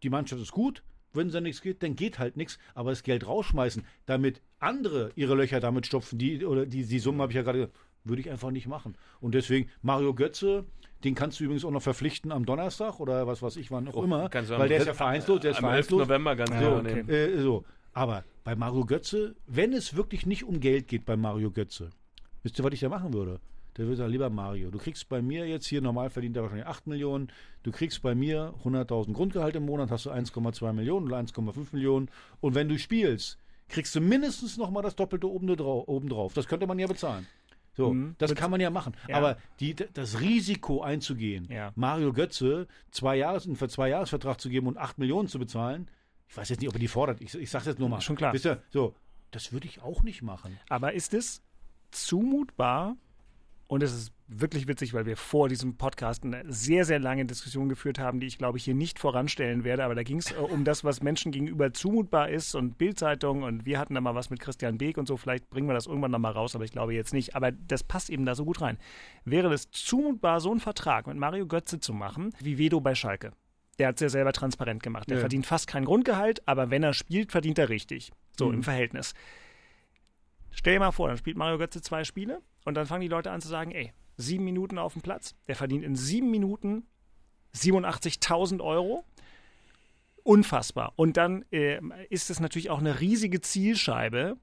Die 0.01 0.09
Mannschaft 0.09 0.41
ist 0.41 0.51
gut. 0.51 0.81
Wenn 1.13 1.29
da 1.29 1.41
nichts 1.41 1.61
geht, 1.61 1.83
dann 1.83 1.95
geht 1.95 2.17
halt 2.17 2.37
nichts. 2.37 2.57
Aber 2.73 2.89
das 2.89 3.03
Geld 3.03 3.27
rausschmeißen, 3.27 3.85
damit 4.07 4.41
andere 4.57 5.11
ihre 5.15 5.35
Löcher 5.35 5.59
damit 5.59 5.85
stopfen, 5.85 6.17
die, 6.17 6.43
oder 6.43 6.65
die, 6.65 6.83
die 6.83 6.99
Summe 6.99 7.21
habe 7.21 7.31
ich 7.31 7.35
ja 7.35 7.43
gerade 7.43 7.59
gesagt, 7.59 7.77
würde 8.03 8.21
ich 8.21 8.31
einfach 8.31 8.49
nicht 8.49 8.65
machen. 8.65 8.97
Und 9.21 9.35
deswegen, 9.35 9.69
Mario 9.83 10.15
Götze, 10.15 10.65
den 11.03 11.13
kannst 11.13 11.39
du 11.39 11.43
übrigens 11.43 11.63
auch 11.65 11.71
noch 11.71 11.83
verpflichten 11.83 12.31
am 12.31 12.47
Donnerstag 12.47 12.99
oder 12.99 13.27
was 13.27 13.43
weiß 13.43 13.57
ich, 13.57 13.69
wann 13.69 13.87
auch 13.89 13.95
Oh, 13.95 14.03
immer. 14.03 14.27
Weil 14.33 14.69
der 14.69 14.79
ist 14.79 14.87
ja 14.87 14.93
vereinslos, 14.95 15.39
der 15.41 15.51
ist 15.51 15.57
Am 15.57 15.65
11. 15.65 15.71
vereinslos. 15.71 15.99
November 16.07 16.35
ganz 16.35 16.49
Ja, 16.49 16.77
okay. 16.77 16.99
Äh, 17.01 17.41
so. 17.41 17.63
Aber 17.95 18.23
bei 18.43 18.55
Mario 18.55 18.85
Götze, 18.85 19.35
wenn 19.47 19.73
es 19.73 19.95
wirklich 19.95 20.25
nicht 20.25 20.43
um 20.43 20.59
Geld 20.59 20.87
geht 20.87 21.05
bei 21.05 21.15
Mario 21.17 21.49
Götze, 21.49 21.89
wisst 22.43 22.59
ihr, 22.59 22.63
was 22.65 22.73
ich 22.73 22.81
da 22.81 22.89
machen 22.89 23.13
würde? 23.13 23.39
Der 23.77 23.85
würde 23.85 23.97
sagen, 23.97 24.11
lieber 24.11 24.29
Mario, 24.29 24.69
du 24.69 24.77
kriegst 24.77 25.09
bei 25.09 25.21
mir 25.21 25.47
jetzt 25.47 25.65
hier, 25.65 25.81
normal 25.81 26.09
verdient 26.09 26.35
er 26.37 26.43
wahrscheinlich 26.43 26.67
8 26.67 26.87
Millionen, 26.87 27.29
du 27.63 27.71
kriegst 27.71 28.01
bei 28.01 28.13
mir 28.13 28.53
100.000 28.63 29.13
Grundgehalt 29.13 29.55
im 29.55 29.65
Monat, 29.65 29.91
hast 29.91 30.05
du 30.05 30.11
1,2 30.11 30.71
Millionen 30.73 31.07
oder 31.07 31.17
1,5 31.17 31.67
Millionen 31.73 32.09
und 32.41 32.53
wenn 32.55 32.69
du 32.69 32.77
spielst, 32.77 33.37
kriegst 33.67 33.95
du 33.95 33.99
mindestens 34.01 34.57
nochmal 34.57 34.83
das 34.83 34.95
Doppelte 34.95 35.27
oben 35.29 35.47
drau- 35.47 35.83
oben 35.87 36.07
drauf. 36.07 36.33
Das 36.33 36.47
könnte 36.47 36.67
man 36.67 36.77
ja 36.79 36.87
bezahlen. 36.87 37.25
So, 37.75 37.93
Mhm. 37.93 38.15
das 38.17 38.33
kann 38.35 38.51
man 38.51 38.61
ja 38.61 38.69
machen. 38.69 38.93
Ja. 39.09 39.17
Aber 39.17 39.37
die, 39.59 39.73
das 39.75 40.21
Risiko 40.21 40.81
einzugehen, 40.81 41.47
Ja. 41.51 41.71
Mario 41.75 42.13
Götze 42.13 42.67
zwei 42.91 43.17
Jahres, 43.17 43.45
einen 43.45 43.57
zwei 43.57 43.89
Jahresvertrag 43.89 44.39
zu 44.39 44.49
geben 44.49 44.67
und 44.67 44.77
8 44.77 44.97
Millionen 44.99 45.27
zu 45.27 45.39
bezahlen, 45.39 45.89
ich 46.27 46.37
weiß 46.37 46.49
jetzt 46.49 46.59
nicht, 46.59 46.69
ob 46.69 46.75
er 46.75 46.79
die 46.79 46.87
fordert. 46.87 47.21
Ich, 47.21 47.33
ich 47.35 47.49
sage 47.49 47.69
jetzt 47.69 47.79
nur 47.79 47.89
mal. 47.89 48.01
Schon 48.01 48.15
klar. 48.15 48.33
Wisst 48.33 48.45
ihr, 48.45 48.61
so, 48.69 48.95
das 49.31 49.51
würde 49.51 49.67
ich 49.67 49.81
auch 49.81 50.03
nicht 50.03 50.21
machen. 50.21 50.59
Aber 50.69 50.93
ist 50.93 51.13
es 51.13 51.41
zumutbar? 51.91 52.97
Und 53.67 53.81
es 53.81 53.93
ist 53.93 54.11
wirklich 54.27 54.67
witzig, 54.67 54.93
weil 54.93 55.07
wir 55.07 55.17
vor 55.17 55.49
diesem 55.49 55.75
Podcast 55.75 56.23
eine 56.23 56.43
sehr, 56.47 56.85
sehr 56.85 56.99
lange 56.99 57.25
Diskussion 57.25 57.67
geführt 57.67 57.97
haben, 57.97 58.19
die 58.19 58.27
ich 58.27 58.37
glaube 58.37 58.59
ich 58.59 58.63
hier 58.63 58.75
nicht 58.75 58.99
voranstellen 58.99 59.63
werde. 59.63 59.83
Aber 59.83 59.95
da 59.95 60.03
ging 60.03 60.17
es 60.17 60.31
äh, 60.31 60.35
um 60.35 60.65
das, 60.65 60.83
was 60.83 61.01
Menschen 61.01 61.31
gegenüber 61.31 61.73
zumutbar 61.73 62.29
ist 62.29 62.53
und 62.53 62.77
Bildzeitung. 62.77 63.41
Und 63.41 63.65
wir 63.65 63.79
hatten 63.79 63.95
da 63.95 64.01
mal 64.01 64.13
was 64.13 64.29
mit 64.29 64.39
Christian 64.39 64.77
Beek 64.77 64.97
und 64.99 65.07
so. 65.07 65.17
Vielleicht 65.17 65.49
bringen 65.49 65.67
wir 65.67 65.73
das 65.73 65.87
irgendwann 65.87 66.11
noch 66.11 66.19
mal 66.19 66.31
raus, 66.31 66.55
aber 66.55 66.63
ich 66.63 66.71
glaube 66.71 66.93
jetzt 66.93 67.13
nicht. 67.13 67.35
Aber 67.35 67.51
das 67.51 67.83
passt 67.83 68.11
eben 68.11 68.25
da 68.25 68.35
so 68.35 68.45
gut 68.45 68.61
rein. 68.61 68.77
Wäre 69.23 69.51
es 69.51 69.71
zumutbar, 69.71 70.39
so 70.41 70.51
einen 70.51 70.59
Vertrag 70.59 71.07
mit 71.07 71.17
Mario 71.17 71.47
Götze 71.47 71.79
zu 71.79 71.93
machen, 71.93 72.33
wie 72.39 72.59
Vedo 72.59 72.81
bei 72.81 72.93
Schalke? 72.93 73.31
Der 73.79 73.89
hat 73.89 73.95
es 73.95 74.01
ja 74.01 74.09
selber 74.09 74.31
transparent 74.33 74.81
gemacht. 74.81 75.09
Der 75.09 75.17
Ja. 75.17 75.21
verdient 75.21 75.45
fast 75.45 75.67
kein 75.67 75.85
Grundgehalt, 75.85 76.47
aber 76.47 76.69
wenn 76.69 76.83
er 76.83 76.93
spielt, 76.93 77.31
verdient 77.31 77.59
er 77.59 77.69
richtig. 77.69 78.11
So 78.37 78.51
im 78.51 78.63
Verhältnis. 78.63 79.13
Stell 80.51 80.73
dir 80.73 80.79
mal 80.79 80.91
vor, 80.91 81.09
dann 81.09 81.17
spielt 81.17 81.37
Mario 81.37 81.57
Götze 81.57 81.81
zwei 81.81 82.03
Spiele 82.05 82.41
und 82.63 82.75
dann 82.75 82.85
fangen 82.85 83.01
die 83.01 83.07
Leute 83.09 83.31
an 83.31 83.41
zu 83.41 83.47
sagen, 83.49 83.71
ey, 83.71 83.91
sieben 84.17 84.45
Minuten 84.45 84.77
auf 84.77 84.93
dem 84.93 85.01
Platz, 85.01 85.35
der 85.47 85.55
verdient 85.55 85.83
in 85.83 85.95
sieben 85.95 86.31
Minuten 86.31 86.85
87.000 87.53 88.61
Euro. 88.61 89.03
Unfassbar. 90.23 90.93
Und 90.95 91.17
dann 91.17 91.45
äh, 91.51 91.79
ist 92.09 92.29
es 92.29 92.39
natürlich 92.39 92.69
auch 92.69 92.79
eine 92.79 92.99
riesige 92.99 93.41
Zielscheibe. 93.41 94.37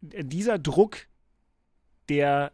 Dieser 0.00 0.58
Druck 0.58 1.08
der 2.08 2.52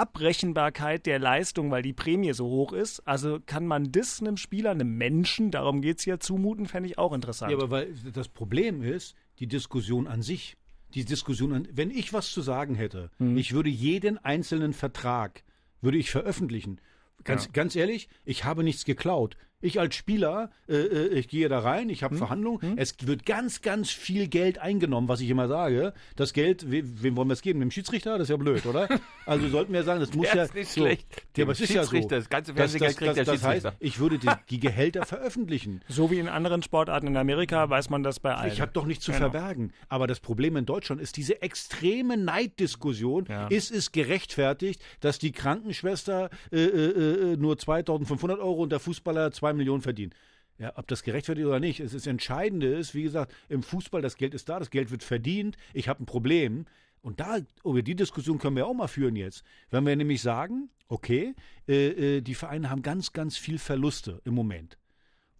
Abrechenbarkeit 0.00 1.06
der 1.06 1.18
Leistung, 1.18 1.70
weil 1.70 1.82
die 1.82 1.92
Prämie 1.92 2.32
so 2.32 2.46
hoch 2.46 2.72
ist. 2.72 3.06
Also 3.06 3.38
kann 3.44 3.66
man 3.66 3.92
das 3.92 4.20
einem 4.20 4.36
Spieler, 4.36 4.70
einem 4.70 4.96
Menschen, 4.96 5.50
darum 5.50 5.80
geht 5.82 5.98
es 5.98 6.04
ja, 6.06 6.18
zumuten, 6.18 6.66
fände 6.66 6.88
ich 6.88 6.98
auch 6.98 7.12
interessant. 7.12 7.52
Ja, 7.52 7.58
aber 7.58 7.70
weil 7.70 7.92
das 8.12 8.28
Problem 8.28 8.82
ist, 8.82 9.14
die 9.38 9.46
Diskussion 9.46 10.06
an 10.06 10.22
sich. 10.22 10.56
Die 10.94 11.04
Diskussion 11.04 11.52
an, 11.52 11.68
wenn 11.72 11.90
ich 11.90 12.12
was 12.12 12.32
zu 12.32 12.40
sagen 12.40 12.74
hätte, 12.74 13.10
Mhm. 13.18 13.36
ich 13.36 13.52
würde 13.52 13.68
jeden 13.70 14.18
einzelnen 14.18 14.72
Vertrag, 14.72 15.44
würde 15.80 15.98
ich 15.98 16.10
veröffentlichen. 16.10 16.80
Ganz, 17.22 17.44
Ja. 17.44 17.50
ganz 17.52 17.76
ehrlich, 17.76 18.08
ich 18.24 18.44
habe 18.44 18.64
nichts 18.64 18.84
geklaut. 18.84 19.36
Ich 19.62 19.78
als 19.78 19.94
Spieler, 19.94 20.50
äh, 20.68 20.74
äh, 20.76 21.06
ich 21.18 21.28
gehe 21.28 21.48
da 21.50 21.58
rein, 21.58 21.90
ich 21.90 22.02
habe 22.02 22.16
Verhandlungen. 22.16 22.78
Es 22.78 22.94
wird 23.06 23.26
ganz, 23.26 23.60
ganz 23.60 23.90
viel 23.90 24.26
Geld 24.28 24.58
eingenommen, 24.58 25.06
was 25.08 25.20
ich 25.20 25.28
immer 25.28 25.48
sage. 25.48 25.92
Das 26.16 26.32
Geld, 26.32 26.70
we, 26.70 26.82
wem 27.02 27.14
wollen 27.16 27.28
wir 27.28 27.34
es 27.34 27.42
geben? 27.42 27.60
Dem 27.60 27.70
Schiedsrichter? 27.70 28.12
Das 28.16 28.22
ist 28.28 28.30
ja 28.30 28.36
blöd, 28.36 28.64
oder? 28.66 28.88
Also 29.26 29.48
sollten 29.48 29.72
wir 29.72 29.84
sagen, 29.84 30.00
das 30.00 30.12
muss 30.12 30.26
Der 30.26 30.36
ja. 30.36 30.42
ist 30.42 30.54
nicht 30.54 30.70
so, 30.72 30.80
schlecht. 30.80 31.06
Ja, 31.14 31.22
Dem 31.36 31.42
aber 31.44 31.52
es 31.52 31.60
ist 31.60 31.68
ja 31.72 31.84
so. 31.84 31.90
Schiedsrichter, 31.90 32.16
das 32.16 32.28
ganze 32.30 32.52
Das- 32.52 32.56
Fernsehgeld 32.72 32.90
das, 32.90 32.96
kriegt 32.96 33.08
das, 33.10 33.14
der 33.16 33.24
das 33.26 33.32
heißt, 33.44 33.52
Schiedsrichter. 33.62 33.76
ich 33.78 33.98
würde 34.00 34.18
die, 34.18 34.28
die 34.50 34.58
Gehälter 34.60 35.04
veröffentlichen. 35.06 35.82
So 35.88 36.10
wie 36.10 36.18
in 36.18 36.26
anderen 36.28 36.62
Sportarten 36.62 37.06
in 37.06 37.16
Amerika 37.16 37.68
weiß 37.70 37.90
man 37.90 38.02
das 38.02 38.18
bei 38.18 38.34
allen. 38.34 38.50
Ich 38.52 38.60
habe 38.60 38.72
doch 38.72 38.86
nichts 38.86 39.04
zu 39.04 39.12
Genau. 39.12 39.30
verbergen. 39.30 39.72
Aber 39.88 40.06
das 40.08 40.18
Problem 40.20 40.56
in 40.56 40.66
Deutschland 40.66 41.00
ist 41.00 41.16
diese 41.16 41.42
extreme 41.42 42.16
Neiddiskussion. 42.16 43.26
Ja. 43.28 43.46
Ist 43.48 43.70
es 43.70 43.92
gerechtfertigt, 43.92 44.82
dass 45.00 45.18
die 45.18 45.32
Krankenschwester 45.32 46.30
äh, 46.50 46.56
äh, 46.64 47.32
äh, 47.32 47.36
nur 47.36 47.56
2500 47.58 48.38
Euro 48.40 48.62
und 48.62 48.72
der 48.72 48.80
Fußballer 48.80 49.30
2 49.30 49.49
Millionen 49.52 49.82
verdient? 49.82 50.14
Ja, 50.58 50.72
ob 50.76 50.86
das 50.88 51.02
gerechtfertigt 51.02 51.46
oder 51.46 51.58
nicht. 51.58 51.80
Es 51.80 51.94
ist 51.94 52.06
Entscheidende 52.06 52.66
ist, 52.66 52.94
wie 52.94 53.02
gesagt, 53.02 53.34
im 53.48 53.62
Fußball, 53.62 54.02
das 54.02 54.16
Geld 54.16 54.34
ist 54.34 54.48
da, 54.48 54.58
das 54.58 54.70
Geld 54.70 54.90
wird 54.90 55.02
verdient. 55.02 55.56
Ich 55.72 55.88
habe 55.88 56.02
ein 56.02 56.06
Problem. 56.06 56.66
Und 57.00 57.18
da, 57.18 57.38
über 57.64 57.82
die 57.82 57.94
Diskussion 57.94 58.38
können 58.38 58.56
wir 58.56 58.66
auch 58.66 58.74
mal 58.74 58.86
führen 58.86 59.16
jetzt. 59.16 59.42
Wenn 59.70 59.86
wir 59.86 59.96
nämlich 59.96 60.20
sagen, 60.20 60.68
okay, 60.88 61.34
äh, 61.66 62.16
äh, 62.16 62.20
die 62.20 62.34
Vereine 62.34 62.68
haben 62.68 62.82
ganz, 62.82 63.14
ganz 63.14 63.38
viel 63.38 63.58
Verluste 63.58 64.20
im 64.24 64.34
Moment. 64.34 64.76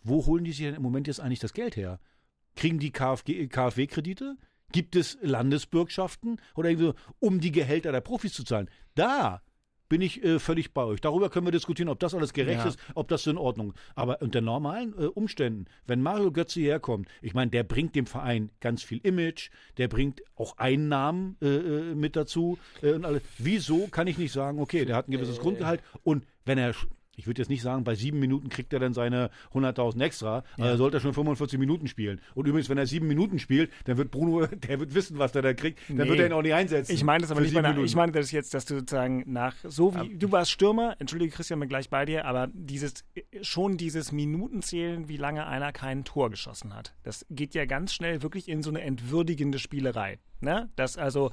Wo 0.02 0.24
holen 0.24 0.44
die 0.44 0.52
sich 0.52 0.64
denn 0.64 0.74
im 0.74 0.82
Moment 0.82 1.06
jetzt 1.06 1.20
eigentlich 1.20 1.40
das 1.40 1.52
Geld 1.52 1.76
her? 1.76 2.00
Kriegen 2.56 2.78
die 2.78 2.90
KfW-Kredite? 2.90 4.36
Gibt 4.72 4.96
es 4.96 5.18
Landesbürgschaften 5.20 6.40
oder 6.54 6.70
irgendwie 6.70 6.86
so, 6.86 6.94
um 7.18 7.40
die 7.40 7.52
Gehälter 7.52 7.92
der 7.92 8.00
Profis 8.00 8.32
zu 8.32 8.44
zahlen? 8.44 8.70
Da 8.94 9.42
bin 9.90 10.00
ich 10.00 10.24
äh, 10.24 10.38
völlig 10.38 10.72
bei 10.72 10.84
euch. 10.84 11.02
Darüber 11.02 11.28
können 11.28 11.46
wir 11.46 11.50
diskutieren, 11.52 11.90
ob 11.90 11.98
das 11.98 12.14
alles 12.14 12.32
gerecht 12.32 12.60
Ja. 12.60 12.68
ist, 12.68 12.78
ob 12.94 13.08
das 13.08 13.24
so 13.24 13.30
in 13.30 13.36
Ordnung 13.36 13.72
ist. 13.72 13.78
Aber 13.96 14.22
unter 14.22 14.40
normalen 14.40 14.94
äh, 14.98 15.04
Umständen, 15.06 15.66
wenn 15.86 16.00
Mario 16.00 16.32
Götze 16.32 16.60
hierher 16.60 16.80
kommt, 16.80 17.08
ich 17.20 17.34
meine, 17.34 17.50
der 17.50 17.64
bringt 17.64 17.94
dem 17.94 18.06
Verein 18.06 18.50
ganz 18.60 18.82
viel 18.82 19.00
Image, 19.02 19.50
der 19.76 19.88
bringt 19.88 20.22
auch 20.36 20.56
Einnahmen 20.56 21.36
äh, 21.42 21.46
äh, 21.46 21.94
mit 21.94 22.16
dazu. 22.16 22.56
Äh, 22.80 22.92
und 22.92 23.04
alles. 23.04 23.22
Wieso 23.36 23.88
kann 23.88 24.06
ich 24.06 24.16
nicht 24.16 24.32
sagen, 24.32 24.60
okay, 24.60 24.84
der 24.86 24.96
hat 24.96 25.08
ein 25.08 25.12
gewisses 25.12 25.40
Grundgehalt 25.40 25.82
und 26.04 26.24
wenn 26.46 26.56
er 26.56 26.72
ich 27.20 27.26
würde 27.26 27.40
jetzt 27.42 27.50
nicht 27.50 27.60
sagen, 27.62 27.84
bei 27.84 27.94
sieben 27.94 28.18
Minuten 28.18 28.48
kriegt 28.48 28.72
er 28.72 28.78
dann 28.80 28.94
seine 28.94 29.30
100.000 29.52 30.02
extra, 30.02 30.42
also 30.58 30.76
sollte 30.78 30.96
er 30.96 31.00
schon 31.00 31.12
45 31.12 31.58
Minuten 31.58 31.86
spielen. 31.86 32.20
Und 32.34 32.46
übrigens, 32.48 32.68
wenn 32.70 32.78
er 32.78 32.86
sieben 32.86 33.06
Minuten 33.08 33.38
spielt, 33.38 33.70
dann 33.84 33.98
wird 33.98 34.10
Bruno, 34.10 34.46
der 34.68 34.80
wird 34.80 34.94
wissen, 34.94 35.18
was 35.18 35.32
der 35.32 35.42
da 35.42 35.52
kriegt, 35.52 35.78
dann 35.88 35.98
Nee. 35.98 36.08
wird 36.08 36.20
er 36.20 36.26
ihn 36.26 36.32
auch 36.32 36.42
nicht 36.42 36.54
einsetzen. 36.54 36.92
Ich 36.92 37.04
meine 37.04 37.20
das 37.22 37.30
aber 37.30 37.42
nicht 37.42 37.54
Minuten. 37.54 37.84
Ich 37.84 37.94
meine 37.94 38.12
das 38.12 38.32
jetzt, 38.32 38.54
dass 38.54 38.64
du 38.64 38.76
sozusagen 38.78 39.22
nach, 39.26 39.54
so 39.64 39.94
wie, 39.94 40.16
du 40.16 40.32
warst 40.32 40.50
Stürmer, 40.50 40.96
entschuldige 40.98 41.30
Christian, 41.30 41.60
bin 41.60 41.68
gleich 41.68 41.90
bei 41.90 42.06
dir, 42.06 42.24
aber 42.24 42.48
dieses, 42.54 43.04
schon 43.42 43.76
dieses 43.76 44.12
Minutenzählen, 44.12 45.08
wie 45.08 45.18
lange 45.18 45.46
einer 45.46 45.72
kein 45.72 46.04
Tor 46.04 46.30
geschossen 46.30 46.74
hat, 46.74 46.94
das 47.02 47.26
geht 47.30 47.54
ja 47.54 47.66
ganz 47.66 47.92
schnell 47.92 48.22
wirklich 48.22 48.48
in 48.48 48.62
so 48.62 48.70
eine 48.70 48.80
entwürdigende 48.80 49.58
Spielerei. 49.58 50.18
Ne? 50.40 50.70
Dass 50.76 50.96
also 50.96 51.32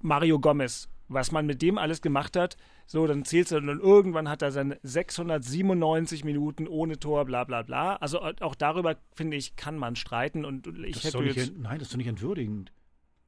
Mario 0.00 0.40
Gomez, 0.40 0.88
was 1.12 1.32
man 1.32 1.46
mit 1.46 1.62
dem 1.62 1.78
alles 1.78 2.02
gemacht 2.02 2.36
hat, 2.36 2.56
so, 2.86 3.06
dann 3.06 3.24
zählst 3.24 3.52
du 3.52 3.56
und 3.56 3.68
irgendwann 3.80 4.28
hat 4.28 4.42
er 4.42 4.50
seine 4.52 4.78
697 4.82 6.24
Minuten 6.24 6.66
ohne 6.68 6.98
Tor, 6.98 7.24
bla 7.24 7.44
bla 7.44 7.62
bla. 7.62 7.96
Also 7.96 8.20
auch 8.20 8.54
darüber, 8.54 8.96
finde 9.14 9.36
ich, 9.36 9.56
kann 9.56 9.78
man 9.78 9.96
streiten 9.96 10.44
und 10.44 10.66
ich 10.84 10.94
das 11.00 11.04
hätte 11.14 11.24
jetzt, 11.24 11.48
ent- 11.50 11.60
nein, 11.60 11.78
das 11.78 11.88
ist 11.88 11.92
doch 11.94 11.98
nicht 11.98 12.06
entwürdigend. 12.08 12.72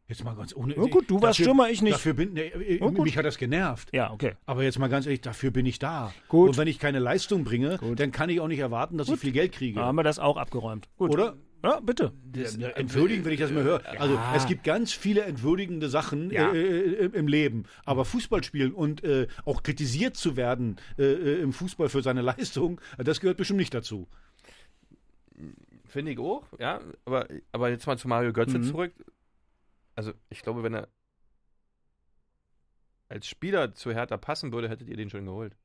Jetzt 0.06 0.22
mal 0.22 0.34
ganz 0.36 0.54
ohne. 0.54 0.76
Ja 0.76 0.82
gut, 0.82 1.08
du 1.08 1.14
warst 1.22 1.38
dafür- 1.38 1.44
Stürmer, 1.44 1.70
ich 1.70 1.80
nicht. 1.80 1.94
Dafür 1.94 2.12
bin, 2.12 2.36
äh, 2.36 2.76
gut. 2.78 2.98
mich 3.04 3.16
hat 3.16 3.24
das 3.24 3.38
genervt. 3.38 3.88
ja, 3.94 4.12
okay. 4.12 4.34
Aber 4.44 4.62
jetzt 4.62 4.78
mal 4.78 4.88
ganz 4.88 5.06
ehrlich, 5.06 5.22
dafür 5.22 5.50
bin 5.50 5.64
ich 5.64 5.78
da. 5.78 6.12
Gut. 6.28 6.50
Und 6.50 6.58
wenn 6.58 6.68
ich 6.68 6.78
keine 6.78 6.98
Leistung 6.98 7.42
bringe, 7.44 7.78
dann 7.96 8.12
kann 8.12 8.28
ich 8.28 8.38
auch 8.40 8.48
nicht 8.48 8.58
erwarten, 8.58 8.98
dass 8.98 9.08
ich 9.08 9.18
viel 9.18 9.32
Geld 9.32 9.52
kriege. 9.52 9.80
Da 9.80 9.86
haben 9.86 9.96
wir 9.96 10.02
das 10.02 10.18
auch 10.18 10.36
abgeräumt. 10.36 10.88
Gut. 10.98 11.10
Oder? 11.10 11.36
Ja, 11.64 11.80
bitte. 11.80 12.12
Ja, 12.34 12.68
entwürdigen, 12.70 13.24
wenn 13.24 13.32
ich 13.32 13.40
das 13.40 13.50
mal 13.50 13.62
höre. 13.62 13.80
Also 13.98 14.18
es 14.34 14.46
gibt 14.46 14.64
ganz 14.64 14.92
viele 14.92 15.22
entwürdigende 15.22 15.88
Sachen 15.88 16.30
Ja. 16.30 16.52
äh, 16.52 16.58
äh, 16.60 17.04
im 17.06 17.26
Leben. 17.26 17.64
Aber 17.84 18.04
Fußball 18.04 18.44
spielen 18.44 18.72
und 18.74 19.02
äh, 19.02 19.28
auch 19.46 19.62
kritisiert 19.62 20.16
zu 20.16 20.36
werden 20.36 20.76
äh, 20.98 21.04
äh, 21.04 21.40
im 21.40 21.52
Fußball 21.54 21.88
für 21.88 22.02
seine 22.02 22.20
Leistung, 22.22 22.80
äh, 22.98 23.04
das 23.04 23.20
gehört 23.20 23.38
bestimmt 23.38 23.58
nicht 23.60 23.72
dazu. 23.72 24.06
Finde 25.86 26.12
ich 26.12 26.18
auch, 26.18 26.44
ja. 26.58 26.80
Aber, 27.06 27.28
aber 27.52 27.70
jetzt 27.70 27.86
mal 27.86 27.96
zu 27.98 28.08
Mario 28.08 28.32
Götze 28.32 28.58
Mhm. 28.58 28.64
zurück. 28.64 28.92
Also, 29.94 30.12
ich 30.28 30.42
glaube, 30.42 30.62
wenn 30.64 30.74
er 30.74 30.88
als 33.08 33.26
Spieler 33.28 33.74
zu 33.74 33.92
Hertha 33.92 34.16
passen 34.16 34.52
würde, 34.52 34.68
hättet 34.68 34.88
ihr 34.88 34.96
den 34.96 35.08
schon 35.10 35.24
geholt. 35.24 35.56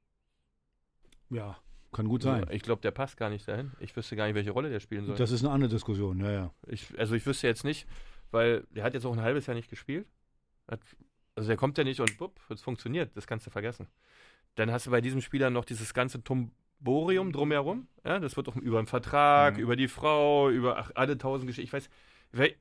Ja, 1.30 1.58
kann 1.92 2.08
gut 2.08 2.22
sein. 2.24 2.46
Ich 2.52 2.62
glaube, 2.62 2.82
der 2.82 2.92
passt 2.92 3.18
gar 3.18 3.30
nicht 3.30 3.48
dahin. 3.48 3.72
Ich 3.80 3.96
wüsste 3.96 4.16
gar 4.16 4.26
nicht, 4.28 4.36
welche 4.36 4.52
Rolle 4.52 4.70
der 4.70 4.80
spielen 4.80 5.06
soll. 5.06 5.16
Das 5.16 5.32
ist 5.32 5.44
eine 5.44 5.52
andere 5.54 5.70
Diskussion, 5.72 6.20
ja, 6.20 6.32
ja. 6.32 6.54
Ich, 6.68 6.88
also, 7.00 7.16
ich 7.16 7.26
wüsste 7.26 7.48
jetzt 7.48 7.64
nicht, 7.64 7.88
weil 8.32 8.66
der 8.72 8.84
hat 8.84 8.94
jetzt 8.94 9.06
auch 9.06 9.14
ein 9.14 9.22
halbes 9.22 9.48
Jahr 9.48 9.56
nicht 9.56 9.70
gespielt. 9.70 10.08
Hat, 10.68 10.80
also, 11.36 11.48
der 11.48 11.58
kommt 11.58 11.78
ja 11.78 11.84
nicht 11.84 12.00
und 12.00 12.18
bupp, 12.18 12.40
es 12.50 12.62
funktioniert. 12.62 13.16
Das 13.16 13.26
kannst 13.28 13.46
du 13.48 13.52
vergessen. 13.52 13.88
Dann 14.56 14.72
hast 14.72 14.86
du 14.88 14.92
bei 14.92 15.02
diesem 15.02 15.22
Spieler 15.22 15.50
noch 15.50 15.66
dieses 15.66 15.94
ganze 15.94 16.24
Tomborium 16.24 17.32
drumherum. 17.32 17.88
Ja, 18.06 18.20
das 18.20 18.36
wird 18.38 18.48
auch 18.50 18.56
über 18.56 18.82
den 18.82 18.88
Vertrag, 18.88 19.56
Mhm. 19.58 19.62
über 19.64 19.76
die 19.76 19.88
Frau, 19.88 20.50
über 20.50 20.78
ach, 20.78 20.92
alle 20.96 21.18
tausend 21.18 21.48
Geschichten. 21.48 21.68
Ich 21.68 21.74
weiß, 21.74 21.90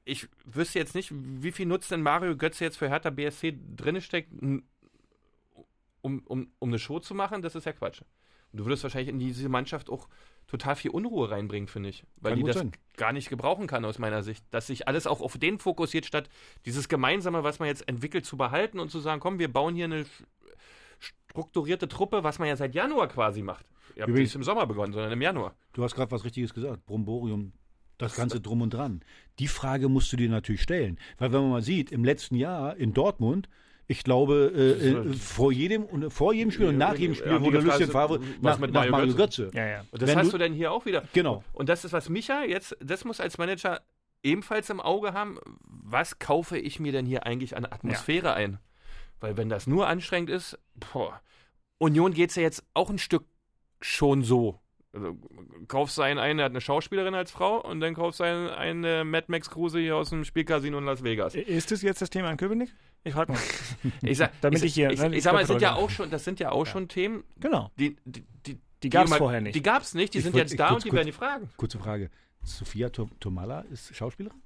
ich 0.05 0.29
wüsste 0.47 0.79
jetzt 0.79 0.95
nicht, 0.95 1.13
wie 1.13 1.53
viel 1.53 1.67
Nutz 1.67 1.89
denn 1.89 2.01
Mario 2.03 2.35
Götze 2.37 2.65
jetzt 2.65 2.79
für 2.79 2.89
Hertha 2.89 3.11
BSC 3.11 3.59
drin 3.77 4.01
steckt, 4.01 4.33
um, 6.01 6.23
um, 6.27 6.51
um 6.59 6.69
eine 6.71 6.79
Show 6.79 7.01
zu 7.01 7.15
machen. 7.15 7.43
Das 7.43 7.55
ist 7.55 7.65
ja 7.65 7.73
Quatsch. 7.73 8.03
Und 8.53 8.61
du 8.61 8.65
würdest 8.65 8.83
wahrscheinlich 8.83 9.09
in 9.09 9.19
diese 9.19 9.49
Mannschaft 9.49 9.91
auch 9.91 10.09
total 10.47 10.77
viel 10.77 10.91
Unruhe 10.91 11.31
reinbringen, 11.31 11.69
finde 11.69 11.91
ich. 11.91 12.05
Weil 12.17 12.33
Kann 12.33 12.39
die 12.41 12.47
das 12.47 12.57
sein. 12.57 12.73
gar 12.97 13.13
nicht 13.13 13.29
gebrauchen 13.29 13.67
kann 13.67 13.85
aus 13.85 13.99
meiner 13.99 14.23
Sicht. 14.23 14.45
Dass 14.51 14.67
sich 14.67 14.89
alles 14.89 15.07
auch 15.07 15.21
auf 15.21 15.37
den 15.39 15.59
fokussiert, 15.59 16.07
statt 16.07 16.29
dieses 16.65 16.89
Gemeinsame, 16.89 17.45
was 17.45 17.59
man 17.59 17.69
jetzt 17.69 17.87
entwickelt, 17.87 18.25
zu 18.25 18.37
behalten 18.37 18.81
und 18.81 18.91
zu 18.91 19.01
sagen, 19.01 19.21
komm, 19.21 19.39
wir 19.39 19.53
bauen 19.53 19.75
hier 19.75 19.85
eine 19.85 20.07
strukturierte 20.99 21.89
Truppe, 21.89 22.25
was 22.25 22.39
man 22.39 22.49
ja 22.49 22.57
seit 22.57 22.75
Januar 22.75 23.09
quasi 23.09 23.43
macht. 23.43 23.67
Ihr 23.95 24.03
habt 24.03 24.13
nicht 24.13 24.35
im 24.35 24.43
Sommer 24.43 24.67
begonnen, 24.67 24.93
sondern 24.93 25.13
im 25.13 25.23
Januar. 25.23 25.55
Du 25.73 25.83
hast 25.85 25.95
gerade 25.95 26.11
was 26.11 26.25
Richtiges 26.25 26.55
gesagt. 26.55 26.87
Bromborium, 26.87 27.53
das 27.99 28.15
Ganze 28.15 28.41
drum 28.41 28.63
und 28.63 28.73
dran. 28.73 29.03
Die 29.39 29.49
Frage 29.49 29.89
musst 29.89 30.13
du 30.13 30.17
dir 30.17 30.29
natürlich 30.29 30.63
stellen. 30.63 30.99
Weil 31.19 31.33
wenn 31.33 31.43
man 31.43 31.51
mal 31.51 31.63
sieht, 31.63 31.91
im 31.93 32.05
letzten 32.05 32.37
Jahr 32.37 32.77
in 32.77 32.95
Dortmund, 32.95 33.49
ich 33.91 34.05
glaube, 34.05 34.53
äh, 34.55 34.89
äh, 34.91 35.13
vor, 35.15 35.51
jedem, 35.51 35.85
und 35.85 36.13
vor 36.13 36.35
jedem 36.35 36.51
Spiel 36.53 36.67
und 36.67 36.77
nach 36.79 36.95
jedem 36.95 37.15
Spiel 37.15 37.33
Ja, 37.33 37.41
wurde 37.41 37.59
Lucien 37.61 37.91
Favre 37.91 38.21
nach, 38.41 38.59
mit 38.59 38.71
nach 38.73 38.81
Mario 38.83 38.93
Mario 38.93 39.15
Götze? 39.15 39.45
Götze. 39.47 39.57
Ja, 39.59 39.67
ja. 39.67 39.85
Und 39.91 40.03
das 40.03 40.11
Wenn 40.11 40.19
hast 40.19 40.27
du- 40.27 40.33
du, 40.33 40.39
denn 40.39 40.53
hier 40.53 40.71
auch 40.73 40.85
wieder. 40.85 41.03
Genau. 41.15 41.43
Und 41.55 41.69
das 41.71 41.85
ist, 41.87 41.93
was 41.95 42.09
Micha 42.11 42.45
jetzt, 42.45 42.77
das 42.81 43.05
muss 43.07 43.19
als 43.19 43.39
Manager 43.39 43.81
ebenfalls 44.23 44.69
im 44.69 44.81
Auge 44.81 45.15
haben. 45.15 45.39
Was 45.67 46.19
kaufe 46.19 46.59
ich 46.59 46.79
mir 46.81 46.93
denn 46.93 47.07
hier 47.07 47.25
eigentlich 47.25 47.57
an 47.57 47.65
Atmosphäre 47.65 48.35
ein? 48.35 48.59
Weil 49.21 49.37
wenn 49.39 49.49
das 49.49 49.67
nur 49.67 49.89
anstrengend 49.89 50.29
ist, 50.31 50.59
boah, 50.93 51.21
Union 51.79 52.13
geht 52.13 52.31
es 52.31 52.37
ja 52.37 52.43
jetzt 52.43 52.65
auch 52.75 52.91
ein 52.91 52.99
Stück 52.99 53.25
schon 53.81 54.23
so. 54.23 54.61
Also, 54.93 55.17
kaufst 55.69 55.99
du 55.99 56.03
einen 56.03 56.19
ein, 56.19 56.39
der 56.39 56.47
hat 56.47 56.53
eine 56.53 56.61
Schauspielerin 56.63 57.15
als 57.15 57.31
Frau 57.31 57.61
und 57.61 57.81
dann 57.81 57.95
kaufst 57.95 58.21
du 58.21 58.25
einen, 58.25 58.49
einen 58.49 58.85
äh, 58.85 59.05
Mad 59.05 59.27
Max 59.29 59.51
Kruse 59.51 59.79
hier 59.81 59.97
aus 59.97 60.11
dem 60.11 60.25
Spielcasino 60.25 60.79
in 60.79 60.85
Las 60.87 61.03
Vegas. 61.05 61.35
Ist 61.35 61.71
das 61.71 61.83
jetzt 61.83 62.01
das 62.01 62.09
Thema 62.09 62.31
in 62.31 62.39
Köpenick? 62.39 62.71
Ich 63.05 63.13
frage 63.13 63.33
mal. 63.33 63.41
Ich 64.03 64.17
sag, 64.19 64.33
Damit 64.41 64.63
ich 64.63 64.73
hier- 64.75 64.91
ich, 64.91 64.99
ne, 65.01 65.15
ich 65.15 65.23
sag 65.23 65.35
mal, 65.35 65.43
es 65.43 65.49
sind 65.49 65.61
ja 65.61 65.75
auch 65.75 65.91
schon, 65.91 66.11
das 66.11 66.25
sind 66.25 66.41
ja 66.41 66.53
auch 66.53 66.65
schon 66.67 66.89
Themen, 66.89 67.23
Genau. 67.39 67.71
die, 67.79 67.97
die, 68.07 68.25
die, 68.47 68.59
Die 68.83 68.89
gab 68.91 69.07
es 69.07 69.15
vorher 69.15 69.41
nicht. 69.43 69.55
Die 69.55 69.63
gab 69.63 69.83
es 69.83 69.93
nicht, 69.95 70.15
die 70.15 70.19
Ich 70.19 70.25
sind 70.25 70.33
wollt- 70.33 70.45
jetzt 70.45 70.53
ich 70.53 70.59
da 70.59 70.69
kurz- 70.69 70.77
und 70.77 70.85
die 70.85 70.89
kurz- 70.91 70.97
werden 70.97 71.07
die 71.07 71.13
fragen. 71.13 71.51
Kurze 71.59 71.79
Frage. 71.79 72.11
Sophia 72.43 72.89
To- 72.89 73.11
Tomala 73.21 73.61
ist 73.71 73.95
Schauspielerin? 73.95 74.41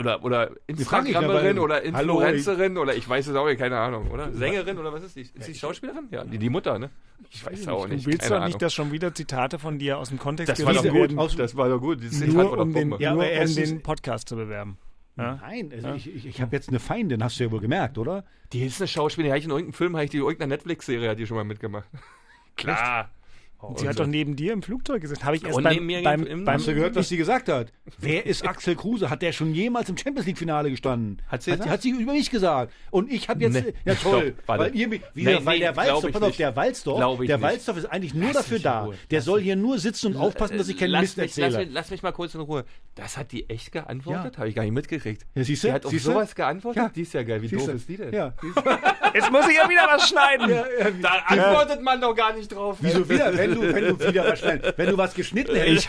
Oder, 0.00 0.24
oder 0.24 0.50
Instagramerin 0.66 1.58
oder 1.58 1.82
Hallo, 1.92 2.20
Influencerin 2.20 2.78
oder 2.78 2.94
ich 2.96 3.08
weiß 3.08 3.28
es 3.28 3.36
auch 3.36 3.46
nicht, 3.46 3.58
keine 3.58 3.78
Ahnung, 3.78 4.10
oder? 4.10 4.32
Sängerin 4.32 4.78
oder 4.78 4.92
was 4.92 5.02
ist 5.04 5.14
die? 5.14 5.20
Ist 5.20 5.46
die 5.46 5.54
Schauspielerin? 5.54 6.08
Ja, 6.10 6.24
die, 6.24 6.38
die 6.38 6.48
Mutter, 6.48 6.78
ne? 6.78 6.90
Ich 7.30 7.44
weiß 7.46 7.68
auch 7.68 7.86
Du 7.86 7.94
nicht. 7.94 8.06
willst 8.06 8.22
keine 8.28 8.40
doch 8.40 8.46
nicht, 8.46 8.60
dass 8.62 8.72
schon 8.74 8.90
wieder 8.92 9.14
Zitate 9.14 9.58
von 9.58 9.78
dir 9.78 9.98
aus 9.98 10.08
dem 10.08 10.18
Kontext 10.18 10.50
das 10.50 10.64
war 10.64 10.72
doch 10.74 10.82
gerissen 10.82 10.92
gut. 10.98 11.10
werden, 11.10 11.18
Aus- 11.18 11.36
Das 11.36 11.54
war 11.56 11.68
doch 11.68 11.78
gut. 11.80 12.02
Dieses 12.02 12.18
Zitat 12.18 12.34
nur 12.34 12.44
war 12.50 12.56
doch 12.56 12.62
um 12.62 12.72
den. 12.72 12.94
Ja, 12.98 13.14
nur 13.14 13.24
um 13.24 13.54
den 13.54 13.82
Podcast 13.82 14.28
zu 14.28 14.36
bewerben. 14.36 14.78
Ja? 15.16 15.38
Nein, 15.42 15.70
also 15.72 15.92
ich, 15.92 16.12
ich, 16.12 16.26
ich 16.26 16.40
habe 16.40 16.56
jetzt 16.56 16.70
eine 16.70 16.80
Feindin, 16.80 17.22
hast 17.22 17.38
du 17.38 17.44
ja 17.44 17.52
wohl 17.52 17.60
gemerkt, 17.60 17.98
oder? 17.98 18.24
Die 18.54 18.64
ist 18.64 18.80
eine 18.80 18.88
Schauspielerin, 18.88 19.28
die 19.28 19.32
habe 19.32 19.38
ich 19.38 19.44
in 19.44 19.50
irgendeinem 19.50 19.74
Film, 19.74 19.94
habe 19.94 20.04
ich 20.04 20.10
die 20.10 20.16
in 20.16 20.22
irgendeiner 20.22 20.54
Netflix-Serie 20.56 21.10
hat 21.10 21.18
die 21.18 21.26
schon 21.26 21.36
mal 21.36 21.44
mitgemacht. 21.44 21.88
Klar. 22.56 23.10
Und 23.62 23.78
sie 23.78 23.88
hat 23.88 23.98
doch 23.98 24.06
neben 24.06 24.34
dir 24.36 24.52
im 24.52 24.62
Flugzeug 24.62 25.00
gesessen. 25.02 25.24
Habe 25.24 25.36
ich 25.36 25.44
erst 25.44 25.56
Und 25.56 25.62
beim, 25.62 25.74
neben 25.74 25.86
mir 25.86 26.02
beim, 26.02 26.24
im- 26.26 26.44
beim 26.44 26.56
Hast 26.56 26.66
du 26.66 26.74
gehört, 26.74 26.96
was 26.96 27.08
sie 27.08 27.16
gesagt 27.16 27.48
hat? 27.48 27.72
Wer 27.98 28.26
ist 28.26 28.46
Axel 28.46 28.74
Kruse? 28.74 29.08
Hat 29.08 29.22
der 29.22 29.32
schon 29.32 29.54
jemals 29.54 29.88
im 29.88 29.96
Champions 29.96 30.26
League 30.26 30.38
Finale 30.38 30.70
gestanden? 30.70 31.22
Hat 31.28 31.42
sie 31.42 31.52
hat, 31.52 31.68
hat 31.68 31.80
sie 31.82 31.90
über 31.90 32.12
mich 32.12 32.28
gesagt. 32.30 32.72
Und 32.90 33.10
ich 33.10 33.28
habe 33.28 33.40
jetzt 33.40 33.54
Nee. 33.54 33.72
ja 33.84 33.94
toll, 33.94 34.34
Stopp, 34.34 34.48
warte. 34.48 34.64
weil 34.64 34.76
ihr 34.76 34.88
mich, 34.88 35.00
wie, 35.14 35.24
Nee, 35.24 35.38
weil 35.44 35.54
nee, 35.54 35.60
der 35.60 35.76
Walzdorf, 35.76 36.12
pass 36.12 36.22
auf, 36.22 36.36
der 36.36 36.56
Walzdorf, 36.56 37.20
der. 37.26 37.40
Walzdorf 37.40 37.76
ist 37.78 37.86
eigentlich 37.86 38.14
nur 38.14 38.26
Lass 38.28 38.36
dafür 38.38 38.58
da. 38.58 38.84
Ruhe. 38.84 38.94
Der 39.10 39.18
Lass 39.18 39.24
soll 39.26 39.40
hier 39.40 39.56
nur 39.56 39.78
sitzen 39.78 40.14
und 40.14 40.16
aufpassen, 40.20 40.58
dass 40.58 40.68
ich 40.68 40.76
keinen 40.76 40.90
lass 40.90 41.02
Mist 41.02 41.16
mich, 41.18 41.36
lass, 41.36 41.38
erzähle. 41.38 41.64
mich, 41.66 41.74
lass 41.74 41.90
mich 41.90 42.02
mal 42.02 42.12
kurz 42.12 42.34
in 42.34 42.40
Ruhe. 42.40 42.64
Das 42.96 43.16
hat 43.16 43.30
die 43.32 43.48
echt 43.48 43.72
geantwortet? 43.72 44.34
Ja. 44.34 44.38
Habe 44.38 44.48
ich 44.48 44.54
gar 44.54 44.62
nicht 44.64 44.72
mitgekriegt. 44.72 45.24
Ja, 45.34 45.44
siehst 45.44 45.62
du? 45.64 45.68
Die 45.68 45.72
hat 45.74 45.86
auf 45.86 45.92
sowas 46.00 46.34
geantwortet? 46.34 46.82
Ja. 46.82 46.88
Die 46.88 47.02
ist 47.02 47.14
ja 47.14 47.22
geil. 47.22 47.40
Wie 47.42 47.48
Siehst 47.48 47.68
doof 47.68 47.74
ist 47.74 47.88
die 47.88 47.96
denn? 47.96 48.12
Ja. 48.12 48.34
Jetzt 49.14 49.30
muss 49.30 49.46
ich 49.48 49.56
ja 49.56 49.68
wieder 49.68 49.86
was 49.90 50.08
schneiden. 50.08 50.50
Da 51.02 51.08
antwortet 51.26 51.82
man 51.82 52.00
doch 52.00 52.14
gar 52.14 52.34
nicht 52.34 52.50
drauf. 52.52 52.78
Wieso 52.80 53.08
wieder? 53.08 53.36
Wenn, 53.36 53.51
wenn 53.52 53.60
du, 53.60 53.74
wenn 53.74 53.98
du 53.98 54.08
wieder 54.08 54.24
wahrscheinlich, 54.24 54.72
wenn 54.76 54.88
du 54.90 54.96
was 54.98 55.14
geschnitten 55.14 55.54
hättest, 55.56 55.88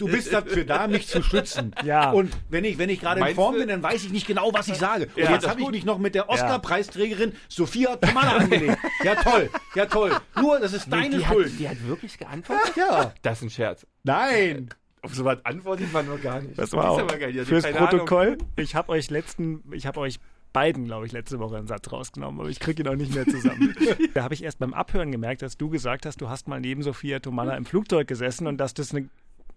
du 0.00 0.06
bist 0.06 0.32
dafür 0.32 0.64
da, 0.64 0.86
mich 0.88 1.06
zu 1.08 1.22
schützen. 1.22 1.74
Ja. 1.84 2.10
Und 2.10 2.32
wenn 2.48 2.64
ich, 2.64 2.78
wenn 2.78 2.88
ich 2.90 3.00
gerade 3.00 3.20
in 3.26 3.34
Form 3.34 3.54
du- 3.54 3.60
bin, 3.60 3.68
dann 3.68 3.82
weiß 3.82 4.04
ich 4.04 4.10
nicht 4.12 4.26
genau, 4.26 4.50
was 4.52 4.68
ich 4.68 4.76
sage. 4.76 5.08
Und 5.16 5.22
Ja, 5.22 5.32
jetzt 5.32 5.48
habe 5.48 5.60
ich 5.60 5.68
mich 5.70 5.84
noch 5.84 5.98
mit 5.98 6.14
der 6.14 6.28
Oscar-Preisträgerin 6.28 7.32
Sophia 7.48 7.96
Tomala 7.96 8.36
angelegt. 8.38 8.78
Ja, 9.04 9.14
toll, 9.16 9.50
ja, 9.74 9.86
toll. 9.86 10.12
Nur, 10.40 10.58
das 10.60 10.72
ist 10.72 10.90
deine 10.92 11.18
die, 11.18 11.24
Schuld. 11.24 11.46
Hat, 11.52 11.58
die 11.58 11.68
hat 11.68 11.86
wirklich 11.86 12.18
geantwortet? 12.18 12.72
Ja, 12.76 13.12
Das 13.22 13.38
ist 13.38 13.42
ein 13.44 13.50
Scherz. 13.50 13.86
nein. 14.02 14.68
Auf 15.02 15.14
sowas 15.14 15.38
antwortet 15.44 15.92
man 15.92 16.04
nur 16.06 16.18
gar 16.18 16.40
nicht. 16.40 16.58
Das 16.58 16.72
war 16.72 16.90
auch 16.90 16.98
ist 16.98 17.02
aber 17.04 17.16
geil. 17.18 17.32
Die 17.32 17.38
hat 17.40 17.46
fürs 17.46 17.62
keine 17.62 17.76
Ahnung. 17.78 17.90
Protokoll. 17.90 18.38
Ich 18.56 18.74
habe 18.74 18.88
euch 18.90 19.08
letzten, 19.08 19.62
ich 19.72 19.86
habe 19.86 20.00
euch 20.00 20.18
beiden, 20.56 20.84
glaube 20.86 21.04
ich, 21.06 21.12
letzte 21.12 21.38
Woche 21.38 21.56
einen 21.58 21.66
Satz 21.66 21.92
rausgenommen, 21.92 22.40
aber 22.40 22.48
ich 22.48 22.60
kriege 22.60 22.82
ihn 22.82 22.88
auch 22.88 22.94
nicht 22.96 23.14
mehr 23.14 23.26
zusammen. 23.26 23.74
da 24.14 24.22
habe 24.24 24.32
ich 24.34 24.42
erst 24.42 24.58
beim 24.58 24.72
Abhören 24.72 25.12
gemerkt, 25.12 25.42
dass 25.42 25.56
du 25.58 25.68
gesagt 25.68 26.06
hast, 26.06 26.20
du 26.20 26.28
hast 26.30 26.48
mal 26.48 26.60
neben 26.60 26.82
Sophia 26.82 27.18
Tomala 27.20 27.56
im 27.56 27.66
Flugzeug 27.66 28.08
gesessen 28.08 28.46
und 28.46 28.56
dass 28.58 28.72
das 28.74 28.94
eine 28.94 29.08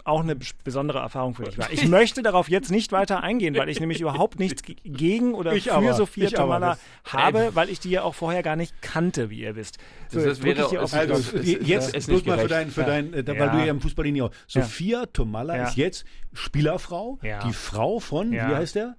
auch 0.05 0.21
eine 0.21 0.33
bes- 0.33 0.55
besondere 0.63 0.99
Erfahrung 0.99 1.35
für 1.35 1.43
dich 1.43 1.57
war. 1.57 1.69
Ich 1.71 1.87
möchte 1.99 2.23
darauf 2.23 2.49
jetzt 2.49 2.71
nicht 2.71 2.91
weiter 2.93 3.21
eingehen, 3.21 3.55
weil 3.55 3.69
ich 3.69 3.79
nämlich 3.81 3.99
überhaupt 4.01 4.39
nichts 4.39 4.63
ge- 4.63 4.77
gegen 4.83 5.33
oder 5.33 5.53
Ich 5.53 5.65
für 5.65 5.73
aber, 5.73 5.93
Sophia 5.93 6.27
ich 6.27 6.33
Tomala 6.33 6.77
habe, 7.03 7.51
weil 7.53 7.69
ich 7.69 7.79
die 7.81 7.91
ja 7.91 8.01
auch 8.03 8.15
vorher 8.15 8.41
gar 8.41 8.55
nicht 8.55 8.81
kannte, 8.81 9.29
wie 9.29 9.41
ihr 9.41 9.55
wisst. 9.55 9.77
So, 10.07 10.17
Das 10.19 10.25
jetzt 10.25 10.43
wäre- 10.43 10.57
wirklich 10.57 10.69
hier 10.69 10.83
auf 10.83 10.93
Also 10.93 11.13
es- 11.37 11.45
jetzt 11.67 11.89
es 11.89 11.93
ist 11.93 12.05
bloß 12.07 12.17
nicht 12.19 12.27
mal 12.27 12.39
für 12.39 12.47
gerecht. 12.47 12.51
dein, 12.51 12.71
für 12.71 12.81
Ja. 12.81 12.87
dein, 12.87 13.13
äh, 13.13 13.17
Ja. 13.27 13.39
weil 13.39 13.49
du 13.51 13.57
ja 13.65 13.65
im 13.71 13.81
Fußball 13.81 14.21
auch. 14.21 14.31
Sophia 14.47 15.05
Tomala 15.07 15.57
Ja. 15.57 15.63
ist 15.67 15.75
jetzt 15.77 16.05
Spielerfrau, 16.33 17.19
Ja. 17.21 17.39
die 17.45 17.53
Frau 17.53 17.99
von, 17.99 18.31
Ja. 18.33 18.49
wie 18.49 18.55
heißt 18.55 18.75
der? 18.75 18.95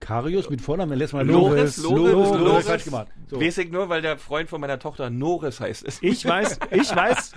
Karius 0.00 0.50
mit 0.50 0.60
Vornamen, 0.60 0.98
letztes 0.98 1.12
Mal 1.12 1.26
Loris, 1.26 1.76
Loris, 1.76 2.12
Loris, 2.12 2.40
Loris, 2.40 2.66
falsch 2.66 2.84
gemacht. 2.84 3.08
So. 3.28 3.40
Weiß 3.40 3.58
ich 3.58 3.70
nur, 3.70 3.88
weil 3.88 4.02
der 4.02 4.18
Freund 4.18 4.48
von 4.48 4.60
meiner 4.60 4.78
Tochter 4.78 5.10
Norris 5.10 5.60
heißt 5.60 5.86
es. 5.86 6.02
Ich 6.02 6.24
weiß, 6.24 6.58
ich 6.70 6.94
weiß, 6.94 7.32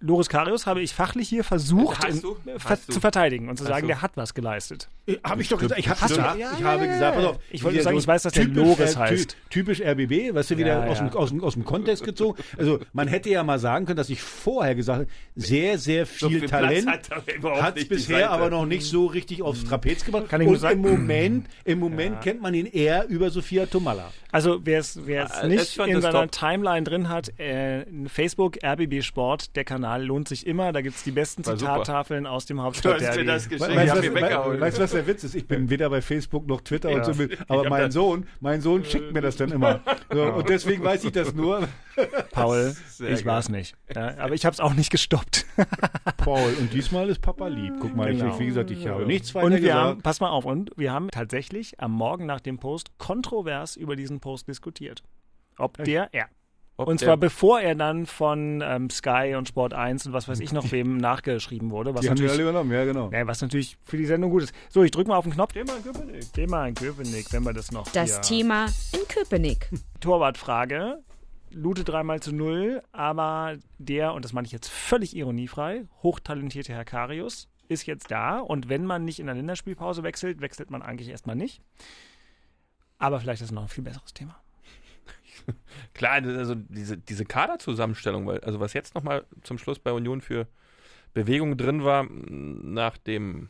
Loris 0.00 0.28
Karius 0.28 0.66
habe 0.66 0.82
ich 0.82 0.92
fachlich 0.92 1.28
hier 1.28 1.42
versucht 1.42 2.04
Hast 2.06 2.22
in, 2.22 2.58
ver 2.58 2.70
Hast 2.70 2.88
du? 2.88 2.92
zu 2.92 3.00
verteidigen 3.00 3.48
und 3.48 3.56
zu 3.56 3.64
Hast 3.64 3.68
sagen, 3.70 3.82
du? 3.82 3.86
der 3.88 4.02
hat 4.02 4.16
was 4.16 4.34
geleistet. 4.34 4.88
Habe 5.24 5.40
ich 5.40 5.48
doch 5.48 5.58
gesagt, 5.58 5.78
ich 5.80 5.88
habe 5.88 6.00
Hast 6.00 6.10
du? 6.10 6.16
gesagt, 6.16 6.38
Ja, 6.38 6.50
ich 6.52 6.60
ja, 6.60 6.66
habe 6.66 6.84
ja, 6.84 6.92
gesagt, 6.92 7.16
pass 7.16 7.24
auf. 7.24 7.38
Ich 7.50 7.64
wollte 7.64 7.80
sagen, 7.82 7.96
ich 7.96 8.06
weiß, 8.06 8.22
dass 8.24 8.32
der 8.34 8.44
Loris 8.46 8.96
heißt. 8.96 9.36
Typisch 9.50 9.80
RBB, 9.80 10.34
weißt 10.34 10.50
du, 10.50 10.58
wieder 10.58 10.84
Ja, 10.84 10.90
aus, 10.90 11.00
aus, 11.14 11.30
dem, 11.30 11.42
aus 11.42 11.54
dem 11.54 11.64
Kontext 11.64 12.04
gezogen. 12.04 12.42
Also 12.58 12.80
man 12.92 13.08
hätte 13.08 13.30
ja 13.30 13.42
mal 13.42 13.58
sagen 13.58 13.86
können, 13.86 13.96
dass 13.96 14.10
ich 14.10 14.20
vorher 14.20 14.74
gesagt 14.74 15.00
habe, 15.00 15.10
sehr, 15.34 15.78
sehr 15.78 16.04
viel, 16.06 16.28
viel 16.28 16.40
Platz 16.40 16.50
Talent 16.50 16.88
hat 16.88 17.10
er 17.26 17.34
überhaupt 17.36 17.62
hat 17.62 17.78
es 17.78 17.88
bisher 17.88 18.30
aber 18.30 18.50
noch 18.50 18.66
nicht 18.66 18.84
so 18.84 19.06
richtig 19.06 19.42
aufs 19.42 19.64
Trapez 19.64 20.04
gebracht. 20.04 20.28
Kann 20.28 20.40
ich 20.40 20.46
Und 20.48 20.52
nur 20.54 20.60
sagen- 20.60 20.84
im 20.84 20.90
Moment, 20.90 21.46
im 21.64 21.78
Moment 21.78 22.20
kennt 22.20 22.42
man 22.42 22.52
ihn 22.52 22.66
eher 22.66 23.06
über 23.08 23.30
Sophia 23.30 23.66
Tomalla. 23.66 24.12
Also 24.32 24.60
wer 24.64 24.80
es 24.80 24.96
ist 24.96 25.06
nicht 25.44 25.78
in 25.78 26.00
seiner. 26.02 26.28
Timeline 26.30 26.82
drin 26.84 27.08
hat, 27.08 27.38
äh, 27.38 27.86
Facebook, 28.08 28.58
RBB 28.62 29.00
Sport, 29.02 29.54
der 29.56 29.64
Kanal 29.64 29.85
lohnt 29.94 30.26
sich 30.26 30.44
immer. 30.48 30.72
Da 30.72 30.80
gibt's 30.80 31.04
die 31.04 31.12
besten 31.12 31.46
War 31.46 31.56
super. 31.56 31.74
Zitattafeln 31.74 32.26
aus 32.26 32.46
dem 32.46 32.56
Du 32.56 32.62
hast 32.64 32.66
Hauptstadtderby. 32.66 33.18
mir 33.18 33.24
das 33.26 33.48
geschickt. 33.48 33.76
Weißt 33.76 33.94
Ich 33.96 34.10
du, 34.10 34.14
was, 34.14 34.60
weißt 34.60 34.78
du, 34.78 34.82
was 34.82 34.90
der 34.90 35.06
Witz 35.06 35.22
ist? 35.22 35.34
Ich 35.36 35.46
bin 35.46 35.70
weder 35.70 35.88
bei 35.88 36.02
Facebook 36.02 36.48
noch 36.48 36.60
Twitter 36.62 36.90
Ja. 36.90 36.96
und 37.06 37.14
so 37.14 37.24
aber 37.46 37.68
mein 37.70 37.92
Sohn, 37.92 38.26
mein 38.40 38.60
Sohn 38.60 38.84
schickt 38.84 39.12
mir 39.12 39.20
das 39.20 39.36
dann 39.36 39.52
immer. 39.52 39.80
So, 40.12 40.24
und 40.24 40.48
deswegen 40.48 40.82
weiß 40.82 41.04
ich 41.04 41.12
das 41.12 41.32
nur. 41.34 41.68
Paul, 42.32 42.74
Sehr 42.88 43.10
ich 43.10 43.24
geil. 43.24 43.26
war's 43.34 43.48
nicht. 43.48 43.76
Ja, 43.94 44.18
aber 44.18 44.34
ich 44.34 44.44
habe 44.44 44.52
es 44.54 44.60
auch 44.60 44.74
nicht 44.74 44.90
gestoppt. 44.90 45.46
Paul, 46.16 46.52
und 46.58 46.72
diesmal 46.72 47.08
ist 47.08 47.20
Papa 47.22 47.46
lieb. 47.48 47.74
Guck 47.80 47.94
mal, 47.96 48.12
Genau. 48.12 48.32
ich, 48.34 48.38
wie 48.40 48.46
gesagt, 48.46 48.70
ich 48.70 48.86
habe 48.86 49.06
nichts 49.06 49.34
weiter 49.34 49.46
Und 49.46 49.52
wir 49.52 49.60
gesagt. 49.60 49.78
haben, 49.78 50.02
pass 50.02 50.20
mal 50.20 50.30
auf, 50.30 50.44
und 50.44 50.70
wir 50.76 50.92
haben 50.92 51.10
tatsächlich 51.10 51.78
am 51.80 51.92
Morgen 51.92 52.26
nach 52.26 52.40
dem 52.40 52.58
Post 52.58 52.90
kontrovers 52.98 53.76
über 53.76 53.96
diesen 53.96 54.20
Post 54.20 54.48
diskutiert. 54.48 55.02
Ob 55.58 55.82
der, 55.84 56.10
ja. 56.12 56.26
Ob 56.78 56.88
Und 56.88 57.00
zwar 57.00 57.16
bevor 57.16 57.60
er 57.60 57.74
dann 57.74 58.04
von 58.04 58.62
ähm, 58.62 58.90
Sky 58.90 59.34
und 59.36 59.48
Sport 59.48 59.72
1 59.72 60.06
und 60.06 60.12
was 60.12 60.28
weiß 60.28 60.40
ich 60.40 60.52
noch 60.52 60.70
wem 60.72 60.98
nachgeschrieben 60.98 61.70
wurde. 61.70 61.94
Was 61.94 62.02
Die 62.02 62.10
haben 62.10 62.16
die 62.16 62.22
natürlich, 62.24 62.40
alle 62.42 62.50
übernommen, 62.50 62.70
ja 62.72 62.84
genau. 62.84 63.10
ja, 63.10 63.26
was 63.26 63.40
natürlich 63.40 63.78
für 63.82 63.96
die 63.96 64.04
Sendung 64.04 64.30
gut 64.30 64.42
ist. 64.42 64.54
So, 64.68 64.82
ich 64.82 64.90
drücke 64.90 65.08
mal 65.08 65.16
auf 65.16 65.24
den 65.24 65.32
Knopf. 65.32 65.54
Thema 65.54 65.72
Köpenick. 65.82 66.32
Thema 66.34 66.66
in 66.66 66.74
Köpenick, 66.74 67.32
wenn 67.32 67.44
wir 67.44 67.54
das 67.54 67.72
noch. 67.72 67.88
Das 67.92 68.12
hier- 68.12 68.20
Thema 68.20 68.66
in 68.92 69.08
Köpenick. 69.08 69.70
Torwartfrage. 70.00 71.02
Lute 71.50 71.84
dreimal 71.84 72.20
zu 72.20 72.34
null, 72.34 72.82
aber 72.92 73.56
der, 73.78 74.12
und 74.12 74.24
das 74.26 74.34
meine 74.34 74.46
ich 74.46 74.52
jetzt 74.52 74.68
völlig 74.68 75.16
ironiefrei, 75.16 75.84
hochtalentierte 76.02 76.74
Herr 76.74 76.84
Karius 76.84 77.48
ist 77.68 77.86
jetzt 77.86 78.10
da 78.10 78.38
und 78.38 78.68
wenn 78.68 78.84
man 78.84 79.04
nicht 79.04 79.18
in 79.18 79.26
der 79.26 79.34
Länderspielpause 79.34 80.02
wechselt, 80.02 80.40
wechselt 80.40 80.70
man 80.70 80.82
eigentlich 80.82 81.08
erstmal 81.08 81.36
nicht. 81.36 81.62
Aber 82.98 83.20
vielleicht 83.20 83.40
ist 83.40 83.48
es 83.48 83.52
noch 83.52 83.62
ein 83.62 83.68
viel 83.68 83.84
besseres 83.84 84.12
Thema. 84.12 84.36
Klar, 85.94 86.22
also 86.24 86.54
diese, 86.54 86.98
diese 86.98 87.24
Kaderzusammenstellung, 87.24 88.26
weil, 88.26 88.40
also 88.40 88.60
was 88.60 88.72
jetzt 88.72 88.94
nochmal 88.94 89.24
zum 89.42 89.58
Schluss 89.58 89.78
bei 89.78 89.92
Union 89.92 90.20
für 90.20 90.46
Bewegung 91.14 91.56
drin 91.56 91.84
war, 91.84 92.06
nach 92.10 92.96
dem 92.98 93.48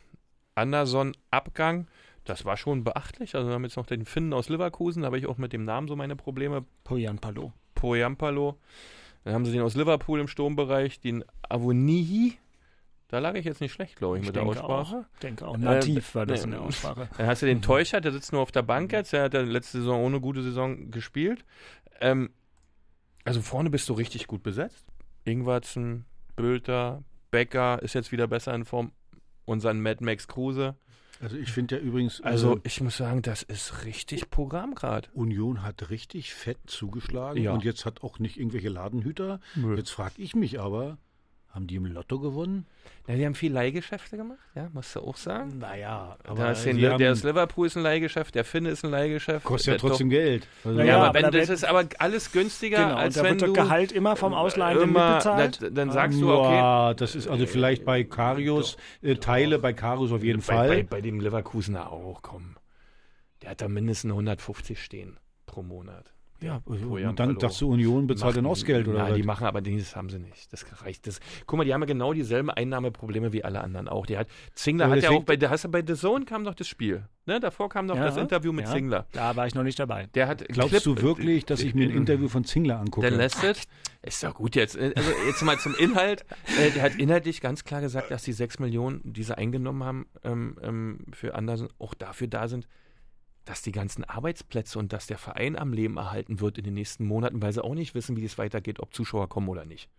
Anderson-Abgang, 0.55 1.87
das 2.23 2.45
war 2.45 2.57
schon 2.57 2.83
beachtlich. 2.83 3.35
Also 3.35 3.47
wir 3.47 3.53
haben 3.53 3.63
jetzt 3.63 3.77
noch 3.77 3.85
den 3.85 4.05
Finnen 4.05 4.33
aus 4.33 4.49
Leverkusen, 4.49 5.03
da 5.03 5.07
habe 5.07 5.17
ich 5.17 5.27
auch 5.27 5.37
mit 5.37 5.53
dem 5.53 5.63
Namen 5.65 5.87
so 5.87 5.95
meine 5.95 6.15
Probleme. 6.15 6.65
Poyan 6.83 7.19
Palo. 7.19 7.53
Poyampalo. 7.77 8.57
Dann 9.23 9.33
haben 9.33 9.45
sie 9.45 9.51
den 9.51 9.61
aus 9.61 9.75
Liverpool 9.75 10.19
im 10.19 10.27
Sturmbereich, 10.27 10.99
den 10.99 11.23
Avonihi. 11.47 12.37
Da 13.09 13.19
lag 13.19 13.35
ich 13.35 13.45
jetzt 13.45 13.61
nicht 13.61 13.71
schlecht, 13.71 13.95
glaube 13.95 14.19
ich, 14.19 14.25
mit 14.25 14.35
der 14.35 14.43
Aussprache. 14.43 14.97
Auch, 14.97 15.19
denke 15.21 15.47
auch. 15.47 15.57
Nativ 15.57 16.13
war 16.13 16.25
das 16.25 16.41
nee. 16.41 16.45
in 16.45 16.51
der 16.51 16.61
Aussprache. 16.61 17.09
Dann 17.17 17.27
hast 17.27 17.41
du 17.41 17.45
den 17.45 17.61
Teuchert, 17.61 18.03
der 18.03 18.11
sitzt 18.11 18.33
nur 18.33 18.41
auf 18.41 18.51
der 18.51 18.63
Bank 18.63 18.91
jetzt. 18.91 19.13
Der 19.13 19.23
hat 19.23 19.33
ja 19.33 19.41
letzte 19.41 19.79
Saison 19.79 20.03
ohne 20.03 20.19
gute 20.19 20.43
Saison 20.43 20.91
gespielt. 20.91 21.45
Ähm, 22.01 22.31
also 23.23 23.41
vorne 23.41 23.69
bist 23.69 23.87
du 23.87 23.93
richtig 23.93 24.27
gut 24.27 24.43
besetzt. 24.43 24.85
Ingwarzen, 25.23 26.05
Bülter, 26.35 27.03
Becker 27.31 27.81
ist 27.81 27.93
jetzt 27.93 28.11
wieder 28.11 28.27
besser 28.27 28.53
in 28.53 28.65
Form. 28.65 28.91
Unser 29.45 29.73
Mad 29.73 30.03
Max 30.03 30.27
Kruse. 30.27 30.75
Also 31.21 31.37
ich 31.37 31.51
finde 31.51 31.77
ja 31.77 31.81
übrigens, 31.81 32.21
Also 32.21 32.49
also 32.49 32.61
ich 32.63 32.81
muss 32.81 32.97
sagen, 32.97 33.21
das 33.21 33.41
ist 33.41 33.85
richtig 33.85 34.29
Programm 34.29 34.75
gerade. 34.75 35.09
Union 35.13 35.63
hat 35.63 35.89
richtig 35.89 36.33
fett 36.33 36.57
zugeschlagen 36.67 37.41
Ja. 37.41 37.53
und 37.53 37.63
jetzt 37.63 37.85
hat 37.85 38.03
auch 38.03 38.19
nicht 38.19 38.37
irgendwelche 38.37 38.69
Ladenhüter. 38.69 39.39
Jetzt 39.75 39.91
frage 39.91 40.15
ich 40.17 40.35
mich 40.35 40.59
aber, 40.59 40.97
haben 41.57 41.67
die 41.67 41.75
im 41.75 41.85
Lotto 41.85 42.19
gewonnen? 42.19 42.65
Ja, 43.07 43.15
die 43.15 43.25
haben 43.25 43.35
viel 43.35 43.51
Leihgeschäfte 43.51 44.15
gemacht, 44.17 44.37
ja, 44.53 44.69
musst 44.73 44.95
du 44.95 44.99
auch 45.01 45.17
sagen. 45.17 45.57
Naja, 45.59 46.17
Da 46.23 46.51
ist 46.51 46.65
den, 46.65 46.77
der 46.77 47.11
aus 47.11 47.23
Liverpool 47.23 47.67
ist 47.67 47.75
ein 47.75 47.83
Leihgeschäft, 47.83 48.35
der 48.35 48.43
Finne 48.45 48.69
ist 48.69 48.83
ein 48.85 48.91
Leihgeschäft. 48.91 49.45
kostet 49.45 49.73
ja 49.73 49.79
trotzdem 49.79 50.09
Geld. 50.09 50.47
Also, 50.63 50.79
Ja, 50.79 50.85
Ja, 50.85 50.95
aber, 50.97 51.05
aber 51.07 51.13
wenn, 51.15 51.23
da 51.23 51.31
das 51.31 51.49
ist 51.49 51.63
aber 51.65 51.85
alles 51.99 52.31
günstiger, 52.31 52.77
Genau, 52.77 52.91
und 52.91 52.97
als 52.97 53.15
da 53.15 53.23
wenn 53.23 53.31
wird 53.31 53.41
das 53.41 53.47
du 53.49 53.53
Gehalt 53.53 53.91
immer 53.91 54.15
vom 54.15 54.33
Ausleihenden 54.33 54.89
immer, 54.89 55.07
mitbezahlt. 55.15 55.59
na, 55.61 55.69
dann 55.69 55.91
sagst 55.91 56.21
du, 56.21 56.31
okay, 56.31 56.53
Ja, 56.55 56.93
das 56.93 57.15
ist 57.15 57.27
also 57.27 57.45
vielleicht 57.45 57.85
bei 57.85 58.03
Karius, 58.03 58.77
äh, 59.01 59.15
Teile 59.15 59.59
bei 59.59 59.73
Karius 59.73 60.11
auf 60.11 60.23
jeden 60.23 60.39
bei, 60.39 60.43
Fall. 60.43 60.67
Bei, 60.69 60.83
bei 60.83 61.01
dem 61.01 61.19
Leverkusener 61.19 61.91
auch, 61.91 62.21
komm. 62.21 62.55
Der 63.41 63.51
hat 63.51 63.61
da 63.61 63.67
mindestens 63.67 64.11
150 64.11 64.83
stehen 64.83 65.17
pro 65.45 65.63
Monat. 65.63 66.13
Ja, 66.41 66.61
also, 66.69 66.85
und 66.87 67.19
dann 67.19 67.37
dachte 67.37 67.65
Union 67.65 68.05
bezahlt 68.07 68.37
dann 68.37 68.45
Ausgeld 68.45 68.87
oder 68.87 68.99
Na, 68.99 69.09
was? 69.09 69.15
die 69.15 69.23
machen 69.23 69.47
aber 69.47 69.61
das 69.61 69.95
haben 69.95 70.09
sie 70.09 70.19
nicht. 70.19 70.51
Das 70.53 70.65
reicht. 70.83 71.07
Das, 71.07 71.19
guck 71.45 71.57
mal, 71.57 71.63
die 71.63 71.73
haben 71.73 71.81
ja 71.81 71.87
genau 71.87 72.13
dieselben 72.13 72.49
Einnahmeprobleme 72.49 73.33
wie 73.33 73.43
alle 73.43 73.61
anderen 73.61 73.87
auch. 73.87 74.05
Die 74.05 74.17
hat, 74.17 74.27
Zingler 74.53 74.89
hat 74.89 75.01
ja 75.01 75.09
auch 75.09 75.23
bei, 75.23 75.35
hast 75.37 75.63
du 75.63 75.69
bei 75.69 75.83
The 75.85 75.95
Zone 75.95 76.25
kam 76.25 76.43
doch 76.43 76.53
das 76.53 76.67
Spiel. 76.67 77.07
Ne? 77.25 77.39
Davor 77.39 77.69
kam 77.69 77.87
noch 77.87 77.95
Ja, 77.95 78.05
das 78.05 78.17
Interview 78.17 78.51
mit 78.53 78.65
ja. 78.65 78.71
Zingler. 78.71 79.07
Da 79.11 79.35
war 79.35 79.47
ich 79.47 79.55
noch 79.55 79.63
nicht 79.63 79.79
dabei. 79.79 80.07
Der 80.13 80.27
hat 80.27 80.47
Glaubst 80.47 80.71
Clip- 80.73 80.83
du 80.83 81.01
wirklich, 81.01 81.45
dass 81.45 81.61
ich 81.61 81.73
mir 81.73 81.89
ein 81.89 81.95
Interview 81.95 82.27
von 82.27 82.43
Zingler 82.43 82.79
angucke? 82.79 83.07
Der 83.09 83.17
lässt 83.17 83.43
es. 83.43 83.63
Ist 84.03 84.23
doch 84.23 84.35
gut 84.35 84.55
jetzt. 84.55 84.77
Also 84.77 85.11
jetzt 85.25 85.41
mal 85.43 85.57
zum 85.57 85.75
Inhalt. 85.75 86.23
Äh, 86.59 86.71
der 86.71 86.83
hat 86.83 86.95
inhaltlich 86.95 87.41
ganz 87.41 87.63
klar 87.63 87.81
gesagt, 87.81 88.11
dass 88.11 88.23
die 88.23 88.31
6 88.31 88.59
Millionen, 88.59 89.01
die 89.03 89.23
sie 89.23 89.37
eingenommen 89.37 89.83
haben 89.83 90.05
ähm, 90.23 90.55
ähm, 90.61 90.99
für 91.11 91.35
Andersen, 91.35 91.67
auch 91.79 91.93
dafür 91.93 92.27
da 92.27 92.47
sind, 92.47 92.67
dass 93.47 93.61
die 93.61 93.71
ganzen 93.71 94.03
Arbeitsplätze 94.03 94.77
und 94.77 94.91
dass 94.93 95.07
der 95.07 95.17
Verein 95.17 95.55
am 95.57 95.73
Leben 95.73 95.97
erhalten 95.97 96.39
wird 96.41 96.57
in 96.57 96.63
den 96.65 96.73
nächsten 96.73 97.05
Monaten, 97.05 97.41
weil 97.41 97.53
sie 97.53 97.63
auch 97.63 97.75
nicht 97.75 97.95
wissen, 97.95 98.17
wie 98.17 98.25
es 98.25 98.37
weitergeht, 98.37 98.79
ob 98.79 98.93
Zuschauer 98.93 99.29
kommen 99.29 99.47
oder 99.47 99.65
nicht. 99.65 99.89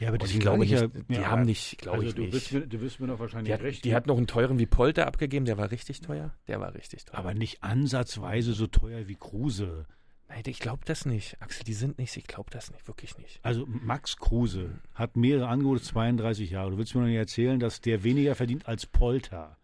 ja, 0.00 0.08
aber 0.08 0.20
Und 0.20 0.30
ich 0.30 0.38
glaube 0.40 0.58
nicht, 0.58 0.70
ja, 0.72 0.86
die 0.86 1.14
ja, 1.14 1.26
haben 1.30 1.42
nicht, 1.44 1.78
glaube 1.78 1.98
also 1.98 2.08
ich 2.08 2.14
du 2.14 2.22
nicht. 2.22 2.32
Wirst, 2.34 2.52
mir- 2.52 2.66
du 2.66 2.80
wirst 2.80 3.00
mir 3.00 3.06
doch 3.06 3.18
wahrscheinlich 3.18 3.48
Die 3.48 3.54
hat, 3.54 3.62
recht. 3.62 3.84
die 3.84 3.94
hat 3.94 4.06
noch 4.06 4.16
einen 4.18 4.26
teuren 4.26 4.58
wie 4.58 4.66
Polter 4.66 5.06
abgegeben, 5.06 5.46
der 5.46 5.56
war 5.58 5.70
richtig 5.70 6.00
teuer. 6.02 6.34
Der 6.48 6.60
war 6.60 6.74
richtig 6.74 7.04
teuer. 7.06 7.18
aber 7.18 7.32
nicht 7.34 7.62
ansatzweise 7.62 8.52
so 8.52 8.66
teuer 8.66 9.08
wie 9.08 9.14
Kruse. 9.16 9.86
Nein, 10.28 10.42
ich 10.46 10.58
glaube 10.58 10.82
das 10.84 11.04
nicht. 11.06 11.40
Axel, 11.40 11.64
die 11.64 11.74
sind 11.74 11.98
nicht, 11.98 12.16
ich 12.16 12.26
glaube 12.26 12.50
das 12.50 12.70
nicht, 12.72 12.88
wirklich 12.88 13.16
nicht. 13.18 13.38
Also 13.42 13.66
Max 13.66 14.16
Kruse 14.16 14.80
hat 14.94 15.16
mehrere 15.16 15.48
Angebote, 15.48 15.82
32 15.82 16.50
Jahre. 16.50 16.70
Du 16.72 16.78
willst 16.78 16.94
mir 16.94 17.02
noch 17.02 17.08
nicht 17.08 17.16
erzählen, 17.18 17.60
dass 17.60 17.80
der 17.80 18.02
weniger 18.04 18.34
verdient 18.34 18.66
als 18.66 18.86
Polter. 18.86 19.56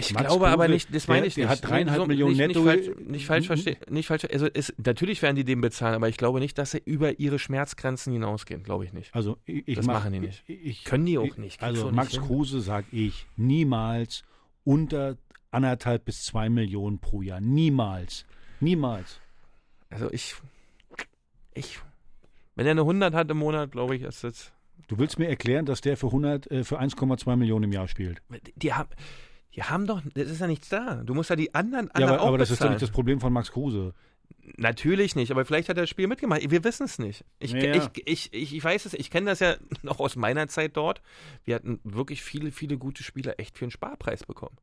Ich 0.00 0.14
Max 0.14 0.26
glaube 0.28 0.46
aber 0.48 0.64
Kruse, 0.64 0.74
nicht, 0.74 0.94
das 0.94 1.08
meine 1.08 1.20
der- 1.22 1.26
ich 1.28 1.34
der 1.34 1.48
nicht. 1.48 1.62
hat 1.62 1.68
dreieinhalb 1.70 2.00
So, 2.02 2.06
Millionen 2.06 2.36
nicht, 2.36 2.56
netto- 2.56 2.62
Nicht 2.64 2.86
falsch, 2.86 3.06
nicht 3.08 3.26
falsch 3.26 3.46
verstehen. 3.48 3.76
Nicht 3.90 4.06
falsch, 4.06 4.24
also 4.32 4.46
natürlich 4.84 5.22
werden 5.22 5.34
die 5.34 5.44
dem 5.44 5.60
bezahlen, 5.60 5.94
aber 5.96 6.08
ich 6.08 6.16
glaube 6.16 6.38
nicht, 6.38 6.56
dass 6.56 6.70
sie 6.70 6.82
über 6.84 7.18
ihre 7.18 7.38
Schmerzgrenzen 7.40 8.12
hinausgehen. 8.12 8.62
Glaube 8.62 8.84
ich 8.84 8.92
nicht. 8.92 9.12
Also 9.14 9.38
ich, 9.44 9.66
ich 9.66 9.74
Das 9.76 9.86
mach, 9.86 9.94
machen 9.94 10.12
die 10.12 10.20
nicht. 10.20 10.44
Ich, 10.46 10.84
Können 10.84 11.04
die 11.06 11.18
auch 11.18 11.24
ich, 11.24 11.36
nicht. 11.36 11.62
Also 11.62 11.86
nicht 11.86 11.94
Max 11.96 12.12
hin. 12.12 12.22
Kruse 12.22 12.60
sag 12.60 12.84
ich 12.92 13.26
niemals 13.36 14.22
unter 14.64 15.16
anderthalb 15.50 16.04
bis 16.04 16.22
zwei 16.24 16.48
Millionen 16.48 17.00
pro 17.00 17.22
Jahr. 17.22 17.40
Niemals. 17.40 18.24
Niemals. 18.60 19.20
Also 19.90 20.12
ich, 20.12 20.34
ich, 21.54 21.80
wenn 22.54 22.66
er 22.66 22.72
eine 22.72 22.82
100 22.82 23.14
hat 23.14 23.30
im 23.30 23.38
Monat, 23.38 23.72
glaube 23.72 23.96
ich, 23.96 24.02
ist 24.02 24.22
das 24.24 24.52
Du 24.86 24.96
willst 24.98 25.18
mir 25.18 25.28
erklären, 25.28 25.66
dass 25.66 25.80
der 25.82 25.96
für 25.98 26.06
100, 26.06 26.50
äh, 26.50 26.64
für 26.64 26.78
1,2 26.80 27.36
Millionen 27.36 27.64
im 27.64 27.72
Jahr 27.72 27.88
spielt? 27.88 28.22
Die 28.56 28.72
haben, 28.72 28.88
die 29.54 29.62
haben 29.62 29.86
doch, 29.86 30.02
das 30.14 30.30
ist 30.30 30.40
ja 30.40 30.46
nichts 30.46 30.68
da. 30.68 31.02
Du 31.04 31.14
musst 31.14 31.30
ja 31.30 31.36
die 31.36 31.54
anderen, 31.54 31.86
Ja, 31.86 31.92
anderen 31.94 32.14
aber, 32.14 32.22
auch 32.22 32.28
aber 32.28 32.38
das 32.38 32.50
ist 32.50 32.62
doch 32.62 32.68
nicht 32.68 32.82
das 32.82 32.90
Problem 32.90 33.20
von 33.20 33.32
Max 33.32 33.52
Kruse. 33.52 33.94
Natürlich 34.56 35.14
nicht, 35.16 35.30
aber 35.30 35.44
vielleicht 35.44 35.68
hat 35.68 35.76
er 35.76 35.82
das 35.82 35.90
Spiel 35.90 36.06
mitgemacht. 36.06 36.50
Wir 36.50 36.64
wissen 36.64 36.84
es 36.84 36.98
nicht. 36.98 37.24
Ich, 37.38 37.52
Ja, 37.52 37.74
ja. 37.74 37.90
ich, 38.04 38.32
ich, 38.32 38.54
ich, 38.54 38.64
weiß 38.64 38.86
es, 38.86 38.94
ich 38.94 39.10
kenne 39.10 39.26
das 39.26 39.40
ja 39.40 39.56
noch 39.82 40.00
aus 40.00 40.16
meiner 40.16 40.48
Zeit 40.48 40.76
dort. 40.76 41.02
Wir 41.44 41.54
hatten 41.54 41.80
wirklich 41.84 42.22
viele, 42.22 42.50
viele 42.50 42.78
gute 42.78 43.02
Spieler 43.02 43.38
echt 43.38 43.58
für 43.58 43.64
einen 43.64 43.70
Sparpreis 43.70 44.24
bekommen. 44.24 44.56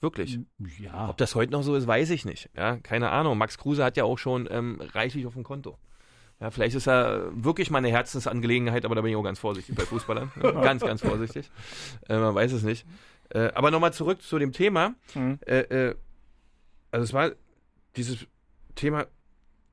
Wirklich. 0.00 0.38
Ja. 0.78 1.08
Ob 1.08 1.16
das 1.16 1.34
heute 1.34 1.52
noch 1.52 1.62
so 1.62 1.74
ist, 1.74 1.86
weiß 1.86 2.10
ich 2.10 2.24
nicht. 2.24 2.50
Ja, 2.56 2.76
keine 2.76 3.10
Ahnung. 3.10 3.36
Max 3.36 3.58
Kruse 3.58 3.84
hat 3.84 3.96
ja 3.96 4.04
auch 4.04 4.18
schon 4.18 4.48
ähm, 4.50 4.80
reichlich 4.94 5.26
auf 5.26 5.34
dem 5.34 5.42
Konto. 5.42 5.76
Ja, 6.40 6.52
vielleicht 6.52 6.76
ist 6.76 6.86
er 6.86 7.30
wirklich 7.32 7.70
mal 7.70 7.78
eine 7.78 7.88
Herzensangelegenheit, 7.88 8.84
aber 8.84 8.94
da 8.94 9.00
bin 9.00 9.10
ich 9.10 9.16
auch 9.16 9.24
ganz 9.24 9.40
vorsichtig 9.40 9.74
bei 9.74 9.84
Fußballern. 9.84 10.30
Ja, 10.40 10.50
ganz, 10.62 10.82
ganz 10.82 11.00
vorsichtig. 11.00 11.50
Äh, 12.08 12.18
man 12.18 12.34
weiß 12.34 12.52
es 12.52 12.62
nicht. 12.62 12.86
Äh, 13.30 13.50
aber 13.54 13.70
nochmal 13.70 13.92
zurück 13.92 14.22
zu 14.22 14.38
dem 14.38 14.52
Thema. 14.52 14.94
Mhm. 15.14 15.38
Äh, 15.46 15.60
äh, 15.60 15.94
also 16.90 17.04
es 17.04 17.12
war 17.12 17.32
dieses 17.96 18.26
Thema, 18.74 19.06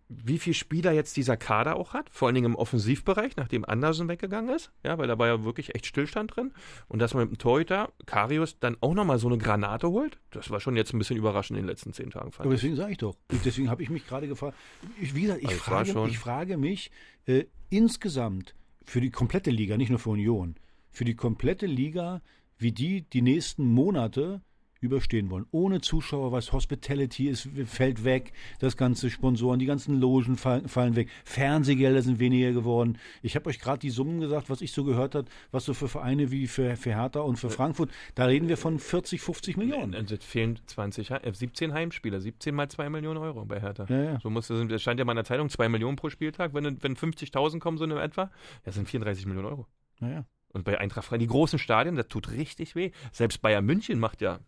wie 0.08 0.38
viele 0.38 0.54
Spieler 0.54 0.92
jetzt 0.92 1.18
dieser 1.18 1.36
Kader 1.36 1.78
auch 1.78 1.94
hat, 1.94 2.10
vor 2.12 2.28
allen 2.28 2.36
Dingen 2.36 2.52
im 2.52 2.56
Offensivbereich, 2.56 3.38
nachdem 3.38 3.66
Andersen 3.66 4.08
weggegangen 4.08 4.56
ist, 4.56 4.72
ja, 4.84 4.98
weil 4.98 5.08
da 5.08 5.18
war 5.18 5.28
ja 5.28 5.44
wirklich 5.44 5.74
echt 5.74 5.88
Stillstand 5.88 6.36
drin. 6.36 6.54
Und 6.88 7.00
dass 7.00 7.14
man 7.14 7.24
mit 7.24 7.32
dem 7.32 7.38
Torhüter, 7.40 7.92
Karius, 8.06 8.60
dann 8.60 8.78
auch 8.82 8.94
nochmal 8.94 9.18
so 9.18 9.28
eine 9.28 9.40
Granate 9.40 9.90
holt, 9.90 10.20
das 10.30 10.52
war 10.52 10.60
schon 10.60 10.76
jetzt 10.76 10.94
ein 10.94 11.00
bisschen 11.00 11.18
überraschend 11.18 11.58
in 11.58 11.64
den 11.64 11.70
letzten 11.70 11.92
zehn 11.94 12.12
Tagen, 12.12 12.32
Aber 12.38 12.52
deswegen 12.52 12.76
sage 12.76 12.92
ich 12.92 12.98
doch. 13.00 13.16
Deswegen 13.44 13.70
habe 13.70 13.82
ich 13.82 13.90
mich 13.90 14.06
gerade 14.06 14.28
gefragt. 14.28 14.56
Ich, 15.02 15.16
wie 15.16 15.24
gesagt, 15.24 15.42
ich, 15.42 15.50
Also 15.50 15.60
frage, 15.60 16.08
ich 16.08 16.20
frage 16.20 16.58
mich 16.58 16.92
äh, 17.26 17.46
insgesamt 17.70 18.54
für 18.84 19.02
die 19.02 19.10
komplette 19.10 19.50
Liga, 19.50 19.76
nicht 19.76 19.90
nur 19.90 20.00
für 20.00 20.12
Union, 20.12 20.56
für 20.92 21.06
die 21.06 21.16
komplette 21.16 21.66
Liga, 21.66 22.22
wie 22.58 22.72
die 22.72 23.02
die 23.02 23.22
nächsten 23.22 23.66
Monate 23.66 24.42
überstehen 24.82 25.32
wollen. 25.32 25.48
Ohne 25.50 25.82
Zuschauer, 25.82 26.32
was 26.32 26.52
Hospitality 26.54 27.28
ist, 27.28 27.50
fällt 27.66 28.04
weg, 28.04 28.34
das 28.60 28.78
ganze 28.78 29.10
Sponsoren, 29.10 29.58
die 29.58 29.66
ganzen 29.66 30.00
Logen 30.00 30.36
fallen, 30.38 30.68
fallen 30.68 30.96
weg, 30.96 31.10
Fernsehgelder 31.24 32.04
sind 32.04 32.20
weniger 32.20 32.52
geworden. 32.52 33.00
Ich 33.24 33.36
habe 33.36 33.50
euch 33.50 33.60
gerade 33.60 33.80
die 33.80 33.90
Summen 33.90 34.20
gesagt, 34.20 34.48
was 34.50 34.62
ich 34.62 34.74
so 34.74 34.84
gehört 34.84 35.16
habe, 35.16 35.28
was 35.50 35.66
so 35.66 35.74
für 35.74 35.88
Vereine 35.88 36.30
wie 36.30 36.46
für, 36.46 36.76
für 36.76 36.92
Hertha 36.96 37.22
und 37.22 37.38
für 37.38 37.50
Frankfurt, 37.50 37.90
da 38.14 38.26
reden 38.26 38.48
wir 38.48 38.58
von 38.58 38.78
40, 38.78 39.22
50 39.22 39.58
Millionen. 39.58 39.96
Und 39.96 40.12
es 40.12 40.24
fehlen 40.24 40.60
20, 40.68 41.08
He- 41.08 41.14
äh, 41.16 41.34
17 41.34 41.74
Heimspieler, 41.74 42.20
17 42.22 42.54
mal 42.54 42.70
2 42.70 42.90
Millionen 42.92 43.18
Euro 43.18 43.44
bei 43.46 43.60
Hertha. 43.60 43.86
Ja, 43.90 44.04
ja. 44.04 44.20
So 44.22 44.30
muss 44.30 44.48
das, 44.50 44.82
stand 44.82 45.00
ja 45.00 45.06
mal 45.06 45.14
in 45.14 45.18
der 45.18 45.26
Zeitung, 45.26 45.50
2 45.50 45.68
Millionen 45.68 45.96
pro 45.96 46.10
Spieltag, 46.12 46.54
wenn, 46.54 46.84
wenn 46.84 46.96
50.000 46.96 47.58
kommen, 47.60 47.80
so 47.80 47.86
in 47.86 47.92
etwa, 47.92 48.30
das 48.66 48.76
sind 48.76 48.88
34 48.88 49.26
Millionen 49.26 49.48
Euro. 49.48 49.68
Naja. 50.00 50.26
Und 50.56 50.64
bei 50.64 50.80
Eintracht 50.80 51.06
Frankfurt, 51.06 51.22
die 51.22 51.28
großen 51.32 51.60
Stadien, 51.60 51.96
das 51.98 52.08
tut 52.08 52.32
richtig 52.32 52.76
weh. 52.76 52.92
Selbst 53.12 53.42
Bayern 53.42 53.66
München 53.66 54.00
macht 54.00 54.22
ja 54.22 54.36
einen 54.36 54.42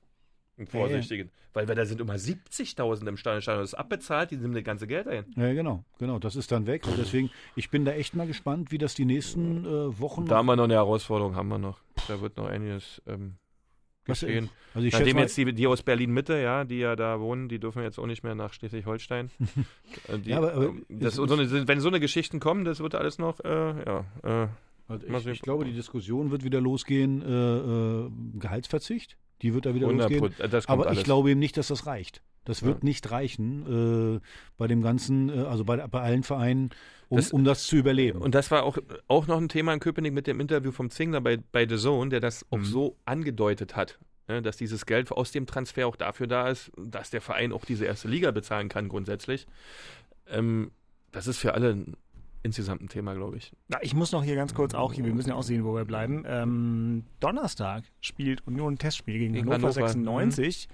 Ja, 0.58 0.64
ja. 0.64 0.70
vorsichtigen. 0.72 1.30
Weil, 1.54 1.68
weil 1.68 1.76
da 1.76 1.86
sind 1.86 2.00
immer 2.02 2.14
70.000 2.16 3.08
im 3.08 3.18
Stadion. 3.18 3.42
Stadion 3.42 3.64
ist 3.64 3.74
abbezahlt, 3.74 4.32
die 4.32 4.38
nehmen 4.38 4.54
das 4.54 4.64
ganze 4.64 4.88
Geld 4.88 5.08
ein. 5.08 5.26
Ja, 5.36 5.54
genau, 5.54 5.84
genau. 6.00 6.18
Das 6.20 6.36
ist 6.36 6.52
dann 6.52 6.66
weg. 6.66 6.88
Und 6.88 6.98
deswegen, 6.98 7.30
ich 7.56 7.70
bin 7.70 7.84
da 7.84 7.92
echt 7.92 8.16
mal 8.16 8.26
gespannt, 8.26 8.72
wie 8.72 8.78
das 8.78 8.96
die 8.96 9.06
nächsten 9.06 9.66
äh, 9.66 10.00
Wochen 10.00 10.26
Da 10.26 10.38
haben 10.38 10.46
wir 10.46 10.56
noch 10.56 10.64
eine 10.64 10.76
Herausforderung, 10.76 11.36
haben 11.36 11.50
wir 11.50 11.58
noch. 11.58 11.80
Da 12.08 12.22
wird 12.22 12.38
noch 12.38 12.48
einiges 12.48 13.02
ähm, 13.08 13.36
äh, 14.06 14.12
geschehen. 14.12 14.50
Also 14.74 14.88
Nachdem 14.92 15.18
jetzt 15.18 15.36
die, 15.36 15.52
die 15.54 15.68
aus 15.68 15.82
Berlin-Mitte, 15.84 16.38
ja, 16.40 16.64
die 16.64 16.78
ja 16.78 16.96
da 16.96 17.20
wohnen, 17.20 17.50
die 17.50 17.60
dürfen 17.60 17.82
jetzt 17.84 18.00
auch 18.00 18.06
nicht 18.08 18.24
mehr 18.24 18.36
nach 18.36 18.54
Schleswig-Holstein. 18.54 19.30
Äh, 20.08 20.18
Ja, 20.24 20.38
aber- 20.38 20.54
aber 20.54 20.66
ähm, 20.68 20.86
das, 20.90 21.16
so 21.16 21.24
eine, 21.24 21.68
wenn 21.68 21.80
so 21.82 21.88
eine 21.90 22.00
Geschichten 22.00 22.40
kommen, 22.40 22.64
das 22.66 22.80
wird 22.80 22.94
alles 22.96 23.18
noch, 23.18 23.40
äh, 23.42 23.84
ja, 23.86 24.06
äh, 24.24 24.48
also 24.88 25.06
ich, 25.08 25.26
ich 25.28 25.42
glaube, 25.42 25.66
die 25.66 25.74
Diskussion 25.74 26.32
wird 26.32 26.44
wieder 26.44 26.62
losgehen, 26.62 27.22
äh, 27.22 27.58
äh, 27.58 28.10
Gehaltsverzicht. 28.40 29.18
Die 29.42 29.54
wird 29.54 29.66
da 29.66 29.76
wieder 29.76 29.88
100 29.88 30.10
losgehen. 30.12 30.64
Aber 30.68 30.88
alles. 30.88 31.00
ich 31.00 31.04
glaube 31.04 31.30
eben 31.32 31.40
nicht, 31.40 31.58
dass 31.58 31.68
das 31.68 31.86
reicht. 31.86 32.22
Das 32.46 32.64
wird 32.64 32.78
Ja. 32.78 32.86
nicht 32.86 33.12
reichen 33.12 34.16
äh, 34.18 34.20
bei 34.58 34.68
dem 34.68 34.82
ganzen, 34.82 35.30
äh, 35.30 35.42
also 35.44 35.66
bei, 35.66 35.86
bei 35.88 36.00
allen 36.02 36.24
Vereinen, 36.24 36.70
um 37.10 37.18
Das- 37.18 37.26
das, 37.26 37.34
um 37.34 37.44
das 37.44 37.68
zu 37.68 37.76
überleben. 37.76 38.22
Und 38.22 38.34
das 38.36 38.50
war 38.52 38.64
auch, 38.64 38.78
auch 39.08 39.28
noch 39.28 39.38
ein 39.38 39.50
Thema 39.50 39.74
in 39.74 39.80
Köpenick 39.82 40.14
mit 40.14 40.28
dem 40.28 40.40
Interview 40.40 40.72
vom 40.72 40.90
Zingler 40.90 41.20
bei, 41.22 41.38
bei 41.52 41.68
The 41.68 41.76
Zone, 41.78 42.10
der 42.10 42.22
das 42.22 42.46
auch 42.50 42.58
Mhm. 42.60 42.64
so 42.66 42.96
angedeutet 43.06 43.76
hat, 43.76 44.00
ne, 44.30 44.42
dass 44.42 44.56
dieses 44.56 44.86
Geld 44.86 45.12
aus 45.12 45.32
dem 45.34 45.46
Transfer 45.46 45.88
auch 45.88 45.98
dafür 45.98 46.28
da 46.28 46.48
ist, 46.48 46.72
dass 46.78 47.10
der 47.10 47.20
Verein 47.22 47.52
auch 47.52 47.66
diese 47.66 47.84
erste 47.86 48.08
Liga 48.08 48.32
bezahlen 48.32 48.70
kann 48.70 48.88
grundsätzlich. 48.88 49.46
Ähm, 50.30 50.72
das 51.12 51.28
ist 51.28 51.38
für 51.40 51.54
alle 51.54 51.86
insgesamt 52.44 52.82
ein 52.82 52.90
Thema, 52.90 53.14
glaube 53.14 53.38
ich. 53.38 53.52
Na, 53.68 53.78
ich 53.82 53.94
muss 53.94 54.12
noch 54.12 54.24
hier 54.24 54.36
ganz 54.36 54.54
kurz 54.54 54.74
auch 54.74 54.94
hier, 54.94 55.04
wir 55.06 55.14
müssen 55.14 55.30
ja 55.30 55.36
auch 55.36 55.44
sehen, 55.44 55.64
wo 55.66 55.76
wir 55.76 55.86
bleiben. 55.86 56.24
Ähm, 56.28 57.04
Donnerstag 57.20 57.84
spielt 58.02 58.46
Union 58.48 58.74
ein 58.74 58.78
Testspiel 58.78 59.18
gegen, 59.20 59.34
Gegen 59.34 59.46
Hannover, 59.52 59.68
Hannover, 59.74 59.88
96. 59.88 60.68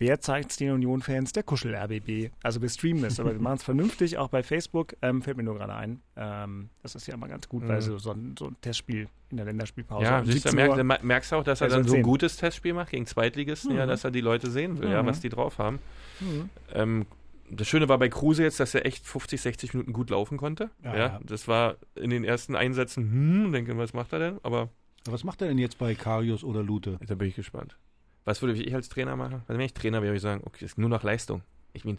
Wer 0.00 0.20
zeigt 0.20 0.52
es 0.52 0.56
den 0.58 0.70
Union-Fans? 0.70 1.32
Der 1.32 1.42
Kuschel-RBB. 1.42 2.30
Also 2.44 2.62
wir 2.62 2.68
streamen 2.68 3.02
es, 3.04 3.18
aber 3.18 3.32
wir 3.32 3.40
machen 3.40 3.56
es 3.56 3.62
vernünftig, 3.64 4.16
auch 4.16 4.28
bei 4.28 4.44
Facebook. 4.44 4.94
Ähm, 5.02 5.22
fällt 5.22 5.36
mir 5.36 5.42
nur 5.42 5.56
gerade 5.56 5.74
ein. 5.74 6.00
Ähm, 6.16 6.68
das 6.84 6.94
ist 6.94 7.08
ja 7.08 7.14
immer 7.14 7.26
ganz 7.26 7.48
gut, 7.48 7.66
weil 7.66 7.78
Mhm. 7.78 7.80
so, 7.80 7.98
so, 7.98 8.12
ein, 8.12 8.36
so 8.38 8.46
ein 8.46 8.56
Testspiel 8.60 9.08
in 9.30 9.38
der 9.38 9.46
Länderspielpause. 9.46 10.04
ja, 10.04 10.20
um 10.20 10.24
siehst 10.26 10.44
du, 10.44 10.50
17 10.50 10.54
merk, 10.56 10.70
Uhr. 10.78 10.84
merk- 10.84 11.02
merkst 11.02 11.32
du 11.32 11.36
auch, 11.36 11.42
dass 11.42 11.60
er 11.62 11.68
dann 11.68 11.82
so 11.82 11.94
ein 11.94 11.96
10. 11.96 12.02
gutes 12.04 12.36
Testspiel 12.36 12.74
macht 12.74 12.90
gegen 12.92 13.06
Zweitligisten, 13.06 13.74
ja, 13.74 13.86
Mhm. 13.86 13.88
dass 13.88 14.04
er 14.04 14.12
die 14.12 14.20
Leute 14.20 14.48
sehen 14.52 14.78
will, 14.78 14.88
ja, 14.88 15.02
Mhm. 15.02 15.06
was 15.08 15.18
die 15.18 15.30
drauf 15.30 15.58
haben. 15.58 15.80
Mhm. 16.20 16.48
Ähm, 16.74 17.06
das 17.50 17.68
Schöne 17.68 17.88
war 17.88 17.98
bei 17.98 18.08
Kruse 18.08 18.42
jetzt, 18.42 18.60
dass 18.60 18.74
er 18.74 18.86
echt 18.86 19.06
50, 19.06 19.40
60 19.40 19.74
Minuten 19.74 19.92
gut 19.92 20.10
laufen 20.10 20.38
konnte. 20.38 20.70
Ja, 20.82 20.96
Ja. 20.96 21.20
Das 21.24 21.48
war 21.48 21.76
in 21.94 22.10
den 22.10 22.24
ersten 22.24 22.56
Einsätzen, 22.56 23.10
hm, 23.10 23.52
denke, 23.52 23.76
was 23.76 23.92
macht 23.92 24.12
er 24.12 24.18
denn? 24.18 24.38
Aber 24.42 24.70
was 25.04 25.24
macht 25.24 25.42
er 25.42 25.48
denn 25.48 25.58
jetzt 25.58 25.78
bei 25.78 25.94
Karius 25.94 26.44
oder 26.44 26.62
Lute? 26.62 26.98
Da 27.06 27.14
bin 27.14 27.28
ich 27.28 27.36
gespannt. 27.36 27.76
Was 28.24 28.42
würde 28.42 28.60
ich 28.60 28.74
als 28.74 28.88
Trainer 28.88 29.16
machen? 29.16 29.42
Also 29.46 29.58
wenn 29.58 29.60
ich 29.60 29.72
Trainer 29.72 30.02
wäre, 30.02 30.10
würde 30.10 30.16
ich 30.16 30.22
sagen, 30.22 30.42
okay, 30.44 30.64
ist 30.64 30.76
nur 30.78 30.90
noch 30.90 31.02
Leistung. 31.02 31.42
Ich 31.72 31.84
meine, 31.84 31.98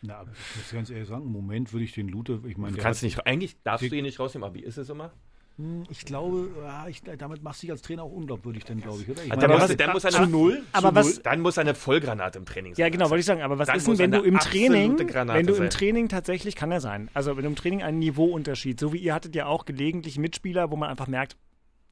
Na, 0.00 0.22
ich 0.22 0.56
muss 0.56 0.72
ganz 0.72 0.90
ehrlich 0.90 1.08
sagen, 1.08 1.24
im 1.24 1.32
Moment 1.32 1.72
würde 1.72 1.84
ich 1.84 1.92
den 1.92 2.08
Lute, 2.08 2.40
ich 2.46 2.56
meine, 2.56 2.76
du 2.76 2.82
kannst 2.82 3.02
nicht, 3.02 3.26
eigentlich 3.26 3.60
darfst 3.62 3.90
du 3.90 3.94
ihn 3.94 4.04
nicht 4.04 4.18
rausnehmen, 4.18 4.44
aber 4.46 4.54
wie 4.54 4.62
ist 4.62 4.78
es 4.78 4.88
immer? 4.88 5.12
Hm, 5.58 5.84
Ich 5.88 6.04
glaube, 6.04 6.50
ja, 6.62 6.86
ich, 6.86 7.02
damit 7.02 7.42
machst 7.42 7.62
du 7.62 7.66
dich 7.66 7.72
als 7.72 7.80
Trainer 7.82 8.02
auch 8.02 8.12
unglaubwürdig, 8.12 8.64
dann 8.64 8.78
glaube 8.80 9.00
ich, 9.02 9.08
oder? 9.08 9.22
Ich 9.22 9.30
dann, 9.30 9.38
meine, 9.40 9.54
muss, 9.58 9.66
der 9.68 9.76
dann, 9.76 9.86
hat- 9.88 9.94
muss 9.94 10.04
er 10.04 10.10
zu 10.10 10.18
eine, 10.18 10.26
null? 10.28 10.62
Aber 10.72 10.88
zu 10.90 10.94
was- 10.96 11.06
null, 11.14 11.20
dann 11.24 11.40
muss 11.40 11.56
er 11.56 11.60
eine 11.62 11.74
Vollgranate 11.74 12.38
im 12.38 12.44
Training 12.44 12.74
sein. 12.74 12.82
Ja, 12.84 12.88
genau, 12.90 13.08
wollte 13.08 13.20
ich 13.20 13.26
sagen. 13.26 13.40
Aber 13.42 13.58
was 13.58 13.66
Dann 13.68 13.76
ist 13.78 13.88
denn, 13.88 13.98
wenn 13.98 14.10
du 14.12 14.20
im 14.20 14.38
Training, 14.38 14.98
wenn 14.98 15.46
du 15.46 15.54
im. 15.54 15.70
Training 15.70 16.08
tatsächlich, 16.08 16.56
kann 16.56 16.70
er 16.72 16.80
sein, 16.82 17.08
also 17.14 17.36
wenn 17.36 17.44
du 17.44 17.48
im 17.50 17.56
Training 17.56 17.82
einen 17.82 17.98
Niveauunterschied, 18.00 18.78
so 18.78 18.92
wie 18.92 18.98
ihr 18.98 19.14
hattet 19.14 19.34
ja 19.34 19.46
auch 19.46 19.64
gelegentlich 19.64 20.18
Mitspieler, 20.18 20.70
wo 20.70 20.76
man 20.76 20.90
einfach 20.90 21.06
merkt, 21.06 21.36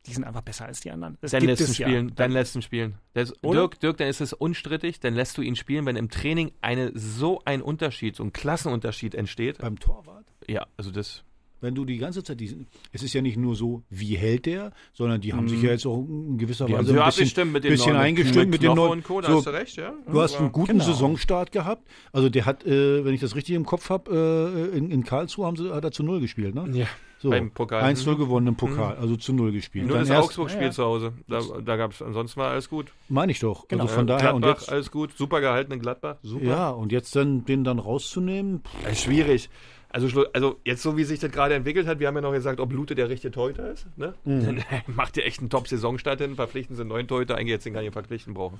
die 0.06 0.12
sind 0.12 0.24
einfach 0.24 0.42
besser 0.42 0.66
als 0.66 0.80
die 0.80 0.90
anderen. 0.90 1.16
Das 1.22 1.30
Dann 1.30 1.40
gibt 1.40 1.52
lässt 1.58 1.62
ihn 1.62 1.70
es 1.72 1.78
ja. 1.78 1.86
spielen, 1.88 2.12
dann 2.14 2.30
lässt 2.32 2.54
ihn 2.54 2.60
spielen. 2.60 2.98
Das? 3.14 3.32
Dirk, 3.42 3.80
Dirk, 3.80 3.96
dann 3.96 4.08
ist 4.08 4.20
es 4.20 4.34
unstrittig, 4.34 5.00
dann 5.00 5.14
lässt 5.14 5.38
du 5.38 5.42
ihn 5.42 5.56
spielen, 5.56 5.86
wenn 5.86 5.96
im 5.96 6.10
Training 6.10 6.52
eine, 6.60 6.92
so 6.94 7.40
ein 7.46 7.62
Unterschied, 7.62 8.14
so 8.16 8.22
ein 8.24 8.34
Klassenunterschied 8.34 9.14
entsteht. 9.14 9.56
beim 9.58 9.78
Torwart, 9.78 10.26
Ja, 10.46 10.66
also 10.76 10.90
das, 10.90 11.24
wenn 11.64 11.74
du 11.74 11.84
die 11.84 11.98
ganze 11.98 12.22
Zeit 12.22 12.38
diesen, 12.38 12.66
es 12.92 13.02
ist 13.02 13.12
ja 13.14 13.22
nicht 13.22 13.36
nur 13.36 13.56
so, 13.56 13.82
wie 13.90 14.14
hält 14.16 14.46
der, 14.46 14.72
sondern 14.92 15.20
die 15.20 15.32
haben 15.32 15.48
sich 15.48 15.60
ja 15.62 15.70
jetzt 15.70 15.86
auch 15.86 15.98
in 15.98 16.38
gewisser 16.38 16.64
Mhm. 16.64 16.68
die 16.68 16.74
Weise 16.74 17.02
ein 17.04 17.12
bisschen, 17.16 17.52
mit 17.52 17.64
den 17.64 17.70
bisschen 17.72 17.92
neuen- 17.94 18.02
eingestimmt 18.02 18.50
mit 18.50 18.62
den 18.62 18.72
Knoche 18.72 18.88
neuen. 18.88 18.98
und 19.00 19.04
Co., 19.04 19.20
da 19.20 19.28
So, 19.30 19.36
hast 19.38 19.46
du 19.46 19.50
recht, 19.50 19.76
ja. 19.76 19.92
Du 20.10 20.20
hast 20.20 20.36
einen 20.36 20.52
guten 20.52 20.72
Genau. 20.72 20.84
Saisonstart 20.84 21.50
gehabt. 21.52 21.88
Also 22.12 22.28
der 22.28 22.46
hat, 22.46 22.64
äh, 22.64 23.04
wenn 23.04 23.14
ich 23.14 23.20
das 23.20 23.34
richtig 23.34 23.56
im 23.56 23.64
Kopf 23.66 23.90
habe, 23.90 24.70
äh, 24.72 24.76
in, 24.76 24.90
in 24.90 25.02
Karlsruhe 25.04 25.46
haben 25.46 25.56
sie, 25.56 25.72
hat 25.72 25.82
er 25.84 25.90
zu 25.90 26.02
Null 26.04 26.20
gespielt, 26.20 26.54
ne? 26.54 26.68
Ja, 26.72 26.86
So, 27.18 27.30
beim 27.30 27.50
Pokal. 27.52 27.82
1-0 27.82 28.14
Mhm. 28.14 28.18
gewonnen 28.18 28.46
im 28.48 28.56
Pokal, 28.56 28.96
also 28.96 29.16
zu 29.16 29.32
Null 29.32 29.50
gespielt. 29.52 29.86
Nur 29.86 29.96
Dann 29.96 30.06
das 30.06 30.22
Augsburg-Spiel 30.24 30.72
zu 30.72 30.84
Hause. 30.84 31.12
Da, 31.26 31.40
da 31.64 31.76
gab 31.76 31.92
es, 31.92 32.02
ansonsten 32.02 32.38
war 32.40 32.50
alles 32.50 32.68
gut. 32.68 32.92
Meine 33.08 33.32
ich 33.32 33.40
doch. 33.40 33.66
Genau. 33.68 33.84
Also 33.84 33.94
von 33.94 34.06
daher 34.06 34.32
Gladbach, 34.32 34.48
und 34.50 34.58
jetzt, 34.60 34.70
alles 34.70 34.90
gut. 34.90 35.10
Super 35.16 35.40
gehalten 35.40 35.72
in 35.72 35.80
Gladbach. 35.80 36.16
Super. 36.22 36.44
ja, 36.44 36.68
und 36.70 36.92
jetzt 36.92 37.16
dann 37.16 37.44
den 37.46 37.64
dann 37.64 37.78
rauszunehmen, 37.78 38.60
pff, 38.60 38.98
schwierig. 38.98 39.48
Also, 39.94 40.24
also 40.32 40.58
jetzt 40.64 40.82
so 40.82 40.96
wie 40.96 41.04
sich 41.04 41.20
das 41.20 41.30
gerade 41.30 41.54
entwickelt 41.54 41.86
hat, 41.86 42.00
wir 42.00 42.08
haben 42.08 42.16
ja 42.16 42.20
noch 42.20 42.32
gesagt, 42.32 42.58
ob 42.58 42.72
Lute 42.72 42.96
der 42.96 43.08
richtige 43.08 43.30
Torhüter 43.30 43.70
ist. 43.70 43.86
Ne? 43.96 44.12
Dann 44.24 44.64
macht 44.88 45.16
ihr 45.16 45.24
echt 45.24 45.38
einen 45.38 45.50
Top-Saisonstart 45.50 46.20
hin, 46.20 46.34
verpflichten 46.34 46.74
sie 46.74 46.82
einen 46.82 46.88
neuen 46.88 47.06
Torhüter, 47.06 47.36
eigentlich 47.36 47.50
jetzt 47.50 47.64
den 47.64 47.74
gar 47.74 47.80
nicht 47.80 47.92
verpflichten 47.92 48.34
brauchen. 48.34 48.58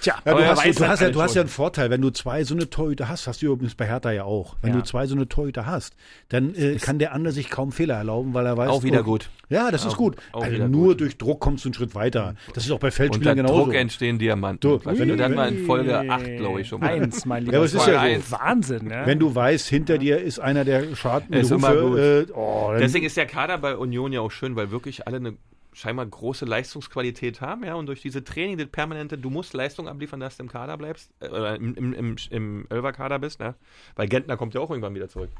Tja, 0.00 0.16
Ja, 0.24 0.32
Aber 0.32 0.40
du 0.40 0.48
hast, 0.48 0.80
du, 0.80 0.88
hast 0.88 1.00
ja, 1.02 1.10
du 1.10 1.22
hast 1.22 1.34
ja 1.36 1.42
einen 1.42 1.48
Vorteil, 1.48 1.90
wenn 1.90 2.00
du 2.02 2.10
zwei 2.10 2.42
so 2.42 2.56
eine 2.56 2.68
Torhüter 2.68 3.08
hast, 3.08 3.28
hast 3.28 3.42
du 3.42 3.46
übrigens 3.52 3.76
bei 3.76 3.86
Hertha 3.86 4.10
ja 4.10 4.24
auch. 4.24 4.56
Wenn 4.60 4.72
Ja. 4.72 4.78
du 4.80 4.84
zwei 4.84 5.06
so 5.06 5.14
eine 5.14 5.28
Torhüter 5.28 5.66
hast, 5.66 5.94
dann 6.30 6.52
äh, 6.56 6.74
kann 6.76 6.98
der 6.98 7.12
andere 7.12 7.32
sich 7.32 7.48
kaum 7.48 7.70
Fehler 7.70 7.94
erlauben, 7.94 8.34
weil 8.34 8.44
er 8.46 8.56
weiß. 8.56 8.68
Auch 8.70 8.82
wieder 8.82 9.02
oh, 9.02 9.04
gut. 9.04 9.30
Ja, 9.48 9.70
das 9.70 9.84
ist 9.84 9.92
Auch- 9.92 9.96
gut. 9.98 10.16
auch 10.32 10.42
also 10.42 10.66
nur 10.66 10.88
gut. 10.88 11.00
durch 11.00 11.18
Druck 11.18 11.40
kommst 11.40 11.64
du 11.64 11.68
einen 11.68 11.74
Schritt 11.74 11.94
weiter. 11.94 12.34
Das 12.54 12.64
ist 12.64 12.70
auch 12.72 12.78
bei 12.78 12.88
Unter 12.88 12.96
Feldspielern 12.96 13.36
genauso. 13.36 13.64
Druck 13.64 13.74
entstehen 13.74 14.18
Diamanten. 14.18 14.60
Du, 14.60 14.84
wenn 14.84 15.08
du 15.08 15.16
dann 15.16 15.34
mal 15.34 15.52
in 15.52 15.64
Folge 15.66 15.98
8, 16.10 16.36
glaube 16.38 16.60
ich, 16.60 16.68
schon 16.68 16.80
mal. 16.80 16.88
Eins, 16.90 17.24
mein 17.24 17.42
lieber. 17.44 17.52
Ja, 17.52 17.58
aber 17.60 17.66
es 17.66 17.74
ist 17.74 17.86
ja 17.86 18.20
so. 18.20 18.32
Wahnsinn, 18.32 18.86
ne? 18.88 19.02
Wenn 19.04 19.18
du 19.20 19.32
weißt, 19.34 19.68
hinter 19.68 19.98
dir 19.98 20.20
ist 20.20 20.39
einer 20.40 20.64
der 20.64 20.94
Schaden 20.96 21.32
Ist 21.34 21.50
immer 21.50 21.74
gut. 21.76 21.98
Äh, 21.98 22.26
oh, 22.34 22.72
Deswegen 22.78 23.06
ist 23.06 23.16
der 23.16 23.26
Kader 23.26 23.58
bei 23.58 23.76
Union 23.76 24.12
ja 24.12 24.20
auch 24.20 24.30
schön, 24.30 24.56
weil 24.56 24.70
wirklich 24.70 25.06
alle 25.06 25.16
eine 25.18 25.36
scheinbar 25.72 26.04
große 26.06 26.44
Leistungsqualität 26.46 27.40
haben, 27.40 27.62
ja, 27.64 27.74
und 27.74 27.86
durch 27.86 28.02
diese 28.02 28.24
Training, 28.24 28.58
das 28.58 28.66
permanente, 28.68 29.16
du 29.16 29.30
musst 29.30 29.54
Leistung 29.54 29.86
abliefern, 29.88 30.18
dass 30.18 30.36
du 30.36 30.42
im 30.42 30.48
Kader 30.48 30.76
bleibst, 30.76 31.10
äh, 31.20 31.28
oder 31.28 31.54
im, 31.54 31.74
im, 31.76 31.92
im, 31.92 32.16
im 32.30 32.66
Elfer-Kader 32.70 33.20
bist, 33.20 33.38
ne? 33.38 33.54
Weil 33.94 34.08
Gentner 34.08 34.36
kommt 34.36 34.52
ja 34.54 34.60
auch 34.60 34.70
irgendwann 34.70 34.94
wieder 34.96 35.08
zurück. 35.08 35.30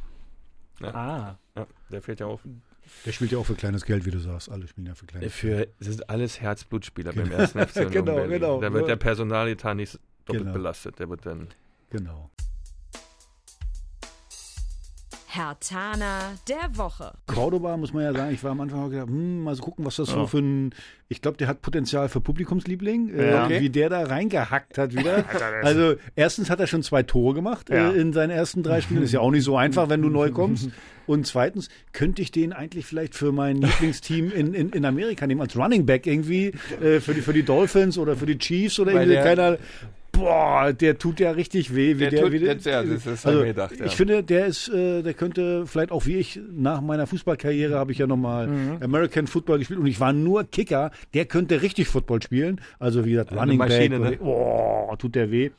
ah, 0.82 1.34
Ja, 1.56 1.66
der 1.90 2.00
fehlt 2.02 2.20
ja 2.20 2.26
auf. 2.26 2.40
Der 3.06 3.12
spielt 3.12 3.32
ja 3.32 3.38
auch 3.38 3.46
für 3.46 3.54
kleines 3.54 3.84
Geld, 3.84 4.04
wie 4.06 4.10
du 4.10 4.18
sagst. 4.18 4.50
Alle 4.50 4.66
spielen 4.66 4.86
ja 4.86 4.94
für 4.94 5.06
kleines 5.06 5.32
Für, 5.34 5.66
das 5.78 5.88
sind 5.88 6.08
alles 6.10 6.40
Herzblutspieler 6.40 7.12
beim 7.12 7.30
ersten 7.30 7.58
FC 7.60 7.76
Union 7.86 7.92
Genau, 7.92 8.14
Berlin. 8.16 8.30
genau. 8.30 8.60
Da 8.60 8.72
wird 8.72 8.88
der 8.88 8.96
Personaletat 8.96 9.76
nicht 9.76 9.98
doppelt 10.24 10.44
Genau. 10.44 10.52
belastet. 10.54 10.98
Der 10.98 11.08
wird 11.10 11.24
dann 11.26 11.48
Genau. 11.90 12.30
Herr 15.32 15.56
Tana 15.60 16.32
der 16.48 16.76
Woche. 16.76 17.12
Cordoba, 17.28 17.76
muss 17.76 17.92
man 17.92 18.02
ja 18.02 18.12
sagen, 18.12 18.34
ich 18.34 18.42
war 18.42 18.50
am 18.50 18.60
Anfang 18.62 18.80
auch 18.84 18.90
gedacht, 18.90 19.06
hm, 19.08 19.44
mal 19.44 19.54
so 19.54 19.62
gucken, 19.62 19.84
was 19.84 19.94
das 19.94 20.08
so 20.08 20.16
Ja. 20.16 20.26
für 20.26 20.38
ein, 20.38 20.74
ich 21.08 21.22
glaube, 21.22 21.36
der 21.36 21.46
hat 21.46 21.62
Potenzial 21.62 22.08
für 22.08 22.20
Publikumsliebling, 22.20 23.14
äh, 23.14 23.30
Ja. 23.30 23.48
wie 23.48 23.70
der 23.70 23.88
da 23.90 24.02
reingehackt 24.02 24.76
hat 24.76 24.92
wieder. 24.92 25.24
also 25.62 25.94
erstens 26.16 26.50
hat 26.50 26.58
er 26.58 26.66
schon 26.66 26.82
zwei 26.82 27.04
Tore 27.04 27.34
gemacht 27.34 27.70
Ja. 27.70 27.92
äh, 27.92 28.00
in 28.00 28.12
seinen 28.12 28.30
ersten 28.30 28.64
drei 28.64 28.80
Spielen, 28.80 29.02
ist 29.04 29.12
ja 29.12 29.20
auch 29.20 29.30
nicht 29.30 29.44
so 29.44 29.56
einfach, 29.56 29.88
wenn 29.88 30.02
du 30.02 30.08
neu 30.08 30.30
kommst. 30.32 30.68
Und 31.06 31.26
zweitens, 31.28 31.68
könnte 31.92 32.22
ich 32.22 32.32
den 32.32 32.52
eigentlich 32.52 32.86
vielleicht 32.86 33.14
für 33.14 33.30
mein 33.30 33.56
Lieblingsteam 33.62 34.32
in, 34.32 34.52
in, 34.54 34.70
in 34.70 34.84
Amerika 34.84 35.26
nehmen, 35.28 35.40
als 35.40 35.56
Running 35.56 35.86
Back 35.86 36.06
irgendwie, 36.06 36.52
äh, 36.82 36.98
für, 37.00 37.14
die, 37.14 37.20
für 37.22 37.32
die 37.32 37.42
Dolphins 37.44 37.98
oder 37.98 38.16
für 38.16 38.26
die 38.26 38.38
Chiefs 38.38 38.78
oder 38.80 38.92
Weil 38.94 39.08
irgendwie, 39.10 39.14
der- 39.14 39.24
keiner, 39.24 39.58
boah, 40.20 40.72
der 40.72 40.98
tut 40.98 41.20
ja 41.20 41.30
richtig 41.32 41.74
weh. 41.74 41.94
Wie 41.96 42.00
Der 42.00 42.10
der, 42.10 42.22
tut- 42.22 42.32
wie 42.32 42.38
der, 42.38 42.56
ja, 42.58 42.82
das 42.82 43.06
ist 43.06 43.26
also, 43.26 43.40
mir 43.40 43.46
gedacht, 43.46 43.78
ja. 43.78 43.86
Ich 43.86 43.96
finde, 43.96 44.22
der 44.22 44.46
ist, 44.46 44.68
äh, 44.68 45.02
der 45.02 45.14
könnte 45.14 45.66
vielleicht 45.66 45.90
auch 45.90 46.06
wie 46.06 46.16
ich, 46.16 46.40
nach 46.52 46.80
meiner 46.80 47.06
Fußballkarriere 47.06 47.74
habe 47.76 47.92
ich 47.92 47.98
ja 47.98 48.06
nochmal 48.06 48.46
Mhm. 48.46 48.78
American 48.82 49.26
Football 49.26 49.58
gespielt 49.58 49.80
und 49.80 49.86
ich 49.86 50.00
war 50.00 50.12
nur 50.12 50.44
Kicker, 50.44 50.90
der 51.14 51.24
könnte 51.24 51.62
richtig 51.62 51.88
Football 51.88 52.22
spielen. 52.22 52.60
Also 52.78 53.04
wie 53.04 53.10
gesagt, 53.12 53.30
Eine 53.32 53.40
Running 53.40 53.58
Maschine, 53.58 53.98
Back, 54.00 54.10
ne? 54.12 54.16
boah, 54.18 54.96
tut 54.98 55.14
der 55.14 55.30
weh. 55.30 55.50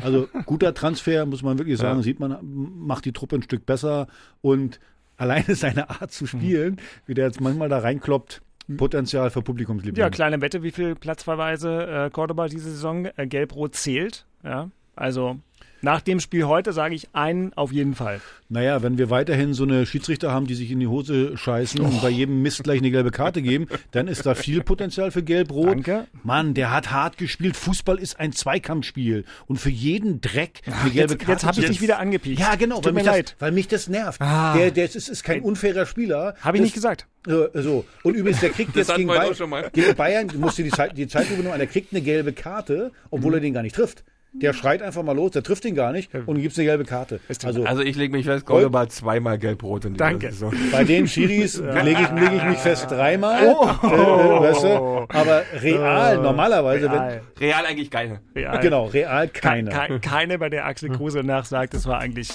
Also 0.00 0.28
guter 0.46 0.74
Transfer, 0.74 1.26
muss 1.26 1.42
man 1.42 1.58
wirklich 1.58 1.78
sagen, 1.78 1.98
Ja. 1.98 2.02
sieht 2.02 2.20
man, 2.20 2.36
macht 2.42 3.04
die 3.04 3.12
Truppe 3.12 3.36
ein 3.36 3.42
Stück 3.42 3.66
besser 3.66 4.06
und 4.42 4.80
alleine 5.16 5.54
seine 5.54 5.90
Art 5.90 6.12
zu 6.12 6.26
spielen, 6.26 6.76
wie 7.06 7.14
der 7.14 7.26
jetzt 7.26 7.40
manchmal 7.40 7.68
da 7.68 7.78
reinkloppt, 7.78 8.40
Potenzial 8.76 9.30
für 9.30 9.42
Publikumsliebling. 9.42 10.00
Ja, 10.00 10.10
kleine 10.10 10.40
Wette, 10.40 10.62
wie 10.62 10.70
viel 10.70 10.94
Platzverweise 10.94 11.86
äh, 12.06 12.10
Cordoba 12.10 12.48
diese 12.48 12.70
Saison 12.70 13.08
äh, 13.16 13.26
gelb-rot 13.26 13.74
zählt. 13.74 14.26
Ja, 14.44 14.70
also 14.96 15.38
nach 15.82 16.00
dem 16.00 16.20
Spiel 16.20 16.44
heute 16.44 16.72
sage 16.72 16.94
ich 16.94 17.08
einen 17.14 17.52
auf 17.54 17.72
jeden 17.72 17.94
Fall. 17.94 18.20
Naja, 18.48 18.82
wenn 18.82 18.98
wir 18.98 19.10
weiterhin 19.10 19.54
so 19.54 19.62
eine 19.62 19.86
Schiedsrichter 19.86 20.32
haben, 20.32 20.46
die 20.46 20.54
sich 20.54 20.70
in 20.72 20.80
die 20.80 20.88
Hose 20.88 21.36
scheißen 21.36 21.80
und 21.80 22.02
bei 22.02 22.08
jedem 22.10 22.42
Mist 22.42 22.64
gleich 22.64 22.80
eine 22.80 22.90
gelbe 22.90 23.10
Karte 23.12 23.42
geben, 23.42 23.68
dann 23.92 24.08
ist 24.08 24.26
da 24.26 24.34
viel 24.34 24.62
Potenzial 24.62 25.10
für 25.12 25.22
Gelb-Rot. 25.22 25.68
Danke. 25.68 26.06
Mann, 26.24 26.54
der 26.54 26.72
hat 26.72 26.90
hart 26.90 27.16
gespielt. 27.16 27.56
Fußball 27.56 27.98
ist 27.98 28.18
ein 28.18 28.32
Zweikampfspiel. 28.32 29.24
Und 29.46 29.58
für 29.58 29.70
jeden 29.70 30.20
Dreck 30.20 30.62
eine 30.66 30.90
gelbe 30.90 31.12
Jetzt, 31.14 31.18
Karte. 31.20 31.32
jetzt 31.32 31.44
habe 31.46 31.60
ich 31.60 31.66
dich 31.66 31.80
wieder 31.80 31.98
angepiekt. 32.00 32.40
Ja, 32.40 32.56
genau, 32.56 32.76
Tut 32.76 32.86
weil 32.86 32.92
mir 32.94 33.00
mich, 33.00 33.06
leid. 33.06 33.26
Das, 33.32 33.40
weil 33.40 33.52
mich 33.52 33.68
das 33.68 33.88
nervt. 33.88 34.20
Ah. 34.20 34.56
Der, 34.56 34.70
der 34.72 34.84
ist, 34.86 35.08
ist 35.08 35.22
kein 35.22 35.42
unfairer 35.42 35.86
Spieler. 35.86 36.34
Habe 36.40 36.56
ich 36.56 36.60
Das- 36.62 36.66
nicht 36.66 36.74
gesagt. 36.74 37.06
so. 37.24 37.84
Und 38.02 38.14
übrigens, 38.14 38.40
der 38.40 38.50
kriegt 38.50 38.70
Das 38.70 38.88
jetzt 38.88 38.96
gegen, 38.96 39.08
wir 39.08 39.16
Bayern, 39.16 39.32
auch 39.32 39.36
schon 39.36 39.50
mal. 39.50 39.70
gegen 39.72 39.94
Bayern, 39.94 40.26
du 40.28 40.38
musst 40.38 40.58
dir 40.58 40.64
die 40.64 40.70
Zeit, 40.70 40.96
die 40.96 41.06
Zeit 41.06 41.30
übernehmen, 41.30 41.56
der 41.58 41.66
kriegt 41.68 41.92
eine 41.92 42.00
gelbe 42.02 42.32
Karte, 42.32 42.90
obwohl 43.10 43.34
er 43.34 43.40
den 43.40 43.54
gar 43.54 43.62
nicht 43.62 43.76
trifft. 43.76 44.02
Der 44.32 44.52
schreit 44.52 44.80
einfach 44.80 45.02
mal 45.02 45.14
los, 45.16 45.32
der 45.32 45.42
trifft 45.42 45.64
ihn 45.64 45.74
gar 45.74 45.92
nicht 45.92 46.14
und 46.14 46.40
gibt 46.40 46.56
eine 46.56 46.64
gelbe 46.64 46.84
Karte. 46.84 47.20
Also, 47.44 47.64
Also 47.64 47.82
ich 47.82 47.96
lege 47.96 48.12
mich 48.12 48.26
fest, 48.26 48.46
Cordoba 48.46 48.88
zweimal 48.88 49.38
gelb-rot 49.38 49.86
in 49.86 49.94
dieser 49.94 50.04
Danke. 50.04 50.30
Saison. 50.30 50.52
bei 50.72 50.84
den 50.84 51.08
Schiris 51.08 51.58
lege 51.58 52.00
ich, 52.02 52.10
leg 52.10 52.32
ich 52.36 52.44
mich 52.44 52.58
fest 52.58 52.90
dreimal. 52.90 53.48
Oh. 53.48 53.68
Äh, 53.82 53.86
äh, 53.86 54.40
weißt 54.40 54.64
du? 54.64 54.68
Aber 55.08 55.42
real, 55.60 56.18
normalerweise, 56.18 56.90
Real. 56.90 57.22
Real 57.40 57.66
eigentlich 57.66 57.90
keine. 57.90 58.20
Real. 58.34 58.54
wenn. 58.54 58.60
Genau, 58.60 58.86
real 58.86 59.28
keine. 59.28 59.70
Ke 59.70 60.00
keine, 60.00 60.38
bei 60.38 60.48
der 60.48 60.66
Axel 60.66 60.90
Kruse 60.90 61.20
nachsagt, 61.20 61.74
das 61.74 61.86
war 61.86 61.98
eigentlich 61.98 62.30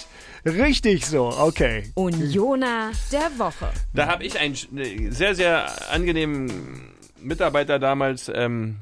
richtig 0.45 1.05
so. 1.05 1.33
Okay. 1.37 1.91
Unioner 1.95 2.91
der 3.11 3.31
Woche. 3.37 3.69
Da 3.93 4.07
habe 4.07 4.23
ich 4.23 4.39
einen 4.39 4.55
ne, 4.71 5.11
sehr, 5.11 5.35
sehr 5.35 5.65
angenehmen 5.91 6.51
Mitarbeiter 7.21 7.79
damals, 7.79 8.31
ähm, 8.33 8.77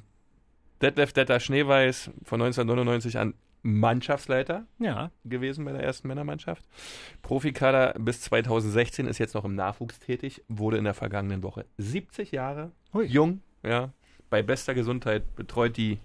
Detlef 0.83 1.13
Detter 1.13 1.39
Schneeweiß, 1.39 2.11
von 2.23 2.41
1999 2.41 3.17
an 3.17 3.33
Mannschaftsleiter 3.61 4.65
Ja. 4.79 5.09
gewesen 5.23 5.63
bei 5.63 5.71
der 5.71 5.81
ersten 5.81 6.09
Männermannschaft. 6.09 6.65
Profikader 7.21 7.95
bis 7.97 8.19
2016 8.21 9.07
ist 9.07 9.17
jetzt 9.17 9.33
noch 9.33 9.45
im 9.45 9.55
Nachwuchs 9.55 9.99
tätig, 9.99 10.43
wurde 10.49 10.77
in 10.77 10.83
der 10.83 10.93
vergangenen 10.93 11.41
Woche 11.43 11.65
70 11.77 12.33
Jahre 12.33 12.71
Hui. 12.93 13.05
jung, 13.05 13.41
ja, 13.63 13.91
bei 14.29 14.41
bester 14.43 14.73
Gesundheit 14.73 15.35
betreut 15.37 15.77
die 15.77 15.99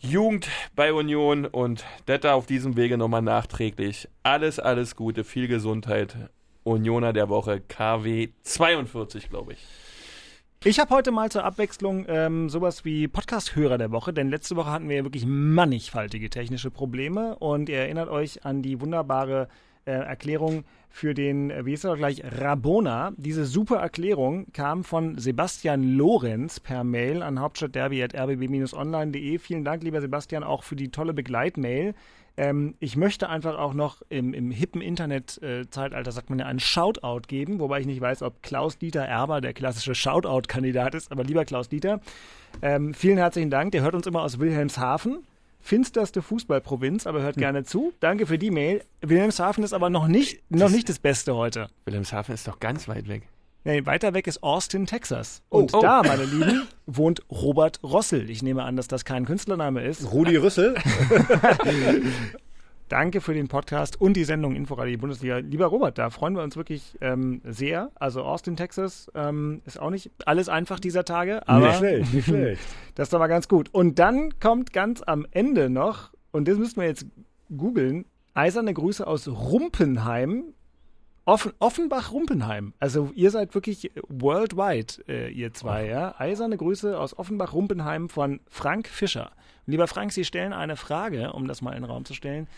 Jugend 0.00 0.48
bei 0.74 0.92
Union 0.92 1.44
und 1.44 1.84
Detter 2.06 2.34
auf 2.34 2.46
diesem 2.46 2.76
Wege 2.76 2.96
nochmal 2.96 3.20
nachträglich. 3.20 4.08
Alles, 4.22 4.58
alles 4.60 4.96
Gute, 4.96 5.24
viel 5.24 5.48
Gesundheit. 5.48 6.16
Unioner 6.62 7.12
der 7.12 7.28
Woche, 7.28 7.60
KW 7.60 8.28
42, 8.42 9.28
glaube 9.28 9.54
ich. 9.54 9.66
Ich 10.64 10.80
habe 10.80 10.92
heute 10.92 11.12
mal 11.12 11.30
zur 11.30 11.44
Abwechslung 11.44 12.04
ähm, 12.08 12.48
sowas 12.48 12.84
wie 12.84 13.06
Podcast-Hörer 13.06 13.78
der 13.78 13.92
Woche, 13.92 14.12
denn 14.12 14.28
letzte 14.28 14.56
Woche 14.56 14.72
hatten 14.72 14.88
wir 14.88 14.96
ja 14.96 15.04
wirklich 15.04 15.24
mannigfaltige 15.24 16.30
technische 16.30 16.72
Probleme 16.72 17.36
und 17.36 17.68
ihr 17.68 17.78
erinnert 17.78 18.08
euch 18.08 18.44
an 18.44 18.60
die 18.60 18.80
wunderbare 18.80 19.46
äh, 19.84 19.92
Erklärung 19.92 20.64
für 20.88 21.14
den, 21.14 21.50
äh, 21.50 21.64
wie 21.66 21.74
ist 21.74 21.84
er 21.84 21.92
doch 21.92 21.98
gleich, 21.98 22.22
Rabona. 22.24 23.12
Diese 23.16 23.44
super 23.44 23.76
Erklärung 23.76 24.52
kam 24.52 24.84
von 24.84 25.18
Sebastian 25.18 25.96
Lorenz 25.96 26.60
per 26.60 26.84
Mail 26.84 27.22
an 27.22 27.40
hauptstadtderby.rbb-online.de. 27.40 29.38
Vielen 29.38 29.64
Dank, 29.64 29.82
lieber 29.82 30.00
Sebastian, 30.00 30.44
auch 30.44 30.62
für 30.62 30.76
die 30.76 30.90
tolle 30.90 31.14
Begleitmail. 31.14 31.94
Ähm, 32.38 32.74
ich 32.78 32.96
möchte 32.96 33.28
einfach 33.28 33.58
auch 33.58 33.74
noch 33.74 34.00
im, 34.08 34.32
im 34.32 34.52
hippen 34.52 34.80
Internet-Zeitalter, 34.80 36.12
sagt 36.12 36.30
man 36.30 36.38
ja, 36.38 36.46
einen 36.46 36.60
Shoutout 36.60 37.22
geben, 37.26 37.58
wobei 37.58 37.80
ich 37.80 37.86
nicht 37.86 38.00
weiß, 38.00 38.22
ob 38.22 38.42
Klaus-Dieter 38.42 39.04
Erber 39.04 39.40
der 39.40 39.52
klassische 39.52 39.96
Shoutout-Kandidat 39.96 40.94
ist, 40.94 41.10
aber 41.10 41.24
lieber 41.24 41.44
Klaus-Dieter, 41.44 42.00
ähm, 42.62 42.94
vielen 42.94 43.18
herzlichen 43.18 43.50
Dank. 43.50 43.72
Der 43.72 43.82
hört 43.82 43.96
uns 43.96 44.06
immer 44.06 44.22
aus 44.22 44.38
Wilhelmshaven, 44.38 45.24
finsterste 45.60 46.22
Fußballprovinz, 46.22 47.06
aber 47.06 47.22
hört 47.22 47.36
gerne 47.36 47.64
zu. 47.64 47.92
Danke 48.00 48.26
für 48.26 48.38
die 48.38 48.50
Mail. 48.50 48.82
Wilhelmshaven 49.02 49.64
ist 49.64 49.72
aber 49.72 49.90
noch 49.90 50.06
nicht, 50.08 50.42
noch 50.50 50.70
nicht 50.70 50.88
das 50.88 50.98
Beste 50.98 51.34
heute. 51.36 51.68
Wilhelmshaven 51.84 52.34
ist 52.34 52.46
doch 52.48 52.60
ganz 52.60 52.88
weit 52.88 53.08
weg. 53.08 53.28
Nee, 53.64 53.84
weiter 53.84 54.14
weg 54.14 54.26
ist 54.26 54.42
Austin, 54.42 54.86
Texas. 54.86 55.42
Und 55.50 55.74
Oh. 55.74 55.80
da, 55.82 56.02
meine 56.02 56.24
Lieben, 56.24 56.66
wohnt 56.86 57.22
Robert 57.30 57.80
Rossel. 57.82 58.30
Ich 58.30 58.42
nehme 58.42 58.62
an, 58.62 58.76
dass 58.76 58.88
das 58.88 59.04
kein 59.04 59.26
Künstlername 59.26 59.82
ist. 59.84 60.10
Rudi 60.12 60.36
Rüssel. 60.36 60.74
Danke 62.88 63.20
für 63.20 63.34
den 63.34 63.48
Podcast 63.48 64.00
und 64.00 64.14
die 64.14 64.24
Sendung 64.24 64.56
Inforadio 64.56 64.96
Bundesliga. 64.98 65.38
Lieber 65.38 65.66
Robert, 65.66 65.98
da 65.98 66.08
freuen 66.08 66.34
wir 66.34 66.42
uns 66.42 66.56
wirklich 66.56 66.96
ähm, 67.02 67.42
sehr. 67.44 67.90
Also 67.96 68.22
Austin, 68.22 68.56
Texas 68.56 69.10
ähm, 69.14 69.60
ist 69.66 69.78
auch 69.78 69.90
nicht 69.90 70.10
alles 70.24 70.48
einfach 70.48 70.80
dieser 70.80 71.04
Tage, 71.04 71.46
aber 71.46 71.68
nicht 71.68 71.78
schlecht, 71.78 72.14
nicht 72.14 72.24
schlecht. 72.24 72.62
das 72.94 73.08
ist 73.08 73.12
doch 73.12 73.18
mal 73.18 73.26
ganz 73.26 73.46
gut. 73.46 73.68
Und 73.72 73.98
dann 73.98 74.40
kommt 74.40 74.72
ganz 74.72 75.02
am 75.02 75.26
Ende 75.32 75.68
noch, 75.68 76.12
und 76.30 76.48
das 76.48 76.56
müssen 76.56 76.80
wir 76.80 76.88
jetzt 76.88 77.04
googeln, 77.54 78.06
eiserne 78.32 78.72
Grüße 78.72 79.06
aus 79.06 79.28
Rumpenheim. 79.28 80.54
Offen, 81.26 81.52
Offenbach-Rumpenheim. 81.58 82.72
Also 82.78 83.10
ihr 83.14 83.30
seid 83.30 83.54
wirklich 83.54 83.90
worldwide, 84.08 84.94
äh, 85.08 85.30
ihr 85.30 85.52
zwei, 85.52 85.86
ja. 85.86 86.14
Eiserne 86.18 86.56
Grüße 86.56 86.98
aus 86.98 87.18
Offenbach-Rumpenheim 87.18 88.08
von 88.08 88.40
Frank 88.48 88.88
Fischer. 88.88 89.32
Lieber 89.68 89.86
Frank, 89.86 90.12
Sie 90.12 90.24
stellen 90.24 90.52
eine 90.54 90.76
Frage, 90.76 91.32
um 91.34 91.46
das 91.46 91.60
mal 91.62 91.72
in 91.72 91.82
den 91.82 91.90
Raum 91.90 92.04
zu 92.06 92.14
stellen, 92.14 92.48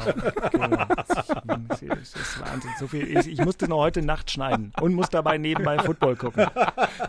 genau. 0.51 0.85
Das 1.69 1.81
ist, 1.81 2.15
ist 2.15 2.39
Wahnsinn. 2.39 2.69
So 2.79 2.85
viel, 2.85 3.17
ich, 3.17 3.27
ich 3.27 3.39
musste 3.43 3.67
noch 3.67 3.77
heute 3.79 4.03
Nacht 4.03 4.29
schneiden 4.29 4.71
und 4.79 4.93
muss 4.93 5.09
dabei 5.09 5.39
nebenbei 5.39 5.79
Football 5.79 6.17
gucken. 6.17 6.45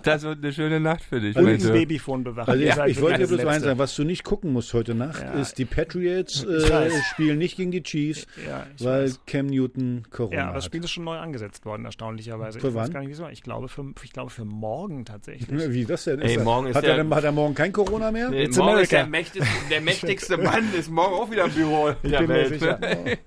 Das 0.04 0.22
wird 0.22 0.38
eine 0.38 0.54
schöne 0.54 0.80
Nacht 0.80 1.02
für 1.02 1.20
dich, 1.20 1.36
Und 1.36 1.46
ein 1.48 1.60
Sören. 1.60 1.74
Babyphone 1.80 2.24
bewachen. 2.24 2.48
Also 2.48 2.62
ich, 2.64 2.96
ich 2.96 3.02
wollte 3.02 3.18
dir 3.18 3.26
bloß 3.28 3.44
eins 3.44 3.62
sagen, 3.64 3.78
was 3.78 3.94
du 3.94 4.04
nicht 4.04 4.24
gucken 4.24 4.54
musst 4.54 4.72
heute 4.72 4.94
Nacht, 4.94 5.20
Ja. 5.22 5.32
ist 5.32 5.58
die 5.58 5.66
Patriots 5.66 6.42
äh, 6.44 6.90
spielen 7.12 7.36
nicht 7.36 7.58
gegen 7.58 7.72
die 7.72 7.82
Chiefs, 7.82 8.26
Ja, 8.48 8.66
weil 8.78 9.02
weiß. 9.04 9.20
Cam 9.26 9.46
Newton 9.48 10.04
Corona 10.10 10.34
Ja, 10.34 10.42
aber 10.44 10.54
das 10.54 10.64
hat. 10.64 10.70
Spiel 10.70 10.82
ist 10.84 10.90
schon 10.92 11.04
neu 11.04 11.18
angesetzt 11.18 11.66
worden, 11.66 11.84
erstaunlicherweise. 11.84 12.58
Für 12.58 12.68
ich 12.68 12.74
weiß 12.74 12.86
wann? 12.86 12.92
gar 12.94 13.00
nicht, 13.00 13.10
wieso. 13.10 13.28
Ich 13.28 13.42
glaube 13.42 13.68
für, 13.68 13.84
ich 14.02 14.12
glaube 14.14 14.30
für 14.30 14.46
morgen 14.46 15.04
tatsächlich. 15.04 15.50
Wie 15.72 15.84
das 15.84 16.04
denn? 16.04 16.22
Ey, 16.22 16.38
morgen 16.38 16.68
ist 16.68 16.76
hat, 16.76 16.84
der- 16.84 16.92
er, 16.92 17.04
denn- 17.04 17.14
hat 17.14 17.24
er 17.24 17.32
morgen 17.32 17.54
kein 17.54 17.70
Corona 17.72 18.10
mehr? 18.10 18.30
Nee, 18.30 18.48
Ist 18.80 18.92
der 18.92 19.04
America. 19.04 19.06
mächtigste, 19.10 19.68
der 19.70 19.80
mächtigste 19.82 20.36
Mann, 20.38 20.72
ist 20.74 20.90
morgen 20.90 21.14
auch 21.14 21.30
wieder 21.30 21.44
im 21.44 21.52
Büro 21.52 21.90
Ich 22.02 22.10
der 22.10 22.28
Welt. 22.28 22.48
sicher. 22.48 22.78
ne? 22.78 23.18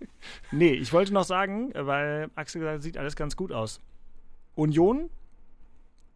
Nee, 0.52 0.74
ich 0.74 0.92
wollte 0.94 1.14
noch 1.14 1.24
sagen, 1.26 1.72
weil 1.76 2.30
Axel 2.36 2.60
gesagt 2.62 2.78
hat, 2.78 2.84
sieht 2.84 2.98
alles 2.98 3.16
ganz 3.16 3.36
gut 3.36 3.52
aus. 3.52 3.80
Union 4.56 5.10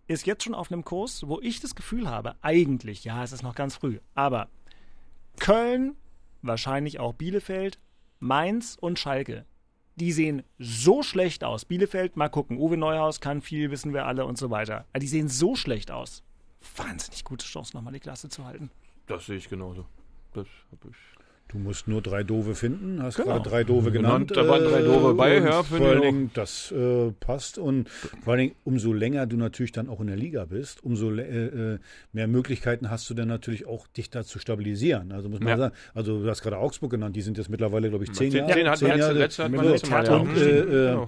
ist 0.08 0.26
jetzt 0.26 0.44
schon 0.44 0.56
auf 0.56 0.72
einem 0.72 0.84
Kurs, 0.84 1.28
wo 1.28 1.40
ich 1.42 1.60
das 1.60 1.76
Gefühl 1.76 2.10
habe, 2.10 2.36
eigentlich, 2.42 3.04
ja, 3.04 3.24
es 3.24 3.32
ist 3.32 3.44
noch 3.44 3.54
ganz 3.56 3.76
früh, 3.76 4.00
aber 4.16 4.48
Köln, 5.40 5.96
wahrscheinlich 6.42 7.00
auch 7.00 7.14
Bielefeld, 7.14 7.80
Mainz 8.20 8.78
und 8.80 8.98
Schalke, 9.00 9.46
die 9.96 10.12
sehen 10.12 10.44
so 10.58 11.04
schlecht 11.04 11.44
aus. 11.44 11.66
Bielefeld, 11.66 12.16
mal 12.16 12.30
gucken, 12.30 12.58
Uwe 12.58 12.78
Neuhaus 12.78 13.20
kann 13.20 13.42
viel, 13.42 13.70
wissen 13.72 13.94
wir 13.94 14.06
alle 14.06 14.26
und 14.26 14.38
so 14.38 14.50
weiter. 14.50 14.86
Aber 14.92 15.00
die 15.00 15.08
sehen 15.08 15.28
so 15.28 15.56
schlecht 15.56 15.92
aus. 15.92 16.24
Wahnsinnig 16.78 17.24
gute 17.24 17.46
Chance, 17.46 17.76
nochmal 17.76 17.94
die 17.94 18.00
Klasse 18.00 18.30
zu 18.30 18.46
halten. 18.46 18.72
Das 19.10 19.26
sehe 19.26 19.36
ich 19.38 19.50
genauso. 19.50 19.86
Das 20.34 20.48
hab 20.72 20.90
ich. 20.90 20.96
Du 21.52 21.58
musst 21.58 21.88
nur 21.88 22.00
drei 22.04 22.22
Doofe 22.24 22.54
finden, 22.54 23.02
hast 23.02 23.16
Genau. 23.16 23.30
gerade 23.30 23.50
drei 23.50 23.64
Doofe 23.64 23.92
genannt. 23.92 24.28
Genannt, 24.28 24.48
da 24.48 24.48
waren 24.54 24.64
drei 24.64 24.84
Doofe 24.84 25.16
bei, 25.16 25.38
und 25.40 25.46
ja, 25.46 25.64
finde 25.64 25.78
Vor 25.80 25.88
allen 25.88 25.98
ich 25.98 26.00
auch. 26.04 26.04
Dingen, 26.12 26.32
das 26.36 26.72
äh, 26.72 27.12
passt 27.20 27.58
und 27.58 27.90
vor 27.90 28.34
allen 28.34 28.40
Dingen, 28.40 28.56
umso 28.66 28.94
länger 28.94 29.26
du 29.26 29.36
natürlich 29.36 29.72
dann 29.72 29.90
auch 29.90 30.00
in 30.00 30.06
der 30.08 30.16
Liga 30.16 30.46
bist, 30.46 30.84
umso 30.84 31.12
äh, 31.12 31.74
äh, 31.74 31.80
mehr 32.14 32.28
Möglichkeiten 32.28 32.92
hast 32.92 33.10
du 33.10 33.16
dann 33.16 33.30
natürlich 33.30 33.66
auch, 33.66 33.88
dich 33.88 34.12
da 34.12 34.24
zu 34.24 34.38
stabilisieren. 34.38 35.12
Also 35.12 35.28
muss 35.28 35.40
man 35.40 35.50
Ja. 35.50 35.58
sagen, 35.58 35.76
also 35.96 36.22
du 36.22 36.30
hast 36.30 36.44
gerade 36.44 36.60
Augsburg 36.60 36.92
genannt, 36.92 37.16
die 37.16 37.24
sind 37.24 37.40
jetzt 37.40 37.50
mittlerweile, 37.50 37.90
glaube 37.90 38.04
ich, 38.04 38.14
zehn 38.14 38.30
Zehn, 38.30 38.42
Jahre. 38.42 38.54
zehn 38.54 38.70
hat 38.70 38.78
zehn 38.78 38.88
man 38.90 38.98
letzte, 38.98 39.10
Jahre. 39.10 39.20
letzte 39.20 39.44
letzte 39.48 40.40
äh, 40.40 40.60
äh, 40.60 40.92
Genau. 40.92 41.08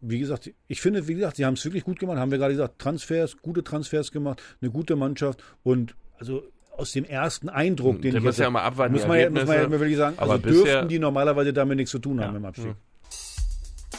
wie 0.00 0.18
gesagt, 0.20 0.48
ich 0.68 0.80
finde, 0.80 1.08
wie 1.08 1.14
gesagt, 1.14 1.38
sie 1.38 1.44
haben 1.44 1.54
es 1.54 1.64
wirklich 1.64 1.82
gut 1.82 1.98
gemacht, 1.98 2.18
haben 2.18 2.30
wir 2.30 2.38
gerade 2.38 2.54
gesagt, 2.54 2.78
Transfers, 2.78 3.36
gute 3.42 3.64
Transfers 3.64 4.12
gemacht, 4.12 4.40
eine 4.60 4.70
gute 4.70 4.94
Mannschaft 4.94 5.42
und 5.64 5.96
also 6.20 6.44
aus 6.72 6.92
dem 6.92 7.04
ersten 7.04 7.48
Eindruck, 7.48 8.02
den 8.02 8.12
Da 8.12 8.18
ich 8.18 8.24
muss 8.24 8.36
jetzt 8.38 8.44
ja 8.44 8.50
mal 8.50 8.62
abwarten, 8.62 8.94
muss 8.94 9.06
man, 9.06 9.18
ja, 9.18 9.30
muss 9.30 9.44
man 9.46 9.56
ja 9.56 9.70
wirklich 9.70 9.96
sagen, 9.96 10.18
Aber 10.18 10.32
also 10.32 10.42
bisher- 10.42 10.64
dürften 10.64 10.88
die 10.88 10.98
normalerweise 10.98 11.52
damit 11.52 11.76
nichts 11.76 11.90
zu 11.90 11.98
tun 11.98 12.20
haben 12.20 12.32
Ja. 12.32 12.38
im 12.38 12.44
Abstieg. 12.44 12.74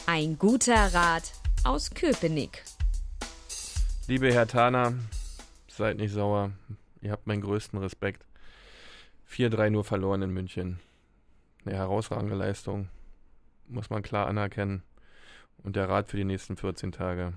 Ein 0.06 0.38
guter 0.38 0.92
Rat 0.92 1.32
aus 1.64 1.90
Köpenick. 1.90 2.62
Liebe 4.06 4.32
Herr 4.32 4.46
Tana, 4.46 4.92
seid 5.68 5.96
nicht 5.96 6.12
sauer. 6.12 6.50
Ihr 7.00 7.10
habt 7.12 7.26
meinen 7.26 7.40
größten 7.42 7.78
Respekt. 7.78 8.24
4-3 9.26 9.70
nur 9.70 9.84
verloren 9.84 10.22
in 10.22 10.30
München. 10.30 10.78
Eine 11.64 11.76
herausragende 11.76 12.34
Leistung. 12.36 12.88
Muss 13.68 13.88
man 13.88 14.02
klar 14.02 14.26
anerkennen. 14.26 14.82
Und 15.62 15.76
der 15.76 15.88
Rat 15.88 16.08
für 16.08 16.18
die 16.18 16.24
nächsten 16.24 16.56
14 16.56 16.92
Tage. 16.92 17.32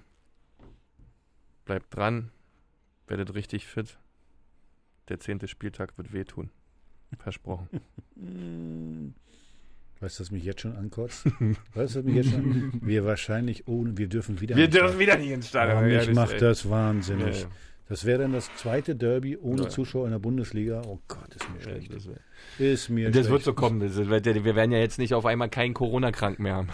Bleibt 1.63 1.95
dran. 1.95 2.31
Werdet 3.07 3.33
richtig 3.33 3.65
fit. 3.65 3.97
Der 5.10 5.20
zehnte 5.20 5.47
Spieltag 5.47 5.97
wird 5.97 6.14
wehtun. 6.14 6.49
Versprochen. 7.20 7.68
Weißt 9.99 10.20
du, 10.20 10.24
was 10.24 10.32
mich 10.32 10.43
jetzt 10.43 10.62
schon 10.62 10.76
ankotzt? 10.76 11.26
weißt 11.74 11.95
du, 11.95 11.99
was 11.99 12.03
mich 12.05 12.16
jetzt 12.16 12.30
schon 12.30 12.80
Wir 12.84 13.03
wahrscheinlich 13.05 13.68
ohne, 13.68 13.97
wir 13.97 14.08
dürfen 14.08 14.39
wieder 14.39 14.55
Wir 14.55 14.66
nicht 14.68 14.76
dürfen 14.76 14.99
wieder 14.99 15.18
nicht 15.18 15.32
ins 15.32 15.47
Stadion. 15.49 15.89
Ja, 15.89 15.97
mich 15.97 16.05
das- 16.08 16.16
macht 16.16 16.39
das 16.41 16.70
wahnsinnig. 16.70 17.36
Ja, 17.41 17.47
ja. 17.47 17.51
Das 17.89 18.03
wäre 18.03 18.23
dann 18.23 18.33
das 18.33 18.49
zweite 18.57 18.95
Derby 18.95 19.38
ohne 19.38 19.63
Ja. 19.63 19.69
Zuschauer 19.69 20.05
in 20.05 20.11
der 20.11 20.19
Bundesliga. 20.19 20.81
Oh 20.85 20.99
Gott, 21.07 21.33
ist 21.33 21.49
mir 21.53 21.61
schlecht. 21.61 21.93
Das, 21.93 22.05
wär- 22.05 22.15
Ist 22.59 22.89
mir 22.89 23.05
das 23.05 23.13
schlecht. 23.13 23.29
wird 23.31 23.43
so 23.43 23.53
kommen. 23.53 23.79
Wir 23.81 24.55
werden 24.55 24.71
ja 24.73 24.79
jetzt 24.79 24.99
nicht 24.99 25.13
auf 25.13 25.25
einmal 25.25 25.47
keinen 25.49 25.73
Corona-Krank 25.73 26.38
mehr 26.39 26.55
haben. 26.55 26.67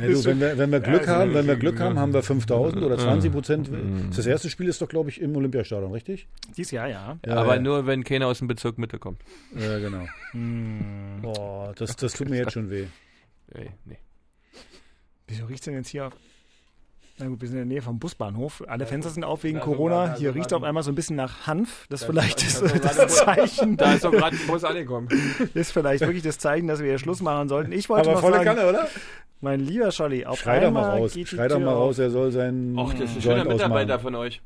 Ja, 0.00 0.06
du, 0.08 0.24
wenn 0.24 0.40
wir, 0.40 0.56
wenn 0.56 0.72
wir 0.72 0.80
Glück 0.90 1.06
haben, 1.08 1.34
wenn 1.34 1.46
wir 1.46 1.56
Glück 1.56 1.78
haben, 1.78 1.98
haben 1.98 2.14
wir 2.14 2.22
5000 2.22 2.82
oder 2.82 2.96
20 2.96 3.30
Prozent. 3.32 3.70
Mhm. 3.70 4.10
Das 4.16 4.26
erste 4.26 4.48
Spiel 4.48 4.68
ist 4.68 4.80
doch, 4.80 4.88
glaube 4.88 5.10
ich, 5.10 5.20
im 5.20 5.36
Olympiastadion, 5.36 5.92
richtig? 5.92 6.26
Dies 6.56 6.70
Jahr, 6.70 6.88
ja. 6.88 7.18
Ja, 7.26 7.34
Aber 7.36 7.56
ja. 7.56 7.60
nur, 7.60 7.86
wenn 7.86 8.02
keiner 8.02 8.26
aus 8.26 8.38
dem 8.38 8.48
Bezirk 8.48 8.78
Mitte 8.78 8.98
kommt. 8.98 9.20
Ja, 9.54 9.78
genau. 9.78 10.06
Hm. 10.30 11.18
Boah, 11.20 11.74
das, 11.76 11.96
das 11.96 12.14
tut 12.14 12.30
mir 12.30 12.38
jetzt 12.38 12.52
schon 12.52 12.70
weh. 12.70 12.86
Ey, 13.52 13.70
nee. 13.84 13.98
Wieso 15.28 15.44
riecht 15.46 15.66
denn 15.66 15.74
jetzt 15.74 15.88
hier 15.88 16.06
auf. 16.06 16.12
Na 17.18 17.26
gut, 17.28 17.40
wir 17.40 17.48
sind 17.48 17.56
in 17.58 17.68
der 17.68 17.74
Nähe 17.76 17.82
vom 17.82 17.98
Busbahnhof. 17.98 18.62
Alle 18.68 18.84
Fenster 18.84 19.10
sind 19.10 19.24
auf 19.24 19.42
wegen 19.42 19.58
Corona. 19.58 20.02
sogar- 20.04 20.18
Hier 20.18 20.34
riecht 20.34 20.52
auf 20.52 20.62
einmal 20.62 20.82
so 20.82 20.90
ein 20.92 20.94
bisschen 20.94 21.16
nach 21.16 21.46
Hanf. 21.46 21.86
Das 21.88 22.00
Da- 22.00 22.06
vielleicht 22.08 22.42
ist 22.42 22.58
sogar 22.58 22.78
das 22.78 22.96
Bus- 22.98 23.16
Zeichen. 23.16 23.76
Da 23.78 23.94
ist 23.94 24.04
doch 24.04 24.12
gerade 24.12 24.36
ein 24.36 24.46
Bus 24.46 24.64
angekommen. 24.64 25.08
Ist 25.54 25.72
vielleicht 25.72 26.02
wirklich 26.02 26.22
das 26.22 26.38
Zeichen, 26.38 26.66
dass 26.68 26.80
wir 26.80 26.86
hier 26.88 26.98
Schluss 26.98 27.22
machen 27.22 27.48
sollten. 27.48 27.72
Ich 27.72 27.88
wollte 27.88 28.10
Aber 28.10 28.16
noch 28.16 28.20
volle 28.20 28.44
sagen, 28.44 28.56
Kanne, 28.58 28.68
oder? 28.68 28.86
mein 29.40 29.60
lieber 29.60 29.90
Scholli, 29.92 30.26
auf 30.26 30.38
Schrei 30.40 30.60
doch 30.60 30.70
mal 30.70 30.84
einmal 30.84 30.98
raus. 31.00 31.14
geht 31.14 31.30
die 31.30 31.36
Schrei 31.36 31.48
doch 31.48 31.58
mal 31.58 31.72
raus, 31.72 31.98
er 31.98 32.10
soll 32.10 32.30
seinen 32.32 32.78
Och, 32.78 32.92
das 32.92 33.02
ist 33.04 33.16
ein 33.16 33.20
Joint 33.22 33.22
schöner 33.40 33.44
Mitarbeiter 33.54 33.94
ausmachen. 33.96 34.02
von 34.02 34.14
euch. 34.16 34.42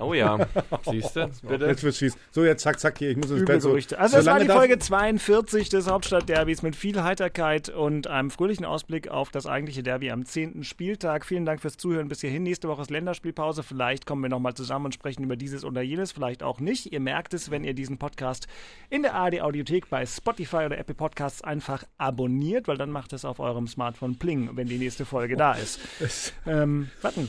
Oh 0.00 0.12
ja, 0.12 0.46
siehst 0.90 1.14
du? 1.14 1.30
Bitte. 1.42 1.66
Jetzt 1.66 1.84
wird's 1.84 1.98
fies. 1.98 2.16
So, 2.32 2.44
jetzt 2.44 2.62
zack, 2.62 2.80
zack 2.80 2.98
hier. 2.98 3.10
Ich 3.10 3.16
muss 3.16 3.30
ins 3.30 3.44
Bett. 3.44 3.62
So, 3.62 3.70
Gerüchte. 3.70 3.98
Also 3.98 4.16
das 4.16 4.26
war 4.26 4.40
die 4.40 4.46
Folge 4.46 4.78
42 4.78 5.68
des 5.68 5.88
Hauptstadtderbys 5.88 6.62
mit 6.62 6.74
viel 6.74 7.02
Heiterkeit 7.02 7.68
und 7.68 8.08
einem 8.08 8.30
fröhlichen 8.30 8.64
Ausblick 8.64 9.08
auf 9.08 9.30
das 9.30 9.46
eigentliche 9.46 9.82
Derby 9.82 10.10
am 10.10 10.24
10. 10.24 10.64
Spieltag. 10.64 11.24
Vielen 11.24 11.44
Dank 11.44 11.60
fürs 11.60 11.76
Zuhören 11.76 12.08
bis 12.08 12.20
hierhin. 12.20 12.42
Nächste 12.42 12.68
Woche 12.68 12.82
ist 12.82 12.90
Länderspielpause. 12.90 13.62
Vielleicht 13.62 14.04
kommen 14.04 14.22
wir 14.22 14.28
nochmal 14.28 14.54
zusammen 14.54 14.86
und 14.86 14.94
sprechen 14.94 15.22
über 15.22 15.36
dieses 15.36 15.64
oder 15.64 15.82
jenes, 15.82 16.10
vielleicht 16.10 16.42
auch 16.42 16.58
nicht. 16.58 16.92
Ihr 16.92 17.00
merkt 17.00 17.32
es, 17.32 17.50
wenn 17.50 17.62
ihr 17.62 17.74
diesen 17.74 17.98
Podcast 17.98 18.48
in 18.90 19.02
der 19.02 19.14
ARD 19.14 19.42
Audiothek 19.42 19.88
bei 19.90 20.04
Spotify 20.06 20.64
oder 20.66 20.78
Apple 20.78 20.94
Podcasts 20.94 21.42
einfach 21.42 21.84
abonniert, 21.98 22.66
weil 22.66 22.76
dann 22.76 22.90
macht 22.90 23.12
es 23.12 23.24
auf 23.24 23.38
eurem 23.38 23.68
Smartphone 23.68 24.16
Pling, 24.16 24.50
wenn 24.56 24.66
die 24.66 24.78
nächste 24.78 25.04
Folge 25.04 25.36
da 25.36 25.52
ist. 25.52 25.80
ähm, 26.46 26.90
warten. 27.00 27.28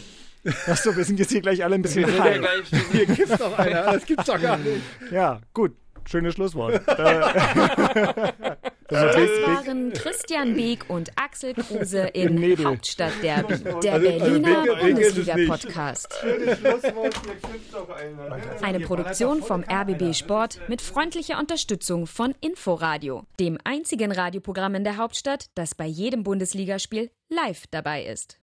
Achso, 0.67 0.95
wir 0.95 1.03
sind 1.03 1.19
jetzt 1.19 1.31
hier 1.31 1.41
gleich 1.41 1.63
alle 1.63 1.75
ein 1.75 1.81
bisschen 1.81 2.07
Wir 2.07 2.41
ja 2.41 2.49
Hier 2.91 3.05
gibt's 3.05 3.37
doch 3.37 3.57
einer. 3.57 3.83
Das 3.93 4.05
gibt's 4.05 4.25
doch 4.25 4.41
gar 4.41 4.57
nicht. 4.57 4.81
Ja, 5.11 5.41
gut. 5.53 5.75
Schönes 6.07 6.35
Schlusswort. 6.35 6.81
Das 8.87 9.15
waren 9.15 9.91
Christian 9.93 10.53
Beek 10.53 10.85
und 10.89 11.11
Axel 11.15 11.55
Kruse 11.55 12.01
im 12.13 12.35
Nebel. 12.35 12.65
Hauptstadtderby, 12.67 13.57
der 13.81 13.93
Also- 13.93 14.09
also 14.09 14.19
Berliner. 14.19 14.75
Bundesliga-Podcast. 14.75 16.23
Eine 18.61 18.79
Produktion 18.81 19.41
vom 19.41 19.63
RBB 19.63 20.13
Sport 20.13 20.59
mit 20.67 20.81
freundlicher 20.83 21.39
Unterstützung 21.39 22.05
von 22.05 22.35
Inforadio, 22.41 23.23
dem 23.39 23.57
einzigen 23.63 24.11
Radioprogramm 24.11 24.75
in 24.75 24.83
der 24.83 24.97
Hauptstadt, 24.97 25.47
das 25.55 25.73
bei 25.73 25.85
jedem 25.87 26.21
Bundesligaspiel 26.23 27.09
live 27.29 27.63
dabei 27.71 28.05
ist. 28.05 28.37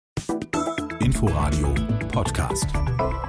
Inforadio 1.10 1.74
Podcast. 2.12 3.29